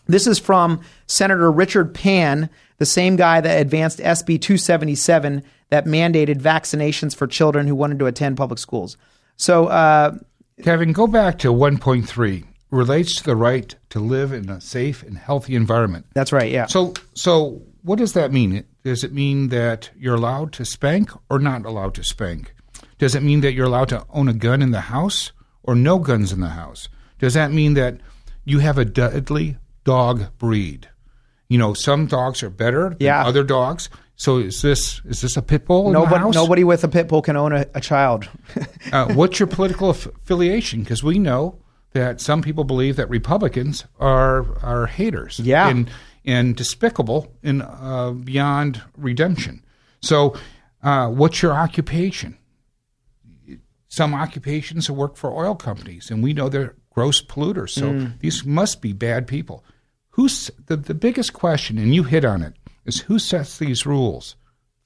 This 0.07 0.25
is 0.25 0.39
from 0.39 0.79
Senator 1.05 1.51
Richard 1.51 1.93
Pan, 1.93 2.49
the 2.79 2.85
same 2.85 3.15
guy 3.15 3.39
that 3.39 3.61
advanced 3.61 3.99
SB 3.99 4.41
277 4.41 5.43
that 5.69 5.85
mandated 5.85 6.41
vaccinations 6.41 7.15
for 7.15 7.27
children 7.27 7.67
who 7.67 7.75
wanted 7.75 7.99
to 7.99 8.07
attend 8.07 8.37
public 8.37 8.57
schools. 8.57 8.97
So, 9.37 9.67
uh, 9.67 10.17
Kevin, 10.63 10.91
go 10.91 11.07
back 11.07 11.37
to 11.39 11.49
1.3. 11.49 12.45
Relates 12.71 13.15
to 13.15 13.23
the 13.23 13.35
right 13.35 13.75
to 13.89 13.99
live 13.99 14.31
in 14.31 14.49
a 14.49 14.61
safe 14.61 15.01
and 15.01 15.17
healthy 15.17 15.55
environment. 15.55 16.05
That's 16.13 16.31
right. 16.31 16.51
Yeah. 16.51 16.67
So, 16.67 16.93
so 17.15 17.63
what 17.81 17.97
does 17.97 18.13
that 18.13 18.31
mean? 18.31 18.63
Does 18.83 19.03
it 19.03 19.11
mean 19.11 19.49
that 19.49 19.89
you're 19.97 20.15
allowed 20.15 20.53
to 20.53 20.65
spank 20.65 21.09
or 21.29 21.39
not 21.39 21.65
allowed 21.65 21.95
to 21.95 22.03
spank? 22.03 22.53
Does 22.99 23.15
it 23.15 23.23
mean 23.23 23.41
that 23.41 23.53
you're 23.53 23.65
allowed 23.65 23.89
to 23.89 24.05
own 24.09 24.27
a 24.27 24.33
gun 24.33 24.61
in 24.61 24.71
the 24.71 24.81
house 24.81 25.31
or 25.63 25.73
no 25.73 25.97
guns 25.97 26.31
in 26.31 26.41
the 26.41 26.49
house? 26.49 26.89
Does 27.17 27.33
that 27.33 27.51
mean 27.51 27.73
that 27.73 27.99
you 28.45 28.59
have 28.59 28.77
a 28.77 28.85
deadly 28.85 29.57
dog 29.83 30.37
breed? 30.37 30.89
You 31.49 31.57
know, 31.57 31.73
some 31.73 32.05
dogs 32.05 32.43
are 32.43 32.49
better 32.49 32.89
than 32.89 32.97
Yeah. 32.99 33.25
other 33.25 33.43
dogs. 33.43 33.89
So 34.15 34.37
is 34.37 34.61
this 34.61 35.01
is 35.05 35.21
this 35.21 35.37
a 35.37 35.41
pit 35.41 35.65
bull 35.65 35.91
Nobody, 35.91 36.29
nobody 36.31 36.63
with 36.63 36.83
a 36.83 36.87
pit 36.87 37.07
bull 37.07 37.21
can 37.21 37.35
own 37.37 37.53
a, 37.53 37.65
a 37.73 37.81
child. 37.81 38.29
uh, 38.91 39.13
what's 39.13 39.39
your 39.39 39.47
political 39.47 39.89
aff- 39.89 40.05
affiliation? 40.07 40.81
Because 40.83 41.03
we 41.03 41.17
know 41.17 41.57
that 41.93 42.21
some 42.21 42.41
people 42.41 42.63
believe 42.65 42.97
that 42.97 43.09
Republicans 43.09 43.85
are 43.99 44.45
are 44.61 44.85
haters, 44.87 45.39
Yeah. 45.39 45.69
and 45.69 45.89
and 46.25 46.55
despicable 46.55 47.33
and 47.43 47.63
uh, 47.63 48.11
beyond 48.11 48.81
redemption. 48.97 49.63
So, 50.01 50.35
uh, 50.83 51.07
what's 51.07 51.41
your 51.41 51.53
occupation? 51.53 52.37
Some 53.87 54.13
occupations 54.13 54.89
work 54.91 55.15
for 55.17 55.31
oil 55.31 55.55
companies, 55.55 56.11
and 56.11 56.21
we 56.21 56.33
know 56.33 56.47
they're 56.49 56.75
gross 56.93 57.23
polluters. 57.23 57.69
So 57.71 57.89
Mm. 57.91 58.19
these 58.19 58.45
must 58.45 58.81
be 58.81 58.93
bad 58.93 59.25
people. 59.27 59.63
Who's 60.11 60.49
the 60.65 60.75
the 60.75 60.93
biggest 60.93 61.33
question? 61.33 61.77
And 61.77 61.93
you 61.93 62.03
hit 62.03 62.25
on 62.25 62.41
it 62.41 62.53
is 62.85 63.01
who 63.01 63.19
sets 63.19 63.57
these 63.57 63.85
rules? 63.85 64.35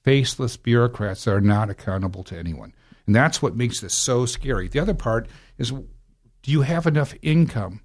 faceless 0.04 0.58
bureaucrats 0.58 1.24
that 1.24 1.32
are 1.32 1.40
not 1.40 1.70
accountable 1.70 2.22
to 2.22 2.38
anyone. 2.38 2.74
And 3.06 3.16
that's 3.16 3.40
what 3.40 3.56
makes 3.56 3.80
this 3.80 3.94
so 3.94 4.26
scary. 4.26 4.68
The 4.68 4.78
other 4.78 4.92
part 4.94 5.26
is 5.56 5.70
do 5.70 6.50
you 6.50 6.60
have 6.60 6.86
enough 6.86 7.14
income? 7.22 7.80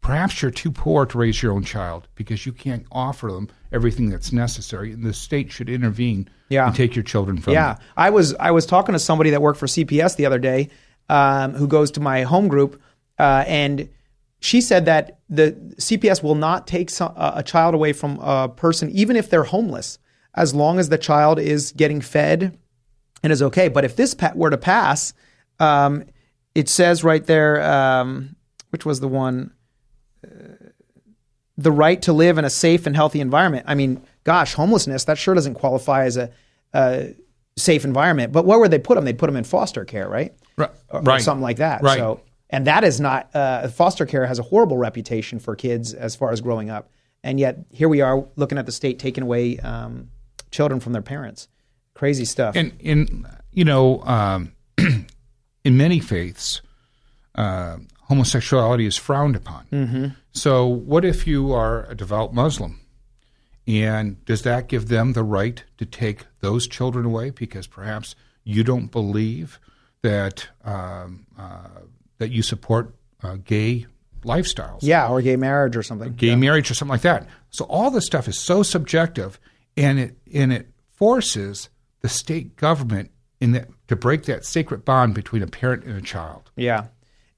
Perhaps 0.00 0.42
you're 0.42 0.50
too 0.50 0.72
poor 0.72 1.06
to 1.06 1.16
raise 1.16 1.40
your 1.42 1.52
own 1.52 1.62
child 1.64 2.08
because 2.16 2.44
you 2.44 2.52
can't 2.52 2.84
offer 2.92 3.30
them 3.30 3.48
everything 3.72 4.10
that's 4.10 4.32
necessary, 4.32 4.92
and 4.92 5.02
the 5.04 5.14
state 5.14 5.50
should 5.52 5.70
intervene 5.70 6.28
Yeah. 6.50 6.66
and 6.66 6.74
take 6.74 6.94
your 6.96 7.04
children 7.04 7.38
from 7.38 7.52
yeah, 7.54 7.74
you. 7.78 7.84
I 7.96 8.10
was 8.10 8.34
I 8.34 8.50
was 8.50 8.66
talking 8.66 8.92
to 8.92 8.98
somebody 8.98 9.30
that 9.30 9.40
worked 9.40 9.58
for 9.60 9.66
CPS 9.66 10.16
the 10.16 10.26
other 10.26 10.38
day, 10.40 10.68
um, 11.08 11.54
who 11.54 11.66
goes 11.68 11.92
to 11.92 12.00
my 12.00 12.22
home 12.24 12.48
group, 12.48 12.82
uh, 13.18 13.44
and 13.46 13.88
she 14.44 14.60
said 14.60 14.84
that 14.84 15.20
the 15.30 15.52
CPS 15.76 16.22
will 16.22 16.34
not 16.34 16.66
take 16.66 16.90
some, 16.90 17.14
a 17.16 17.42
child 17.42 17.74
away 17.74 17.94
from 17.94 18.18
a 18.18 18.46
person, 18.46 18.90
even 18.90 19.16
if 19.16 19.30
they're 19.30 19.44
homeless, 19.44 19.98
as 20.34 20.54
long 20.54 20.78
as 20.78 20.90
the 20.90 20.98
child 20.98 21.38
is 21.38 21.72
getting 21.72 22.02
fed 22.02 22.58
and 23.22 23.32
is 23.32 23.42
okay. 23.42 23.68
But 23.68 23.86
if 23.86 23.96
this 23.96 24.14
were 24.34 24.50
to 24.50 24.58
pass, 24.58 25.14
um, 25.60 26.04
it 26.54 26.68
says 26.68 27.02
right 27.02 27.24
there, 27.24 27.62
um, 27.62 28.36
which 28.68 28.84
was 28.84 29.00
the 29.00 29.08
one, 29.08 29.50
uh, 30.22 30.28
the 31.56 31.72
right 31.72 32.02
to 32.02 32.12
live 32.12 32.36
in 32.36 32.44
a 32.44 32.50
safe 32.50 32.86
and 32.86 32.94
healthy 32.94 33.20
environment. 33.20 33.64
I 33.66 33.74
mean, 33.74 34.02
gosh, 34.24 34.52
homelessness 34.52 35.04
that 35.04 35.16
sure 35.16 35.34
doesn't 35.34 35.54
qualify 35.54 36.04
as 36.04 36.18
a, 36.18 36.30
a 36.74 37.14
safe 37.56 37.86
environment. 37.86 38.30
But 38.30 38.44
where 38.44 38.58
would 38.58 38.70
they 38.70 38.78
put 38.78 38.96
them? 38.96 39.06
They'd 39.06 39.18
put 39.18 39.26
them 39.28 39.36
in 39.36 39.44
foster 39.44 39.86
care, 39.86 40.06
right? 40.06 40.34
Right, 40.58 40.70
Or, 40.90 41.00
or 41.00 41.02
right. 41.02 41.22
something 41.22 41.42
like 41.42 41.56
that. 41.56 41.82
Right. 41.82 41.98
So, 41.98 42.20
and 42.54 42.68
that 42.68 42.84
is 42.84 43.00
not 43.00 43.34
uh, 43.34 43.66
foster 43.68 44.06
care 44.06 44.26
has 44.26 44.38
a 44.38 44.42
horrible 44.42 44.76
reputation 44.76 45.40
for 45.40 45.56
kids 45.56 45.92
as 45.92 46.14
far 46.14 46.30
as 46.30 46.40
growing 46.40 46.70
up, 46.70 46.88
and 47.24 47.40
yet 47.40 47.58
here 47.70 47.88
we 47.88 48.00
are 48.00 48.24
looking 48.36 48.58
at 48.58 48.66
the 48.66 48.72
state 48.72 49.00
taking 49.00 49.24
away 49.24 49.58
um, 49.58 50.08
children 50.52 50.78
from 50.78 50.92
their 50.92 51.02
parents. 51.02 51.48
Crazy 51.94 52.24
stuff. 52.24 52.54
And 52.54 52.72
in 52.78 53.26
you 53.52 53.64
know, 53.64 54.02
um, 54.04 54.52
in 55.64 55.76
many 55.76 55.98
faiths, 55.98 56.62
uh, 57.34 57.78
homosexuality 58.02 58.86
is 58.86 58.96
frowned 58.96 59.34
upon. 59.34 59.66
Mhm. 59.72 60.16
So, 60.30 60.64
what 60.66 61.04
if 61.04 61.26
you 61.26 61.52
are 61.52 61.86
a 61.86 61.96
devout 61.96 62.32
Muslim? 62.34 62.80
And 63.66 64.24
does 64.26 64.42
that 64.42 64.68
give 64.68 64.86
them 64.88 65.14
the 65.14 65.24
right 65.24 65.64
to 65.78 65.86
take 65.86 66.26
those 66.40 66.68
children 66.68 67.06
away 67.06 67.30
because 67.30 67.66
perhaps 67.66 68.14
you 68.44 68.62
don't 68.62 68.92
believe 68.92 69.58
that 70.02 70.48
um, 70.64 71.26
uh, 71.38 71.80
that 72.24 72.32
you 72.32 72.42
support 72.42 72.94
uh, 73.22 73.36
gay 73.44 73.86
lifestyles? 74.22 74.78
yeah, 74.80 75.08
or 75.08 75.20
gay 75.20 75.36
marriage 75.36 75.76
or 75.76 75.82
something. 75.82 76.14
gay 76.14 76.34
marriage 76.34 76.70
or 76.70 76.74
something 76.74 76.92
like 76.92 77.02
that. 77.02 77.26
So 77.50 77.66
all 77.66 77.90
this 77.90 78.06
stuff 78.06 78.26
is 78.28 78.38
so 78.38 78.62
subjective, 78.62 79.38
and 79.76 79.98
it 79.98 80.16
and 80.32 80.52
it 80.52 80.70
forces 80.96 81.68
the 82.00 82.08
state 82.08 82.56
government 82.56 83.10
in 83.40 83.52
that 83.52 83.68
to 83.88 83.96
break 83.96 84.24
that 84.24 84.46
sacred 84.46 84.84
bond 84.84 85.14
between 85.14 85.42
a 85.42 85.46
parent 85.46 85.84
and 85.84 85.96
a 85.96 86.00
child. 86.00 86.50
Yeah. 86.56 86.86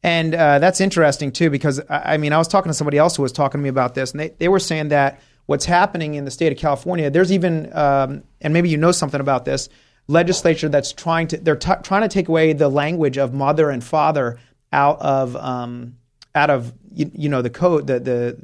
And 0.03 0.37
uh, 0.37 0.61
that's 0.61 0.81
interesting 0.81 1.33
too, 1.33 1.51
because 1.51 1.81
I 1.91 2.15
I 2.15 2.17
mean, 2.17 2.33
I 2.33 2.39
was 2.39 2.47
talking 2.47 2.71
to 2.71 2.75
somebody 2.75 2.99
else 2.99 3.17
who 3.17 3.23
was 3.23 3.33
talking 3.33 3.59
to 3.59 3.63
me 3.63 3.69
about 3.69 3.97
this, 3.97 4.13
and 4.13 4.21
they, 4.21 4.29
they 4.39 4.49
were 4.49 4.61
saying 4.61 4.89
that 4.89 5.21
what's 5.47 5.65
happening 5.65 6.15
in 6.15 6.25
the 6.25 6.31
state 6.31 6.53
of 6.53 6.59
California, 6.59 7.11
there's 7.11 7.33
even, 7.33 7.73
um, 7.77 8.23
and 8.41 8.53
maybe 8.53 8.69
you 8.69 8.77
know 8.77 8.93
something 8.93 9.21
about 9.21 9.45
this, 9.45 9.69
legislature 10.09 10.69
that's 10.69 10.93
trying 10.93 11.27
to, 11.29 11.37
they're 11.39 11.57
t- 11.57 11.73
trying 11.83 12.03
to 12.03 12.09
take 12.09 12.29
away 12.29 12.53
the 12.53 12.69
language 12.69 13.19
of 13.19 13.35
mother 13.35 13.71
and 13.71 13.83
father 13.83 14.39
out 14.73 15.01
of, 15.01 15.37
um, 15.37 15.97
out 16.35 16.51
of, 16.51 16.73
you, 16.93 17.11
you 17.15 17.29
know, 17.29 17.43
the 17.43 17.51
code, 17.51 17.87
the, 17.87 18.01
the 18.01 18.39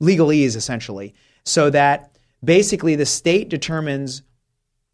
legalese 0.00 0.56
essentially, 0.56 1.14
so 1.44 1.70
that 1.70 2.16
basically 2.42 2.96
the 2.96 3.06
state 3.06 3.48
determines 3.48 4.22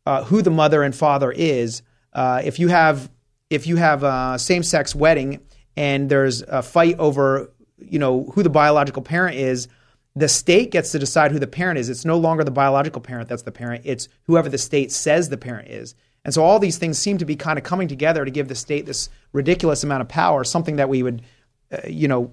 uh, 0.06 0.24
who 0.24 0.42
the 0.42 0.50
mother 0.50 0.82
and 0.82 0.94
father 0.94 1.30
is. 1.32 1.82
Uh, 2.12 2.42
if 2.44 2.58
you 2.58 2.68
have 2.68 3.10
if 3.50 3.66
you 3.66 3.76
have 3.76 4.02
a 4.02 4.38
same 4.38 4.62
sex 4.62 4.94
wedding 4.94 5.40
and 5.76 6.08
there's 6.08 6.42
a 6.42 6.62
fight 6.62 6.98
over 6.98 7.52
you 7.78 7.98
know 7.98 8.24
who 8.34 8.42
the 8.42 8.50
biological 8.50 9.02
parent 9.02 9.36
is, 9.36 9.68
the 10.14 10.28
state 10.28 10.70
gets 10.70 10.92
to 10.92 10.98
decide 10.98 11.32
who 11.32 11.38
the 11.38 11.46
parent 11.46 11.78
is. 11.78 11.88
It's 11.88 12.04
no 12.04 12.18
longer 12.18 12.44
the 12.44 12.50
biological 12.50 13.00
parent 13.00 13.28
that's 13.28 13.42
the 13.42 13.52
parent. 13.52 13.82
It's 13.84 14.08
whoever 14.24 14.48
the 14.48 14.58
state 14.58 14.92
says 14.92 15.28
the 15.28 15.38
parent 15.38 15.68
is. 15.68 15.94
And 16.24 16.32
so 16.32 16.44
all 16.44 16.58
these 16.58 16.78
things 16.78 16.98
seem 16.98 17.18
to 17.18 17.24
be 17.24 17.36
kind 17.36 17.58
of 17.58 17.64
coming 17.64 17.88
together 17.88 18.24
to 18.24 18.30
give 18.30 18.48
the 18.48 18.54
state 18.54 18.86
this 18.86 19.08
ridiculous 19.32 19.82
amount 19.82 20.02
of 20.02 20.08
power, 20.08 20.44
something 20.44 20.76
that 20.76 20.88
we 20.88 21.02
would, 21.02 21.22
uh, 21.72 21.78
you 21.88 22.06
know, 22.06 22.32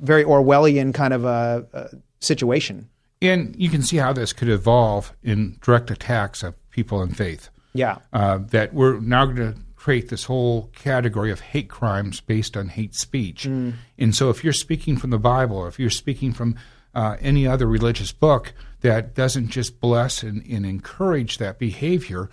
very 0.00 0.24
Orwellian 0.24 0.92
kind 0.94 1.12
of 1.12 1.24
a, 1.24 1.66
uh 1.72 1.88
situation. 2.20 2.88
And 3.22 3.54
you 3.58 3.68
can 3.68 3.82
see 3.82 3.96
how 3.96 4.12
this 4.12 4.32
could 4.32 4.48
evolve 4.48 5.14
in 5.22 5.58
direct 5.62 5.90
attacks 5.90 6.42
of 6.42 6.54
people 6.70 7.02
in 7.02 7.14
faith. 7.14 7.48
Yeah. 7.72 7.98
Uh, 8.12 8.38
that 8.50 8.74
we're 8.74 9.00
now 9.00 9.26
going 9.26 9.54
to 9.54 9.60
create 9.74 10.08
this 10.08 10.24
whole 10.24 10.70
category 10.74 11.30
of 11.30 11.40
hate 11.40 11.68
crimes 11.68 12.20
based 12.20 12.56
on 12.56 12.68
hate 12.68 12.94
speech. 12.94 13.44
Mm. 13.44 13.74
And 13.98 14.14
so, 14.14 14.30
if 14.30 14.42
you're 14.42 14.52
speaking 14.52 14.96
from 14.96 15.10
the 15.10 15.18
Bible, 15.18 15.56
or 15.56 15.68
if 15.68 15.78
you're 15.78 15.90
speaking 15.90 16.32
from 16.32 16.56
uh, 16.94 17.16
any 17.20 17.46
other 17.46 17.66
religious 17.66 18.12
book 18.12 18.52
that 18.80 19.14
doesn't 19.14 19.48
just 19.48 19.80
bless 19.80 20.22
and, 20.22 20.44
and 20.46 20.66
encourage 20.66 21.38
that 21.38 21.58
behavior, 21.58 22.30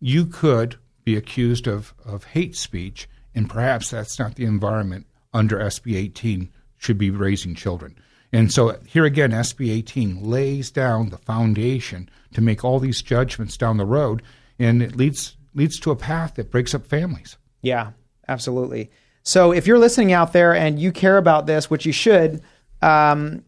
you 0.00 0.26
could 0.26 0.76
be 1.04 1.16
accused 1.16 1.66
of, 1.66 1.94
of 2.04 2.24
hate 2.24 2.56
speech, 2.56 3.08
and 3.34 3.48
perhaps 3.48 3.90
that's 3.90 4.18
not 4.18 4.34
the 4.34 4.44
environment 4.44 5.06
under 5.32 5.58
SB 5.58 5.96
18 5.96 6.50
should 6.76 6.98
be 6.98 7.10
raising 7.10 7.54
children. 7.54 7.96
And 8.32 8.52
so 8.52 8.78
here 8.86 9.04
again, 9.04 9.32
SB 9.32 9.70
18 9.70 10.22
lays 10.22 10.70
down 10.70 11.10
the 11.10 11.18
foundation 11.18 12.08
to 12.32 12.40
make 12.40 12.64
all 12.64 12.78
these 12.78 13.02
judgments 13.02 13.56
down 13.56 13.76
the 13.76 13.84
road, 13.84 14.22
and 14.58 14.82
it 14.82 14.96
leads 14.96 15.36
leads 15.54 15.80
to 15.80 15.90
a 15.90 15.96
path 15.96 16.36
that 16.36 16.50
breaks 16.50 16.74
up 16.74 16.86
families. 16.86 17.36
Yeah, 17.60 17.90
absolutely. 18.28 18.90
So 19.24 19.52
if 19.52 19.66
you're 19.66 19.78
listening 19.78 20.12
out 20.12 20.32
there 20.32 20.54
and 20.54 20.78
you 20.78 20.92
care 20.92 21.18
about 21.18 21.46
this, 21.46 21.68
which 21.68 21.84
you 21.84 21.92
should, 21.92 22.40
um, 22.80 23.44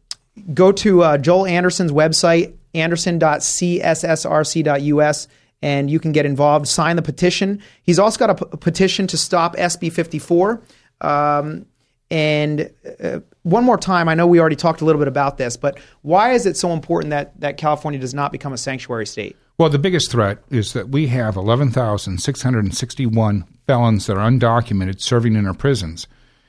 go 0.53 0.73
to 0.73 1.03
uh, 1.03 1.17
Joel 1.19 1.47
Anderson's 1.47 1.93
website, 1.93 2.55
anderson.cssrc.us, 2.75 5.29
and 5.63 5.91
you 5.91 5.99
can 6.01 6.13
get 6.13 6.27
involved. 6.27 6.69
Sign 6.69 6.97
the 6.97 7.03
petition. 7.03 7.63
He's 7.83 7.99
also 7.99 8.19
got 8.19 8.29
a 8.31 8.35
p- 8.35 8.45
petition 8.59 9.07
to 9.07 9.17
stop 9.17 9.57
SB 9.57 9.91
54. 9.93 10.61
Um, 11.01 11.65
and 12.11 12.71
uh, 13.03 13.21
one 13.43 13.65
more 13.65 13.79
time, 13.79 14.07
I 14.09 14.15
know 14.15 14.27
we 14.27 14.39
already 14.39 14.57
talked 14.57 14.83
a 14.83 14.85
little 14.85 15.01
bit 15.01 15.09
about 15.09 15.39
this, 15.39 15.57
but 15.57 15.81
why 16.03 16.33
is 16.33 16.45
it 16.45 16.59
so 16.59 16.73
important 16.73 17.09
that, 17.11 17.41
that 17.41 17.57
California 17.57 17.99
does 17.99 18.13
not 18.13 18.33
become 18.33 18.53
a 18.53 18.59
sanctuary 18.59 19.07
state? 19.07 19.35
Well, 19.57 19.71
the 19.71 19.79
biggest 19.79 20.11
threat 20.11 20.43
is 20.51 20.75
that 20.75 20.91
we 20.91 21.07
have 21.09 21.37
11,661 21.37 23.45
felons 23.67 24.07
that 24.07 24.19
are 24.19 24.31
undocumented 24.31 25.01
serving 25.01 25.37
in 25.37 25.47
our 25.47 25.55
prisons, 25.55 26.07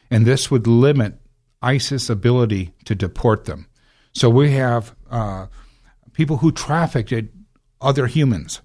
and 0.10 0.26
this 0.26 0.52
would 0.52 0.68
limit 0.68 1.18
ICE's 1.62 2.10
ability 2.10 2.74
to 2.86 2.96
deport 2.96 3.46
them. 3.46 3.68
So 4.14 4.30
we 4.30 4.52
have 4.52 4.96
uh, 5.10 5.48
people 6.14 6.38
who 6.38 6.52
trafficked 6.52 7.14
other 7.82 8.08
humans 8.08 8.62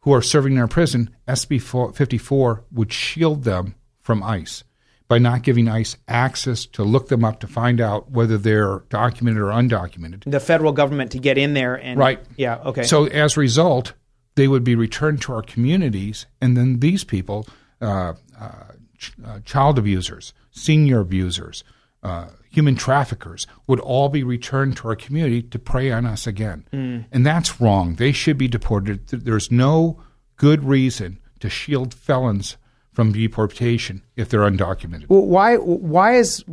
who 0.00 0.12
are 0.12 0.22
serving 0.22 0.54
in 0.54 0.58
our 0.58 0.68
prison. 0.68 1.10
SB 1.26 1.60
54 1.94 2.64
would 2.72 2.92
shield 2.92 3.44
them 3.44 3.74
from 4.00 4.22
ICE 4.22 4.64
by 5.08 5.18
not 5.18 5.42
giving 5.42 5.68
ICE 5.68 5.96
access 6.06 6.66
to 6.66 6.82
look 6.84 7.08
them 7.08 7.24
up 7.24 7.40
to 7.40 7.46
find 7.46 7.80
out 7.80 8.10
whether 8.10 8.36
they're 8.38 8.80
documented 8.90 9.40
or 9.42 9.46
undocumented. 9.46 10.22
The 10.30 10.40
federal 10.40 10.72
government 10.72 11.12
to 11.12 11.18
get 11.18 11.38
in 11.38 11.54
there 11.54 11.74
and 11.74 11.98
Right. 11.98 12.20
yeah, 12.36 12.56
okay. 12.66 12.82
So 12.82 13.06
as 13.06 13.36
a 13.36 13.40
result, 13.40 13.94
they 14.34 14.48
would 14.48 14.64
be 14.64 14.74
returned 14.76 15.22
to 15.22 15.32
our 15.32 15.42
communities, 15.42 16.26
and 16.40 16.56
then 16.56 16.80
these 16.80 17.04
people, 17.04 17.46
uh, 17.80 18.12
uh, 18.38 18.50
ch- 18.98 19.12
uh, 19.24 19.40
child 19.44 19.78
abusers, 19.78 20.32
senior 20.50 21.00
abusers, 21.00 21.64
uh, 22.02 22.28
human 22.50 22.76
traffickers 22.76 23.46
would 23.66 23.80
all 23.80 24.08
be 24.08 24.22
returned 24.22 24.76
to 24.78 24.88
our 24.88 24.96
community 24.96 25.42
to 25.42 25.58
prey 25.58 25.90
on 25.90 26.06
us 26.06 26.26
again. 26.26 26.66
Mm. 26.72 27.06
And 27.12 27.26
that's 27.26 27.60
wrong. 27.60 27.96
They 27.96 28.12
should 28.12 28.38
be 28.38 28.48
deported. 28.48 29.06
There's 29.08 29.50
no 29.50 30.00
good 30.36 30.64
reason 30.64 31.18
to 31.40 31.50
shield 31.50 31.94
felons 31.94 32.56
from 32.92 33.12
deportation 33.12 34.02
if 34.16 34.28
they're 34.28 34.40
undocumented. 34.40 35.08
Well, 35.08 35.24
why? 35.24 35.56
Why 35.56 36.16
is 36.16 36.44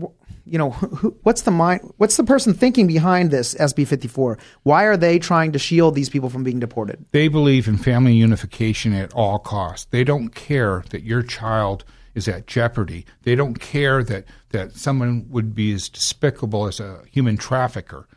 you 0.45 0.59
know 0.59 0.71
who, 0.71 1.17
what's 1.23 1.41
the 1.41 1.51
mind? 1.51 1.91
What's 1.97 2.17
the 2.17 2.23
person 2.23 2.53
thinking 2.53 2.85
behind 2.85 3.31
this 3.31 3.55
SB 3.55 3.87
fifty 3.87 4.07
four? 4.07 4.37
Why 4.63 4.83
are 4.83 4.97
they 4.97 5.17
trying 5.17 5.53
to 5.53 5.59
shield 5.59 5.95
these 5.95 6.09
people 6.09 6.29
from 6.29 6.43
being 6.43 6.59
deported? 6.59 7.03
They 7.11 7.29
believe 7.29 7.67
in 7.67 7.77
family 7.77 8.13
unification 8.13 8.93
at 8.93 9.11
all 9.13 9.39
costs. 9.39 9.87
They 9.89 10.03
don't 10.03 10.29
care 10.29 10.83
that 10.91 11.03
your 11.03 11.23
child 11.23 11.83
is 12.15 12.27
at 12.27 12.47
jeopardy. 12.47 13.05
They 13.23 13.35
don't 13.35 13.59
care 13.59 14.03
that, 14.03 14.25
that 14.49 14.75
someone 14.75 15.27
would 15.29 15.53
be 15.53 15.73
as 15.73 15.89
despicable 15.89 16.65
as 16.65 16.79
a 16.79 17.03
human 17.11 17.37
trafficker. 17.37 18.07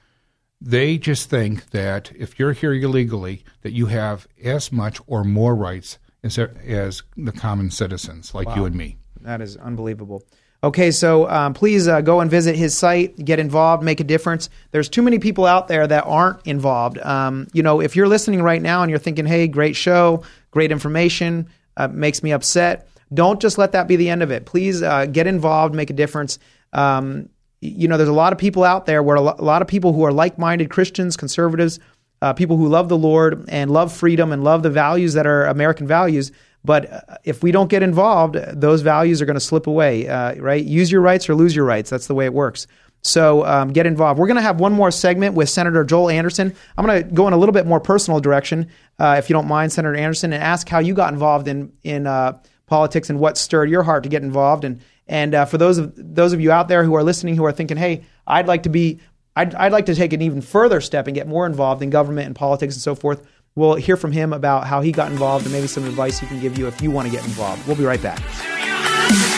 They 0.61 0.97
just 0.97 1.29
think 1.29 1.71
that 1.71 2.11
if 2.17 2.39
you're 2.39 2.53
here 2.53 2.73
illegally, 2.73 3.45
that 3.63 3.73
you 3.73 3.87
have 3.87 4.27
as 4.43 4.73
much 4.73 5.01
or 5.07 5.25
more 5.25 5.55
rights 5.55 5.99
as, 6.23 6.39
as 6.39 7.03
the 7.17 7.33
common 7.33 7.71
citizens 7.71 8.35
like 8.35 8.57
you 8.57 8.65
and 8.65 8.75
me. 8.75 8.97
That 9.21 9.41
is 9.41 9.57
unbelievable. 9.57 10.23
Okay, 10.65 10.91
so 10.91 11.29
um, 11.29 11.55
please 11.55 11.87
uh, 11.87 12.01
go 12.01 12.19
and 12.19 12.29
visit 12.29 12.57
his 12.57 12.77
site, 12.77 13.25
get 13.25 13.39
involved, 13.39 13.85
make 13.85 14.01
a 14.01 14.05
difference. 14.05 14.51
There's 14.73 14.89
too 14.89 15.03
many 15.03 15.21
people 15.21 15.47
out 15.47 15.69
there 15.69 15.87
that 15.87 16.05
aren't 16.05 16.45
involved. 16.45 16.99
Um, 16.99 17.47
you 17.53 17.63
know, 17.63 17.81
if 17.81 17.95
you're 17.95 18.09
listening 18.09 18.43
right 18.43 18.61
now 18.61 18.83
and 18.83 18.91
you're 18.91 18.99
thinking, 18.99 19.25
"Hey, 19.25 19.47
great 19.47 19.77
show, 19.77 20.25
great 20.51 20.73
information, 20.73 21.47
uh, 21.77 21.87
makes 21.87 22.25
me 22.25 22.33
upset," 22.33 22.88
don't 23.13 23.41
just 23.41 23.59
let 23.59 23.73
that 23.73 23.89
be 23.89 23.97
the 23.97 24.09
end 24.09 24.23
of 24.23 24.31
it. 24.31 24.47
Please 24.47 24.83
uh, 24.83 25.07
get 25.07 25.27
involved, 25.27 25.75
make 25.75 25.91
a 25.91 25.95
difference. 25.95 26.39
Um, 26.73 27.29
you 27.61 27.89
know, 27.89 27.97
there's 27.97 28.09
a 28.09 28.13
lot 28.13 28.33
of 28.33 28.39
people 28.39 28.65
out 28.65 28.87
there 28.87 29.03
where 29.03 29.17
a 29.17 29.21
lo- 29.21 29.37
a 29.39 29.45
lot 29.45 29.63
of 29.63 29.69
people 29.69 29.93
who 29.93 30.05
are 30.05 30.13
like-minded 30.13 30.71
Christians, 30.71 31.17
conservatives, 31.17 31.81
uh, 32.23 32.33
people 32.33 32.57
who 32.57 32.69
love 32.69 32.89
the 32.89 32.99
Lord 32.99 33.45
and 33.49 33.71
love 33.71 33.93
freedom 33.93 34.33
and 34.33 34.45
love 34.45 34.63
the 34.63 34.71
values 34.71 35.15
that 35.15 35.27
are 35.27 35.47
American 35.47 35.87
values. 35.87 36.33
But 36.65 36.93
uh, 36.93 37.01
if 37.25 37.43
we 37.43 37.53
don't 37.53 37.71
get 37.71 37.83
involved, 37.83 38.35
those 38.35 38.83
values 38.83 39.23
are 39.23 39.27
going 39.27 39.35
to 39.35 39.41
slip 39.41 39.67
away, 39.67 40.09
uh, 40.09 40.35
right? 40.37 40.65
Use 40.65 40.91
your 40.91 41.01
rights 41.01 41.29
or 41.29 41.35
lose 41.35 41.55
your 41.55 41.65
rights. 41.65 41.91
That's 41.91 42.07
the 42.07 42.15
way 42.15 42.27
it 42.27 42.35
works. 42.35 42.67
So 43.03 43.47
um, 43.47 43.73
get 43.73 43.87
involved. 43.87 44.19
We're 44.19 44.27
going 44.27 44.37
to 44.37 44.43
have 44.43 44.59
one 44.59 44.73
more 44.73 44.91
segment 44.91 45.35
with 45.35 45.49
Senator 45.49 45.85
Joel 45.85 46.11
Anderson. 46.11 46.55
I'm 46.77 46.85
going 46.85 47.03
to 47.05 47.09
go 47.09 47.29
in 47.29 47.33
a 47.33 47.37
little 47.37 47.53
bit 47.53 47.65
more 47.65 47.81
personal 47.81 48.19
direction, 48.21 48.69
uh, 48.99 49.17
if 49.19 49.31
you 49.31 49.35
don't 49.35 49.47
mind, 49.47 49.73
Senator 49.73 49.95
Anderson, 49.95 50.33
and 50.33 50.43
ask 50.43 50.69
how 50.69 50.81
you 50.81 50.95
got 50.95 51.13
involved 51.13 51.47
in 51.47 51.73
in 51.85 52.07
uh, 52.09 52.39
politics 52.69 53.11
and 53.11 53.19
what 53.19 53.37
stirred 53.37 53.71
your 53.71 53.83
heart 53.83 54.03
to 54.05 54.09
get 54.09 54.23
involved. 54.23 54.65
And 54.65 54.81
and 55.07 55.35
uh, 55.35 55.45
for 55.47 55.59
those 55.59 55.79
of 55.79 55.93
those 55.97 56.33
of 56.33 56.41
you 56.41 56.53
out 56.53 56.69
there 56.69 56.85
who 56.85 56.95
are 56.95 57.03
listening 57.03 57.37
who 57.37 57.45
are 57.45 57.53
thinking, 57.53 57.77
hey, 57.77 58.05
I'd 58.27 58.47
like 58.47 58.63
to 58.65 58.69
be 58.69 59.01
I'd, 59.37 59.55
I'd 59.55 59.73
like 59.73 59.87
to 59.87 59.95
take 59.95 60.13
an 60.13 60.23
even 60.23 60.41
further 60.41 60.81
step 60.81 61.07
and 61.07 61.15
get 61.15 61.29
more 61.29 61.47
involved 61.47 61.83
in 61.83 61.91
government 61.91 62.27
and 62.27 62.37
politics 62.37 62.75
and 62.75 62.83
so 62.83 62.95
forth. 62.95 63.27
We'll 63.55 63.75
hear 63.75 63.97
from 63.97 64.13
him 64.13 64.33
about 64.33 64.67
how 64.67 64.81
he 64.81 64.93
got 64.93 65.11
involved 65.11 65.45
and 65.45 65.53
maybe 65.53 65.67
some 65.67 65.85
advice 65.85 66.19
he 66.19 66.27
can 66.27 66.41
give 66.41 66.59
you 66.59 66.67
if 66.69 66.81
you 66.81 66.91
want 66.91 67.07
to 67.07 67.13
get 67.13 67.25
involved. 67.25 67.67
We'll 67.67 67.77
be 67.77 67.85
right 67.85 68.03
back. 68.03 69.38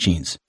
teachings. 0.00 0.38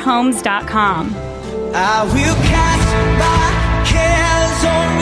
conoverhomes.com. 0.00 1.14
I 1.74 2.04
will 2.04 2.34
cast 2.48 2.90
my 3.20 3.50
cares 3.86 4.64
on 4.64 5.00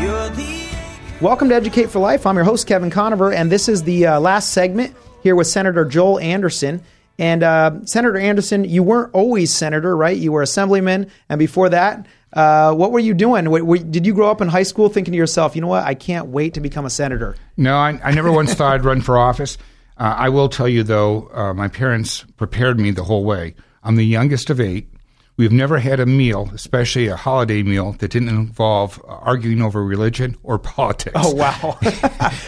you. 0.00 0.06
You're 0.08 0.28
the 0.30 1.24
Welcome 1.24 1.48
to 1.50 1.54
Educate 1.54 1.90
for 1.90 1.98
Life. 2.00 2.26
I'm 2.26 2.34
your 2.36 2.44
host, 2.44 2.66
Kevin 2.66 2.90
Conover, 2.90 3.32
and 3.32 3.50
this 3.52 3.68
is 3.68 3.82
the 3.84 4.06
uh, 4.06 4.20
last 4.20 4.52
segment 4.52 4.96
here 5.22 5.36
with 5.36 5.46
Senator 5.46 5.84
Joel 5.84 6.18
Anderson. 6.18 6.82
And 7.20 7.42
uh, 7.42 7.84
Senator 7.84 8.16
Anderson, 8.16 8.64
you 8.64 8.82
weren't 8.82 9.12
always 9.12 9.52
senator, 9.52 9.96
right? 9.96 10.16
You 10.16 10.32
were 10.32 10.42
assemblyman, 10.42 11.10
and 11.28 11.38
before 11.38 11.68
that, 11.70 12.06
uh, 12.32 12.72
what 12.74 12.92
were 12.92 13.00
you 13.00 13.12
doing? 13.14 13.44
W- 13.44 13.64
w- 13.64 13.82
did 13.82 14.06
you 14.06 14.14
grow 14.14 14.30
up 14.30 14.40
in 14.40 14.46
high 14.48 14.62
school 14.62 14.88
thinking 14.88 15.12
to 15.12 15.18
yourself, 15.18 15.56
you 15.56 15.60
know 15.62 15.66
what, 15.68 15.82
I 15.84 15.94
can't 15.94 16.28
wait 16.28 16.54
to 16.54 16.60
become 16.60 16.86
a 16.86 16.90
senator? 16.90 17.34
No, 17.56 17.76
I, 17.76 17.98
I 18.04 18.12
never 18.12 18.30
once 18.30 18.54
thought 18.54 18.74
I'd 18.74 18.84
run 18.84 19.00
for 19.00 19.18
office. 19.18 19.58
Uh, 19.98 20.14
I 20.16 20.28
will 20.28 20.48
tell 20.48 20.68
you, 20.68 20.82
though, 20.82 21.28
uh, 21.32 21.52
my 21.54 21.68
parents 21.68 22.24
prepared 22.36 22.78
me 22.78 22.90
the 22.92 23.04
whole 23.04 23.24
way. 23.24 23.54
I'm 23.82 23.96
the 23.96 24.06
youngest 24.06 24.48
of 24.48 24.60
eight. 24.60 24.88
We've 25.36 25.52
never 25.52 25.78
had 25.78 26.00
a 26.00 26.06
meal, 26.06 26.50
especially 26.52 27.06
a 27.06 27.14
holiday 27.14 27.62
meal, 27.62 27.92
that 27.92 28.10
didn't 28.10 28.28
involve 28.28 29.00
uh, 29.06 29.12
arguing 29.12 29.62
over 29.62 29.84
religion 29.84 30.36
or 30.42 30.58
politics. 30.58 31.14
Oh, 31.16 31.32
wow. 31.32 31.78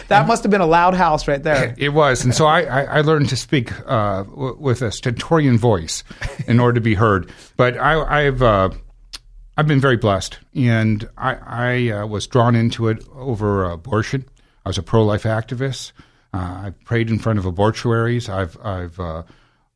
that 0.07 0.27
must 0.27 0.43
have 0.43 0.51
been 0.51 0.61
a 0.61 0.65
loud 0.65 0.93
house 0.93 1.27
right 1.27 1.41
there. 1.41 1.75
It 1.81 1.89
was, 1.89 2.23
and 2.23 2.35
so 2.35 2.45
I, 2.45 2.83
I, 2.83 3.01
learned 3.01 3.29
to 3.29 3.35
speak 3.37 3.71
uh, 3.87 4.23
w- 4.23 4.57
with 4.59 4.81
a 4.81 4.91
stentorian 4.91 5.57
voice 5.57 6.03
in 6.47 6.59
order 6.59 6.75
to 6.75 6.81
be 6.81 6.93
heard. 6.93 7.31
But 7.55 7.77
I, 7.77 8.27
I've 8.27 8.41
uh, 8.41 8.69
I've 9.57 9.67
been 9.67 9.79
very 9.79 9.97
blessed, 9.97 10.37
and 10.53 11.09
I, 11.17 11.35
I 11.35 11.89
uh, 11.89 12.07
was 12.07 12.27
drawn 12.27 12.55
into 12.55 12.87
it 12.87 13.03
over 13.13 13.63
abortion. 13.63 14.25
I 14.65 14.69
was 14.69 14.77
a 14.77 14.83
pro-life 14.83 15.23
activist. 15.23 15.91
Uh, 16.33 16.37
I 16.37 16.73
prayed 16.85 17.09
in 17.09 17.19
front 17.19 17.39
of 17.39 17.45
abortuaries. 17.45 18.29
I've 18.29 18.57
I've 18.63 18.99
uh, 18.99 19.23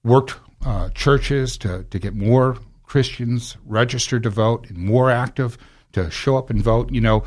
worked 0.03 0.35
uh, 0.65 0.89
churches 0.89 1.57
to 1.59 1.83
to 1.89 1.99
get 1.99 2.15
more 2.15 2.57
Christians 2.83 3.57
registered 3.65 4.23
to 4.23 4.29
vote 4.29 4.69
and 4.69 4.77
more 4.77 5.11
active 5.11 5.57
to 5.93 6.09
show 6.11 6.37
up 6.37 6.49
and 6.49 6.61
vote. 6.61 6.91
You 6.91 7.01
know 7.01 7.23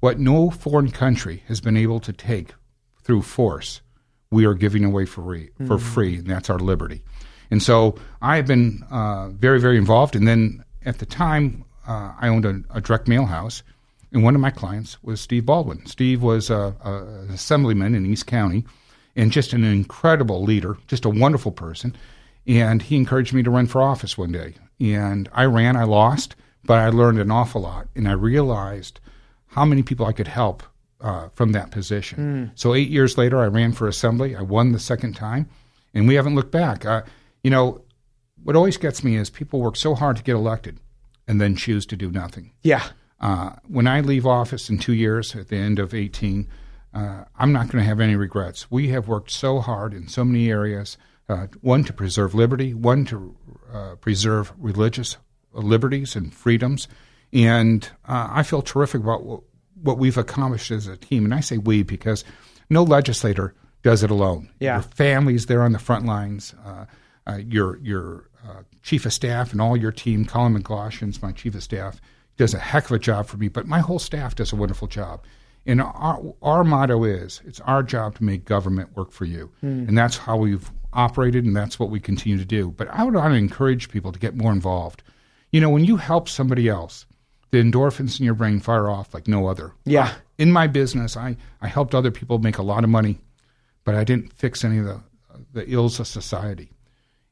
what? 0.00 0.18
No 0.18 0.50
foreign 0.50 0.90
country 0.90 1.42
has 1.48 1.60
been 1.60 1.76
able 1.76 2.00
to 2.00 2.12
take 2.12 2.52
through 3.02 3.22
force. 3.22 3.80
We 4.30 4.44
are 4.44 4.54
giving 4.54 4.84
away 4.84 5.06
for 5.06 5.22
free, 5.22 5.50
for 5.66 5.76
Mhm. 5.76 5.80
free, 5.80 6.16
and 6.16 6.26
that's 6.26 6.50
our 6.50 6.58
liberty. 6.58 7.02
And 7.50 7.62
so 7.62 7.94
I 8.20 8.36
have 8.36 8.46
been 8.46 8.82
uh, 8.90 9.28
very, 9.28 9.60
very 9.60 9.76
involved. 9.78 10.16
And 10.16 10.26
then 10.26 10.64
at 10.84 10.98
the 10.98 11.06
time, 11.06 11.64
uh, 11.86 12.12
I 12.20 12.28
owned 12.28 12.44
a, 12.44 12.60
a 12.70 12.80
direct 12.80 13.06
mail 13.06 13.26
house, 13.26 13.62
and 14.16 14.24
one 14.24 14.34
of 14.34 14.40
my 14.40 14.50
clients 14.50 14.96
was 15.02 15.20
Steve 15.20 15.44
Baldwin. 15.44 15.84
Steve 15.84 16.22
was 16.22 16.48
a, 16.48 16.74
a, 16.82 17.04
an 17.04 17.30
assemblyman 17.30 17.94
in 17.94 18.06
East 18.06 18.26
County, 18.26 18.64
and 19.14 19.30
just 19.30 19.52
an 19.52 19.62
incredible 19.62 20.42
leader, 20.42 20.78
just 20.86 21.04
a 21.04 21.10
wonderful 21.10 21.52
person. 21.52 21.94
And 22.46 22.80
he 22.80 22.96
encouraged 22.96 23.34
me 23.34 23.42
to 23.42 23.50
run 23.50 23.66
for 23.66 23.82
office 23.82 24.16
one 24.16 24.32
day, 24.32 24.54
and 24.80 25.28
I 25.34 25.44
ran. 25.44 25.76
I 25.76 25.84
lost, 25.84 26.34
but 26.64 26.78
I 26.78 26.88
learned 26.88 27.18
an 27.18 27.30
awful 27.30 27.60
lot, 27.60 27.88
and 27.94 28.08
I 28.08 28.12
realized 28.12 29.00
how 29.48 29.66
many 29.66 29.82
people 29.82 30.06
I 30.06 30.12
could 30.12 30.28
help 30.28 30.62
uh, 31.02 31.28
from 31.34 31.52
that 31.52 31.70
position. 31.70 32.18
Mm. 32.18 32.58
So 32.58 32.74
eight 32.74 32.88
years 32.88 33.18
later, 33.18 33.40
I 33.40 33.48
ran 33.48 33.72
for 33.72 33.86
assembly. 33.86 34.34
I 34.34 34.40
won 34.40 34.72
the 34.72 34.78
second 34.78 35.12
time, 35.12 35.46
and 35.92 36.08
we 36.08 36.14
haven't 36.14 36.36
looked 36.36 36.52
back. 36.52 36.86
Uh, 36.86 37.02
you 37.44 37.50
know, 37.50 37.82
what 38.42 38.56
always 38.56 38.78
gets 38.78 39.04
me 39.04 39.16
is 39.16 39.28
people 39.28 39.60
work 39.60 39.76
so 39.76 39.94
hard 39.94 40.16
to 40.16 40.22
get 40.22 40.36
elected 40.36 40.80
and 41.28 41.38
then 41.38 41.54
choose 41.54 41.84
to 41.84 41.96
do 41.96 42.10
nothing. 42.10 42.52
Yeah. 42.62 42.88
Uh, 43.20 43.50
when 43.66 43.86
I 43.86 44.00
leave 44.00 44.26
office 44.26 44.68
in 44.68 44.78
two 44.78 44.92
years 44.92 45.34
at 45.34 45.48
the 45.48 45.56
end 45.56 45.78
of 45.78 45.94
18, 45.94 46.48
uh, 46.92 47.24
I'm 47.38 47.52
not 47.52 47.68
going 47.68 47.82
to 47.82 47.88
have 47.88 48.00
any 48.00 48.16
regrets. 48.16 48.70
We 48.70 48.88
have 48.88 49.08
worked 49.08 49.30
so 49.30 49.60
hard 49.60 49.94
in 49.94 50.08
so 50.08 50.24
many 50.24 50.50
areas 50.50 50.96
uh, 51.28 51.46
one, 51.60 51.84
to 51.84 51.92
preserve 51.92 52.34
liberty, 52.34 52.72
one, 52.72 53.04
to 53.06 53.36
uh, 53.72 53.94
preserve 53.96 54.52
religious 54.58 55.16
liberties 55.52 56.14
and 56.14 56.32
freedoms. 56.32 56.88
And 57.32 57.88
uh, 58.06 58.28
I 58.30 58.42
feel 58.42 58.62
terrific 58.62 59.02
about 59.02 59.24
what, 59.24 59.40
what 59.82 59.98
we've 59.98 60.16
accomplished 60.16 60.70
as 60.70 60.86
a 60.86 60.96
team. 60.96 61.24
And 61.24 61.34
I 61.34 61.40
say 61.40 61.58
we 61.58 61.82
because 61.82 62.24
no 62.70 62.82
legislator 62.82 63.54
does 63.82 64.02
it 64.02 64.10
alone. 64.10 64.50
Yeah. 64.60 64.76
Your 64.76 64.82
family's 64.82 65.46
there 65.46 65.62
on 65.62 65.72
the 65.72 65.78
front 65.78 66.06
lines. 66.06 66.54
Uh, 66.64 66.86
uh, 67.26 67.38
your 67.48 67.76
your 67.78 68.28
uh, 68.46 68.62
chief 68.82 69.04
of 69.04 69.12
staff 69.12 69.52
and 69.52 69.60
all 69.60 69.76
your 69.76 69.90
team, 69.90 70.24
Colin 70.24 70.56
McGloshen's 70.56 71.20
my 71.20 71.32
chief 71.32 71.54
of 71.54 71.62
staff, 71.62 72.00
does 72.36 72.54
a 72.54 72.58
heck 72.58 72.86
of 72.86 72.92
a 72.92 72.98
job 72.98 73.26
for 73.26 73.36
me. 73.36 73.48
But 73.48 73.66
my 73.66 73.80
whole 73.80 73.98
staff 73.98 74.34
does 74.34 74.52
a 74.52 74.56
wonderful 74.56 74.88
job. 74.88 75.24
And 75.66 75.82
our, 75.82 76.22
our 76.42 76.64
motto 76.64 77.02
is 77.04 77.40
it's 77.44 77.60
our 77.60 77.82
job 77.82 78.14
to 78.16 78.24
make 78.24 78.44
government 78.44 78.96
work 78.96 79.10
for 79.10 79.24
you. 79.24 79.50
Hmm. 79.60 79.86
And 79.88 79.98
that's 79.98 80.16
how 80.16 80.36
we've 80.36 80.70
operated, 80.92 81.44
and 81.44 81.56
that's 81.56 81.78
what 81.78 81.90
we 81.90 82.00
continue 82.00 82.38
to 82.38 82.44
do. 82.44 82.70
But 82.70 82.88
I 82.88 83.04
would 83.04 83.14
want 83.14 83.32
to 83.32 83.38
encourage 83.38 83.90
people 83.90 84.12
to 84.12 84.18
get 84.18 84.36
more 84.36 84.52
involved. 84.52 85.02
You 85.50 85.60
know, 85.60 85.70
when 85.70 85.84
you 85.84 85.96
help 85.96 86.28
somebody 86.28 86.68
else, 86.68 87.06
the 87.50 87.58
endorphins 87.58 88.18
in 88.18 88.24
your 88.24 88.34
brain 88.34 88.60
fire 88.60 88.88
off 88.88 89.12
like 89.14 89.28
no 89.28 89.48
other. 89.48 89.72
Yeah. 89.84 90.12
In 90.38 90.52
my 90.52 90.66
business, 90.66 91.16
I, 91.16 91.36
I 91.60 91.68
helped 91.68 91.94
other 91.94 92.10
people 92.10 92.38
make 92.38 92.58
a 92.58 92.62
lot 92.62 92.84
of 92.84 92.90
money, 92.90 93.18
but 93.84 93.94
I 93.94 94.04
didn't 94.04 94.32
fix 94.32 94.64
any 94.64 94.78
of 94.78 94.84
the, 94.84 95.00
the 95.52 95.70
ills 95.70 95.98
of 95.98 96.06
society. 96.06 96.70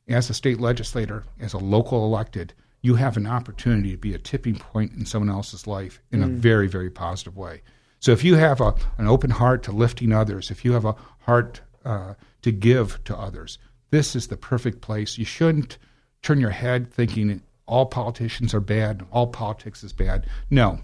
As 0.09 0.29
a 0.29 0.35
state 0.35 0.61
legislator, 0.61 1.25
as 1.41 1.53
a 1.53 1.59
local 1.59 2.05
elected, 2.05 2.53
you 2.85 2.97
have 2.97 3.17
an 3.17 3.27
opportunity 3.27 3.91
to 3.93 3.97
be 3.97 4.13
a 4.15 4.19
tipping 4.19 4.57
point 4.57 4.93
in 4.93 5.07
someone 5.07 5.31
else's 5.35 5.67
life 5.67 6.03
in 6.13 6.23
a 6.23 6.27
Mm. 6.29 6.37
very, 6.37 6.69
very 6.69 6.91
positive 6.91 7.35
way. 7.35 7.63
So 7.99 8.13
if 8.13 8.23
you 8.23 8.35
have 8.35 8.61
a, 8.61 8.75
an 8.99 9.07
open 9.07 9.31
heart 9.31 9.63
to 9.63 9.73
lifting 9.73 10.13
others, 10.13 10.51
if 10.51 10.65
you 10.67 10.73
have 10.73 10.85
a 10.85 10.95
heart 11.21 11.63
uh, 11.85 12.13
to 12.43 12.53
give 12.53 13.03
to 13.05 13.17
others, 13.17 13.59
this 13.91 14.15
is 14.15 14.29
the 14.29 14.37
perfect 14.37 14.83
place. 14.83 15.17
You 15.17 15.25
shouldn't 15.25 15.79
turn 16.23 16.41
your 16.41 16.51
head 16.51 16.93
thinking 16.93 17.41
all 17.67 17.87
politicians 17.87 18.53
are 18.53 18.61
bad, 18.61 19.07
all 19.11 19.29
politics 19.29 19.83
is 19.83 19.95
bad. 19.95 20.27
No. 20.51 20.81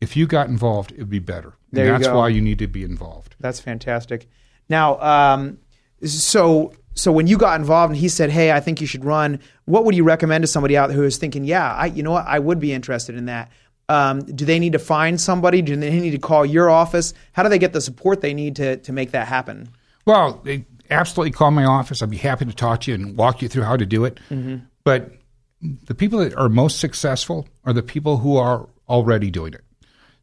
If 0.00 0.16
you 0.16 0.26
got 0.26 0.48
involved, 0.48 0.90
it 0.92 0.98
would 0.98 1.10
be 1.10 1.20
better. 1.20 1.52
There 1.70 1.84
and 1.84 1.92
you 1.92 1.98
that's 1.98 2.08
go. 2.12 2.18
why 2.18 2.28
you 2.28 2.40
need 2.40 2.58
to 2.58 2.66
be 2.66 2.82
involved. 2.82 3.36
That's 3.38 3.60
fantastic. 3.60 4.28
Now, 4.68 4.98
um, 5.00 5.58
so 6.04 6.72
so 6.98 7.12
when 7.12 7.28
you 7.28 7.38
got 7.38 7.60
involved 7.60 7.92
and 7.92 8.00
he 8.00 8.08
said, 8.08 8.30
"Hey, 8.30 8.50
I 8.50 8.60
think 8.60 8.80
you 8.80 8.86
should 8.86 9.04
run," 9.04 9.38
what 9.66 9.84
would 9.84 9.94
you 9.94 10.04
recommend 10.04 10.42
to 10.42 10.48
somebody 10.48 10.76
out 10.76 10.90
who 10.90 11.04
is 11.04 11.16
thinking, 11.16 11.44
"Yeah, 11.44 11.72
I, 11.72 11.86
you 11.86 12.02
know 12.02 12.10
what, 12.10 12.26
I 12.26 12.38
would 12.38 12.58
be 12.58 12.72
interested 12.72 13.14
in 13.16 13.26
that." 13.26 13.50
Um, 13.88 14.20
do 14.20 14.44
they 14.44 14.58
need 14.58 14.72
to 14.72 14.78
find 14.78 15.20
somebody? 15.20 15.62
Do 15.62 15.76
they 15.76 15.98
need 15.98 16.10
to 16.10 16.18
call 16.18 16.44
your 16.44 16.68
office? 16.68 17.14
How 17.32 17.42
do 17.42 17.48
they 17.48 17.58
get 17.58 17.72
the 17.72 17.80
support 17.80 18.20
they 18.20 18.34
need 18.34 18.56
to 18.56 18.76
to 18.78 18.92
make 18.92 19.12
that 19.12 19.28
happen? 19.28 19.68
Well, 20.06 20.40
they 20.44 20.64
absolutely 20.90 21.30
call 21.30 21.50
my 21.52 21.64
office. 21.64 22.02
I'd 22.02 22.10
be 22.10 22.16
happy 22.16 22.44
to 22.46 22.52
talk 22.52 22.80
to 22.82 22.90
you 22.90 22.96
and 22.96 23.16
walk 23.16 23.42
you 23.42 23.48
through 23.48 23.62
how 23.62 23.76
to 23.76 23.86
do 23.86 24.04
it. 24.04 24.18
Mhm. 24.30 24.62
But 24.84 25.12
the 25.86 25.94
people 25.94 26.18
that 26.18 26.34
are 26.34 26.48
most 26.48 26.80
successful 26.80 27.46
are 27.64 27.72
the 27.72 27.82
people 27.82 28.18
who 28.18 28.36
are 28.36 28.68
already 28.88 29.30
doing 29.30 29.54
it. 29.54 29.62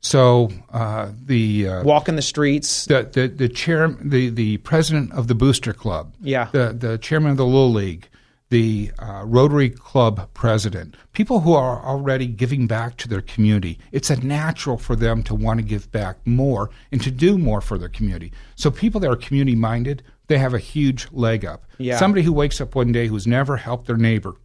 So 0.06 0.52
uh, 0.72 1.10
the 1.26 1.68
uh, 1.68 1.84
Walking 1.84 2.16
the 2.16 2.22
streets. 2.22 2.86
the 2.86 3.10
the 3.12 3.28
the 3.28 3.50
chair, 3.50 3.88
the 4.00 4.30
the 4.30 4.58
president 4.58 5.12
of 5.14 5.28
the 5.28 5.34
Booster 5.34 5.74
Club, 5.74 6.14
Yeah. 6.22 6.50
the 6.52 6.74
the 6.78 7.00
chairman 7.00 7.32
of 7.32 7.38
the 7.38 7.46
Little 7.46 7.74
League, 7.74 8.08
the 8.52 8.92
uh, 9.00 9.24
Rotary 9.26 9.72
Club 9.72 10.30
president, 10.36 10.96
people 11.14 11.40
who 11.40 11.54
are 11.54 11.84
already 11.84 12.28
giving 12.28 12.68
back 12.68 12.98
to 12.98 13.08
their 13.08 13.22
community. 13.22 13.80
It's 13.92 14.12
a 14.12 14.24
natural 14.24 14.78
for 14.78 14.96
them 14.96 15.24
to 15.24 15.34
want 15.34 15.60
to 15.60 15.66
give 15.66 15.92
back 15.92 16.18
more 16.24 16.70
and 16.92 17.02
to 17.02 17.10
do 17.10 17.40
more 17.40 17.60
for 17.60 17.80
their 17.80 17.90
community. 17.90 18.32
So 18.56 18.70
people 18.70 19.00
that 19.02 19.10
are 19.10 19.16
community 19.16 19.56
minded, 19.56 20.04
they 20.28 20.38
have 20.38 20.54
a 20.54 20.60
huge 20.60 21.08
leg 21.14 21.44
up. 21.46 21.66
Yeah. 21.80 21.98
Somebody 21.98 22.22
who 22.22 22.32
wakes 22.32 22.62
up 22.62 22.76
one 22.76 22.92
day 22.92 23.08
who's 23.08 23.26
never 23.26 23.58
helped 23.58 23.88
their 23.88 23.98
neighbor 23.98 24.36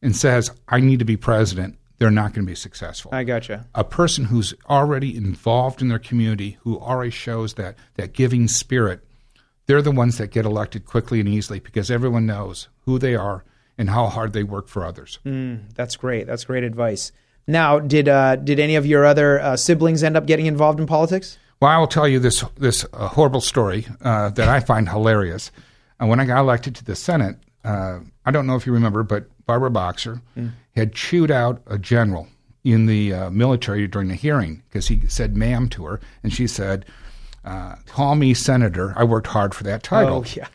and 0.00 0.14
says, 0.14 0.52
"I 0.68 0.78
need 0.78 1.00
to 1.00 1.04
be 1.04 1.16
president," 1.16 1.76
they're 1.98 2.10
not 2.10 2.34
going 2.34 2.44
to 2.44 2.50
be 2.50 2.54
successful 2.54 3.10
I 3.14 3.24
gotcha. 3.24 3.66
a 3.74 3.84
person 3.84 4.26
who's 4.26 4.54
already 4.68 5.16
involved 5.16 5.80
in 5.80 5.88
their 5.88 5.98
community, 5.98 6.58
who 6.62 6.78
already 6.78 7.10
shows 7.10 7.54
that 7.54 7.76
that 7.94 8.12
giving 8.12 8.48
spirit, 8.48 9.04
they're 9.66 9.82
the 9.82 9.90
ones 9.90 10.18
that 10.18 10.30
get 10.30 10.44
elected 10.44 10.84
quickly 10.84 11.20
and 11.20 11.28
easily 11.28 11.60
because 11.60 11.90
everyone 11.90 12.26
knows 12.26 12.68
who 12.84 12.98
they 12.98 13.14
are 13.14 13.44
and 13.78 13.90
how 13.90 14.06
hard 14.06 14.32
they 14.32 14.42
work 14.42 14.68
for 14.68 14.84
others. 14.84 15.18
Mm, 15.24 15.74
that's 15.74 15.96
great. 15.96 16.26
That's 16.26 16.44
great 16.44 16.64
advice. 16.64 17.12
Now, 17.46 17.78
did 17.78 18.08
uh, 18.08 18.36
did 18.36 18.58
any 18.58 18.76
of 18.76 18.86
your 18.86 19.04
other 19.04 19.40
uh, 19.40 19.56
siblings 19.56 20.02
end 20.02 20.16
up 20.16 20.26
getting 20.26 20.46
involved 20.46 20.80
in 20.80 20.86
politics? 20.86 21.38
Well, 21.60 21.70
I 21.70 21.78
will 21.78 21.86
tell 21.86 22.08
you 22.08 22.18
this 22.18 22.44
this 22.56 22.84
uh, 22.92 23.08
horrible 23.08 23.40
story 23.40 23.86
uh, 24.00 24.30
that 24.30 24.48
I 24.48 24.60
find 24.60 24.88
hilarious. 24.88 25.50
Uh, 26.00 26.06
when 26.06 26.20
I 26.20 26.24
got 26.24 26.40
elected 26.40 26.74
to 26.76 26.84
the 26.84 26.96
Senate, 26.96 27.36
uh, 27.64 28.00
I 28.24 28.30
don't 28.30 28.46
know 28.46 28.56
if 28.56 28.66
you 28.66 28.72
remember, 28.72 29.02
but 29.02 29.28
Barbara 29.46 29.70
Boxer 29.70 30.20
Mm. 30.36 30.52
had 30.74 30.92
chewed 30.92 31.30
out 31.30 31.62
a 31.66 31.78
general 31.78 32.26
in 32.64 32.86
the 32.86 33.12
uh, 33.14 33.30
military 33.30 33.86
during 33.86 34.08
the 34.08 34.14
hearing 34.16 34.62
because 34.68 34.88
he 34.88 35.02
said 35.08 35.36
"ma'am" 35.36 35.68
to 35.68 35.84
her, 35.86 36.00
and 36.24 36.32
she 36.32 36.46
said, 36.48 36.84
uh, 37.44 37.76
"Call 37.86 38.16
me 38.16 38.34
senator." 38.34 38.92
I 38.96 39.04
worked 39.04 39.28
hard 39.28 39.54
for 39.54 39.62
that 39.64 39.82
title. 39.84 40.24
Oh, 40.26 40.32
yeah. 40.36 40.48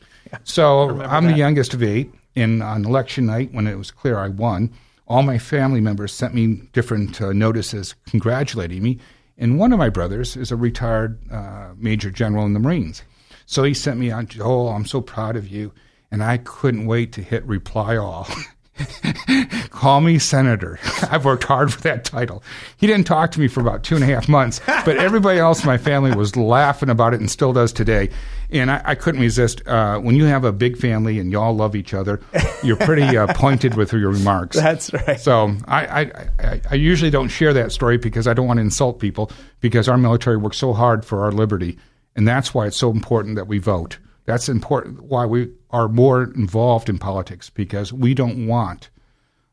So 0.44 1.02
I'm 1.02 1.26
that. 1.26 1.32
the 1.32 1.38
youngest 1.38 1.74
of 1.74 1.82
eight, 1.82 2.14
and 2.36 2.62
on 2.62 2.86
election 2.86 3.26
night, 3.26 3.54
when 3.54 3.66
it 3.66 3.78
was 3.78 3.92
clear 3.92 4.18
I 4.18 4.28
won, 4.28 4.72
all 5.08 5.24
my 5.24 5.38
family 5.38 5.80
members 5.82 6.12
sent 6.14 6.34
me 6.34 6.62
different 6.74 7.22
uh, 7.22 7.32
notices 7.34 7.96
congratulating 8.08 8.84
me. 8.84 9.00
And 9.38 9.58
one 9.58 9.72
of 9.74 9.80
my 9.80 9.90
brothers 9.90 10.36
is 10.38 10.52
a 10.52 10.56
retired 10.58 11.18
uh, 11.32 11.70
major 11.78 12.12
general 12.12 12.46
in 12.46 12.54
the 12.54 12.60
Marines, 12.60 13.04
so 13.46 13.64
he 13.64 13.74
sent 13.74 13.98
me 14.00 14.12
on. 14.12 14.28
Oh, 14.42 14.68
I'm 14.68 14.86
so 14.86 15.00
proud 15.00 15.38
of 15.38 15.48
you, 15.48 15.72
and 16.12 16.22
I 16.22 16.38
couldn't 16.38 16.86
wait 16.88 17.14
to 17.14 17.22
hit 17.24 17.46
reply 17.46 17.96
all. 17.96 18.28
Call 19.70 20.02
me 20.02 20.20
senator. 20.20 20.80
I've 21.10 21.26
worked 21.26 21.44
hard 21.44 21.74
for 21.74 21.82
that 21.82 22.06
title. 22.06 22.44
He 22.78 22.88
didn't 22.88 23.06
talk 23.06 23.32
to 23.32 23.40
me 23.40 23.48
for 23.48 23.62
about 23.62 23.84
two 23.84 23.96
and 23.96 24.04
a 24.04 24.08
half 24.08 24.30
months, 24.30 24.62
but 24.66 24.98
everybody 24.98 25.40
else 25.40 25.62
in 25.62 25.68
my 25.68 25.78
family 25.78 26.16
was 26.16 26.36
laughing 26.36 26.90
about 26.90 27.14
it 27.14 27.20
and 27.20 27.30
still 27.30 27.54
does 27.54 27.74
today. 27.74 28.10
And 28.50 28.72
I, 28.72 28.82
I 28.84 28.96
couldn't 28.96 29.22
resist. 29.22 29.66
Uh, 29.68 30.00
when 30.00 30.16
you 30.16 30.26
have 30.26 30.44
a 30.44 30.52
big 30.52 30.78
family 30.78 31.20
and 31.20 31.32
you 31.32 31.40
all 31.40 31.56
love 31.56 31.76
each 31.76 31.94
other, 31.94 32.20
you're 32.64 32.78
pretty 32.78 33.18
uh, 33.18 33.28
pointed 33.34 33.76
with 33.76 33.94
your 33.94 34.12
remarks. 34.12 34.58
That's 34.58 34.92
right. 34.94 35.20
So 35.20 35.56
I, 35.68 35.86
I, 35.86 36.02
I, 36.40 36.62
I 36.72 36.76
usually 36.76 37.12
don't 37.12 37.30
share 37.30 37.54
that 37.54 37.72
story 37.72 37.98
because 37.98 38.28
I 38.28 38.34
don't 38.34 38.48
want 38.48 38.58
to 38.58 38.62
insult 38.62 39.00
people 39.00 39.32
because 39.62 39.88
our 39.88 39.98
military 39.98 40.38
works 40.38 40.58
so 40.58 40.74
hard 40.74 41.06
for 41.06 41.24
our 41.24 41.32
liberty. 41.32 41.78
And 42.16 42.28
that's 42.28 42.54
why 42.54 42.68
it's 42.68 42.78
so 42.78 42.92
important 42.92 43.36
that 43.36 43.48
we 43.48 43.58
vote. 43.58 43.98
That's 44.26 44.48
important 44.50 45.04
why 45.04 45.26
we 45.26 45.50
are 45.72 45.88
more 45.88 46.24
involved 46.24 46.90
in 46.90 46.98
politics 47.00 47.50
because 47.50 47.92
we 47.94 48.14
don't 48.14 48.48
want 48.48 48.90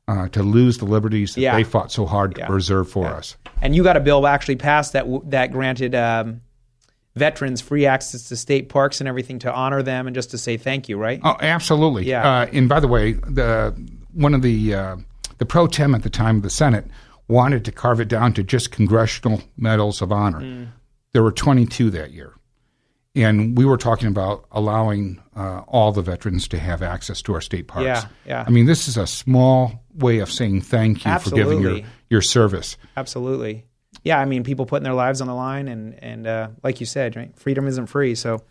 uh, 0.07 0.27
to 0.29 0.43
lose 0.43 0.79
the 0.79 0.85
liberties 0.87 1.35
that 1.35 1.41
Yeah. 1.43 1.55
they 1.57 1.65
fought 1.65 1.93
so 1.93 2.07
hard 2.07 2.35
to 2.35 2.41
Yeah. 2.41 2.47
preserve 2.47 2.89
for 2.91 3.07
us. 3.07 3.37
And 3.61 3.75
you 3.77 3.83
got 3.83 3.97
a 3.97 4.01
bill 4.01 4.27
actually 4.27 4.57
passed 4.57 4.95
that 4.95 5.01
w- 5.05 5.23
that 5.27 5.53
granted 5.53 5.95
um, 5.95 6.41
veterans 7.15 7.61
free 7.61 7.85
access 7.87 8.29
to 8.29 8.37
state 8.37 8.69
parks 8.69 9.01
and 9.01 9.09
everything 9.09 9.39
to 9.41 9.53
honor 9.53 9.83
them 9.83 10.07
and 10.07 10.15
just 10.15 10.31
to 10.31 10.39
say 10.39 10.57
thank 10.57 10.89
you, 10.89 10.97
right? 10.97 11.21
Oh, 11.25 11.37
absolutely. 11.41 12.05
Yeah. 12.07 12.27
Uh, 12.41 12.47
and 12.53 12.69
by 12.69 12.81
the 12.81 12.89
way, 12.89 13.13
the 13.13 13.75
one 14.13 14.35
of 14.35 14.43
the 14.43 14.75
uh, 14.75 14.97
the 15.39 15.47
pro 15.47 15.67
tem 15.67 15.95
at 15.95 16.03
the 16.03 16.11
time 16.11 16.37
of 16.37 16.43
the 16.43 16.51
Senate 16.51 16.87
wanted 17.27 17.65
to 17.67 17.73
carve 17.73 18.01
it 18.01 18.09
down 18.09 18.33
to 18.35 18.43
just 18.43 18.71
congressional 18.71 19.43
medals 19.59 20.01
of 20.01 20.11
honor. 20.13 20.41
Mm. 20.41 20.69
There 21.13 21.23
were 21.23 21.33
22 21.33 21.91
that 21.91 22.13
year, 22.13 22.33
and 23.25 23.57
we 23.57 23.65
were 23.65 23.77
talking 23.77 24.09
about 24.09 24.47
allowing 24.51 25.21
uh, 25.37 25.61
all 25.69 25.93
the 25.93 26.03
veterans 26.03 26.49
to 26.49 26.59
have 26.59 26.83
access 26.83 27.23
to 27.23 27.35
our 27.35 27.41
state 27.41 27.69
parks. 27.69 27.85
Yeah, 27.85 28.05
yeah. 28.27 28.45
I 28.47 28.51
mean, 28.51 28.67
this 28.67 28.89
is 28.89 28.97
a 28.97 29.07
small 29.07 29.85
way 29.95 30.19
of 30.19 30.31
saying 30.31 30.63
thank 30.63 31.05
you 31.05 31.19
for 31.19 31.31
giving 31.31 31.61
your 31.61 31.81
your 32.09 32.23
service. 32.23 32.77
Absolutely. 32.97 33.65
Yeah, 34.05 34.19
I 34.19 34.25
mean, 34.25 34.45
people 34.45 34.67
putting 34.67 34.85
their 34.85 34.95
lives 34.95 35.21
on 35.21 35.27
the 35.27 35.35
line, 35.35 35.69
and 35.69 36.03
and 36.03 36.27
uh, 36.27 36.49
like 36.63 36.81
you 36.81 36.87
said, 36.87 37.17
right, 37.17 37.37
freedom 37.37 37.67
isn't 37.67 37.87
free. 37.87 38.15
So 38.15 38.43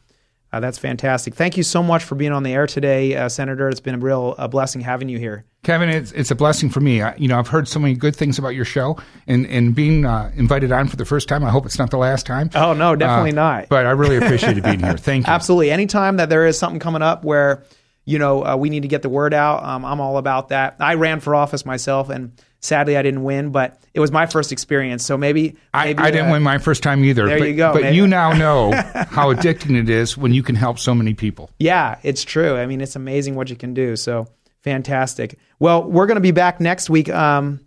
uh, 0.54 0.60
that's 0.60 0.78
fantastic. 0.78 1.36
Thank 1.36 1.58
you 1.58 1.64
so 1.64 1.84
much 1.84 2.04
for 2.04 2.16
being 2.16 2.32
on 2.32 2.44
the 2.44 2.54
air 2.54 2.68
today, 2.68 3.16
uh, 3.16 3.28
Senator. 3.30 3.68
It's 3.70 3.80
been 3.80 3.96
a 3.96 4.00
real 4.00 4.36
uh, 4.38 4.48
blessing 4.48 4.82
having 4.82 5.10
you 5.10 5.20
here. 5.20 5.46
Kevin, 5.64 5.90
it's, 5.90 6.12
it's 6.14 6.32
a 6.32 6.36
blessing 6.36 6.70
for 6.70 6.80
me. 6.80 7.02
I, 7.02 7.16
you 7.18 7.28
know, 7.28 7.38
I've 7.38 7.50
heard 7.50 7.68
so 7.68 7.80
many 7.80 7.94
good 7.96 8.16
things 8.16 8.40
about 8.40 8.50
your 8.56 8.64
show, 8.66 8.98
and 9.28 9.46
and 9.48 9.76
being 9.76 10.06
uh, 10.06 10.32
invited 10.36 10.72
on 10.72 10.88
for 10.88 10.96
the 10.96 11.06
first 11.06 11.28
time. 11.28 11.44
I 11.44 11.50
hope 11.50 11.66
it's 11.66 11.78
not 11.78 11.92
the 11.92 11.98
last 11.98 12.26
time. 12.26 12.50
Oh 12.56 12.74
no, 12.74 12.96
definitely 12.96 13.32
Uh, 13.32 13.36
not. 13.36 13.70
But 13.70 13.86
I 13.86 13.92
really 13.92 14.16
appreciated 14.18 14.64
being 14.64 14.80
here. 14.80 14.96
Thank 14.98 15.28
you. 15.28 15.34
Absolutely. 15.34 15.72
Anytime 15.72 16.18
that 16.18 16.30
there 16.30 16.46
is 16.46 16.58
something 16.58 16.80
coming 16.80 17.02
up 17.02 17.26
where 17.26 17.64
you 18.06 18.18
know 18.20 18.46
uh, 18.46 18.56
we 18.56 18.70
need 18.70 18.84
to 18.84 18.88
get 18.88 19.02
the 19.02 19.10
word 19.10 19.34
out, 19.34 19.64
um, 19.64 19.84
I'm 19.84 20.00
all 20.00 20.18
about 20.18 20.50
that. 20.50 20.78
I 20.80 20.94
ran 20.94 21.20
for 21.20 21.36
office 21.36 21.66
myself, 21.66 22.10
and 22.10 22.32
sadly 22.60 22.98
I 22.98 23.02
didn't 23.02 23.24
win, 23.24 23.52
but 23.52 23.82
it 23.94 24.00
was 24.00 24.12
my 24.12 24.26
first 24.26 24.52
experience. 24.52 25.06
So 25.06 25.18
maybe, 25.18 25.56
I, 25.74 25.86
maybe 25.86 26.00
I 26.04 26.12
didn't 26.12 26.30
uh, 26.30 26.32
win 26.34 26.44
my 26.44 26.58
first 26.58 26.84
time 26.84 27.04
either. 27.04 27.26
there 27.28 27.40
but, 27.40 27.48
you 27.48 27.56
go, 27.56 27.74
But 27.74 27.82
maybe. 27.84 27.96
you 27.96 28.08
now 28.08 28.32
know 28.34 28.72
how 28.72 29.34
addicting 29.34 29.80
it 29.80 29.90
is 29.90 30.18
when 30.18 30.34
you 30.34 30.44
can 30.44 30.56
help 30.56 30.80
so 30.80 30.94
many 30.94 31.14
people. 31.14 31.50
Yeah, 31.60 31.98
it's 32.04 32.24
true. 32.24 32.56
I 32.56 32.66
mean, 32.66 32.82
it's 32.82 32.96
amazing 32.96 33.36
what 33.36 33.50
you 33.50 33.56
can 33.56 33.74
do. 33.74 33.96
So 33.96 34.28
fantastic. 34.64 35.38
Well, 35.60 35.84
we're 35.84 36.08
going 36.08 36.16
to 36.16 36.22
be 36.22 36.32
back 36.32 36.60
next 36.60 36.90
week. 36.90 37.10
Um, 37.10 37.62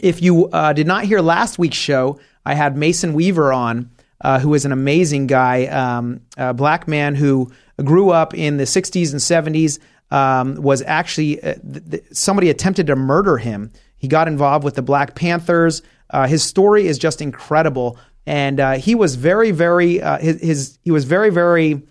if 0.00 0.22
you 0.22 0.48
uh, 0.48 0.72
did 0.72 0.86
not 0.86 1.04
hear 1.04 1.20
last 1.20 1.58
week's 1.58 1.76
show, 1.76 2.20
I 2.44 2.54
had 2.54 2.76
Mason 2.76 3.14
Weaver 3.14 3.52
on, 3.52 3.90
uh, 4.20 4.38
who 4.38 4.54
is 4.54 4.64
an 4.64 4.72
amazing 4.72 5.26
guy, 5.26 5.66
um, 5.66 6.20
a 6.36 6.54
black 6.54 6.86
man 6.86 7.14
who 7.14 7.50
grew 7.82 8.10
up 8.10 8.34
in 8.34 8.56
the 8.58 8.64
60s 8.64 9.12
and 9.12 9.20
70s. 9.54 9.78
Um, 10.08 10.62
was 10.62 10.82
actually 10.82 11.42
uh, 11.42 11.54
th- 11.54 11.90
th- 11.90 12.04
somebody 12.12 12.48
attempted 12.48 12.86
to 12.86 12.94
murder 12.94 13.38
him. 13.38 13.72
He 13.98 14.08
got 14.08 14.28
involved 14.28 14.64
with 14.64 14.74
the 14.74 14.82
Black 14.82 15.14
Panthers. 15.14 15.82
Uh, 16.10 16.26
his 16.26 16.42
story 16.42 16.86
is 16.86 16.98
just 16.98 17.20
incredible, 17.20 17.98
and 18.26 18.60
uh, 18.60 18.72
he 18.72 18.94
was 18.94 19.16
very, 19.16 19.50
very 19.50 20.02
uh, 20.02 20.18
his, 20.18 20.40
his 20.40 20.78
he 20.82 20.90
was 20.90 21.04
very, 21.04 21.30
very 21.30 21.82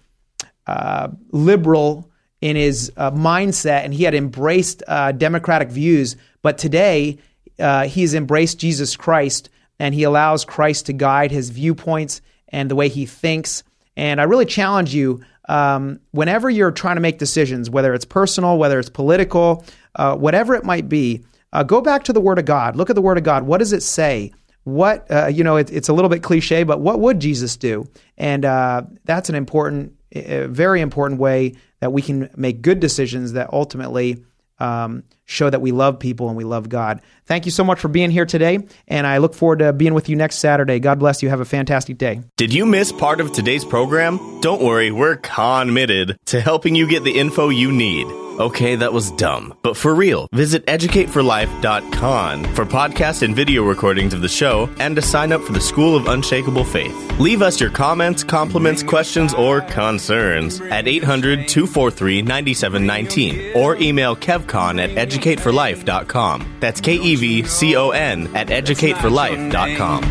uh, 0.68 1.10
liberal 1.32 2.10
in 2.42 2.56
his 2.56 2.92
uh, 2.98 3.12
mindset, 3.12 3.84
and 3.84 3.94
he 3.94 4.04
had 4.04 4.14
embraced 4.14 4.84
uh, 4.88 5.12
democratic 5.12 5.70
views. 5.70 6.16
But 6.42 6.58
today, 6.58 7.18
uh, 7.60 7.86
he's 7.86 8.14
embraced 8.14 8.60
Jesus 8.60 8.96
Christ, 8.96 9.50
and 9.80 9.96
he 9.96 10.04
allows 10.04 10.46
Christ 10.46 10.86
to 10.88 10.94
guide 10.94 11.32
his 11.32 11.50
viewpoints 11.50 12.22
and 12.50 12.70
the 12.70 12.76
way 12.76 12.90
he 12.90 13.06
thinks. 13.06 13.64
And 13.98 14.20
I 14.20 14.26
really 14.26 14.46
challenge 14.46 14.94
you 14.94 15.24
um, 15.48 16.00
whenever 16.12 16.50
you're 16.50 16.72
trying 16.72 16.96
to 16.96 17.02
make 17.02 17.18
decisions, 17.18 17.70
whether 17.70 17.94
it's 17.94 18.06
personal, 18.06 18.58
whether 18.58 18.80
it's 18.80 18.90
political, 18.90 19.64
whatever 19.98 20.56
it 20.56 20.66
might 20.66 20.90
be, 20.90 21.24
uh, 21.54 21.64
go 21.64 21.82
back 21.82 22.04
to 22.06 22.14
the 22.14 22.22
Word 22.22 22.40
of 22.40 22.46
God. 22.46 22.76
Look 22.76 22.90
at 22.90 22.96
the 22.96 23.02
Word 23.02 23.18
of 23.18 23.24
God. 23.24 23.44
What 23.44 23.60
does 23.60 23.74
it 23.74 23.84
say? 23.84 24.34
What 24.64 25.10
uh, 25.12 25.28
you 25.28 25.44
know, 25.44 25.58
it, 25.58 25.72
it's 25.72 25.90
a 25.90 25.94
little 25.94 26.10
bit 26.10 26.24
cliche, 26.24 26.64
but 26.64 26.80
what 26.80 27.00
would 27.00 27.20
Jesus 27.20 27.56
do? 27.56 27.86
And 28.18 28.46
uh, 28.46 28.84
that's 29.04 29.30
an 29.30 29.36
important, 29.36 29.94
very 30.12 30.82
important 30.82 31.20
way 31.20 31.54
that 31.82 31.94
we 31.94 32.02
can 32.02 32.30
make 32.36 32.62
good 32.62 32.80
decisions 32.80 33.34
that 33.34 33.54
ultimately 33.54 34.24
um, 34.60 35.04
show 35.26 35.50
that 35.50 35.62
we 35.62 35.72
love 35.72 36.00
people 36.00 36.28
and 36.28 36.38
we 36.38 36.44
love 36.44 36.70
God. 36.70 37.02
Thank 37.26 37.46
you 37.46 37.52
so 37.52 37.64
much 37.64 37.80
for 37.80 37.88
being 37.88 38.12
here 38.12 38.26
today, 38.26 38.60
and 38.88 39.08
I 39.08 39.18
look 39.18 39.34
forward 39.34 39.60
to 39.60 39.74
being 39.74 39.94
with 39.94 40.10
you 40.10 40.16
next 40.16 40.38
Saturday. 40.38 40.80
God 40.80 41.00
bless 41.00 41.24
you. 41.24 41.30
Have 41.30 41.40
a 41.42 41.46
fantastic 41.46 41.98
day. 41.98 42.22
Did 42.38 42.54
you 42.54 42.66
miss 42.66 42.92
part 42.92 43.20
of 43.20 43.32
today's 43.32 43.66
program? 43.66 44.42
Don't 44.42 44.62
worry, 44.62 44.92
we're 44.92 45.16
committed 45.18 46.18
to 46.26 46.40
helping 46.40 46.76
you 46.76 46.88
get 46.88 47.04
the 47.04 47.18
info 47.18 47.50
you 47.50 47.72
need. 47.72 48.06
Okay, 48.40 48.76
that 48.76 48.92
was 48.92 49.12
dumb. 49.12 49.54
But 49.62 49.78
for 49.78 49.96
real, 49.96 50.28
visit 50.34 50.66
educateforlife.com 50.66 52.44
for 52.54 52.66
podcast 52.66 53.22
and 53.22 53.34
video 53.34 53.64
recordings 53.64 54.14
of 54.14 54.22
the 54.22 54.28
show 54.28 54.70
and 54.78 54.94
to 54.98 55.02
sign 55.02 55.32
up 55.32 55.42
for 55.42 55.54
the 55.54 55.62
School 55.62 55.96
of 55.96 56.08
Unshakable 56.08 56.66
Faith. 56.66 56.94
Leave 57.18 57.42
us 57.42 57.62
your 57.62 57.70
comments, 57.70 58.26
compliments, 58.26 58.84
questions, 58.84 59.34
or 59.34 59.62
concerns 59.62 60.60
at 60.60 60.86
800 60.86 61.48
243 61.48 62.24
9719 62.24 63.56
or 63.56 63.78
email 63.78 64.18
kevcon 64.18 64.84
at 64.86 64.90
educateforlife.com. 65.16 66.58
That's 66.60 66.82
K 66.82 66.96
E 66.96 67.16
V 67.16 67.44
C 67.44 67.76
O 67.76 67.92
N 67.92 68.36
at 68.36 68.48
educateforlife.com. 68.48 70.04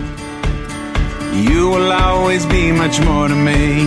You 1.35 1.69
will 1.69 1.93
always 1.93 2.47
be 2.47 2.73
much 2.73 3.01
more 3.01 3.29
to 3.29 3.35
me. 3.35 3.81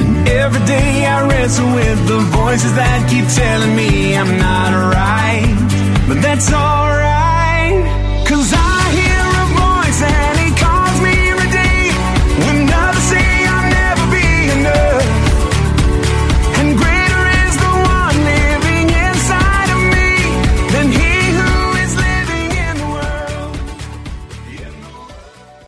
And 0.00 0.28
every 0.28 0.64
day 0.66 1.04
I 1.06 1.28
wrestle 1.28 1.74
with 1.74 2.08
the 2.08 2.18
voices 2.18 2.74
that 2.74 3.08
keep 3.10 3.26
telling 3.36 3.76
me 3.76 4.16
I'm 4.16 4.38
not 4.38 4.72
right. 4.94 6.06
But 6.08 6.22
that's 6.22 6.52
alright. 6.52 7.09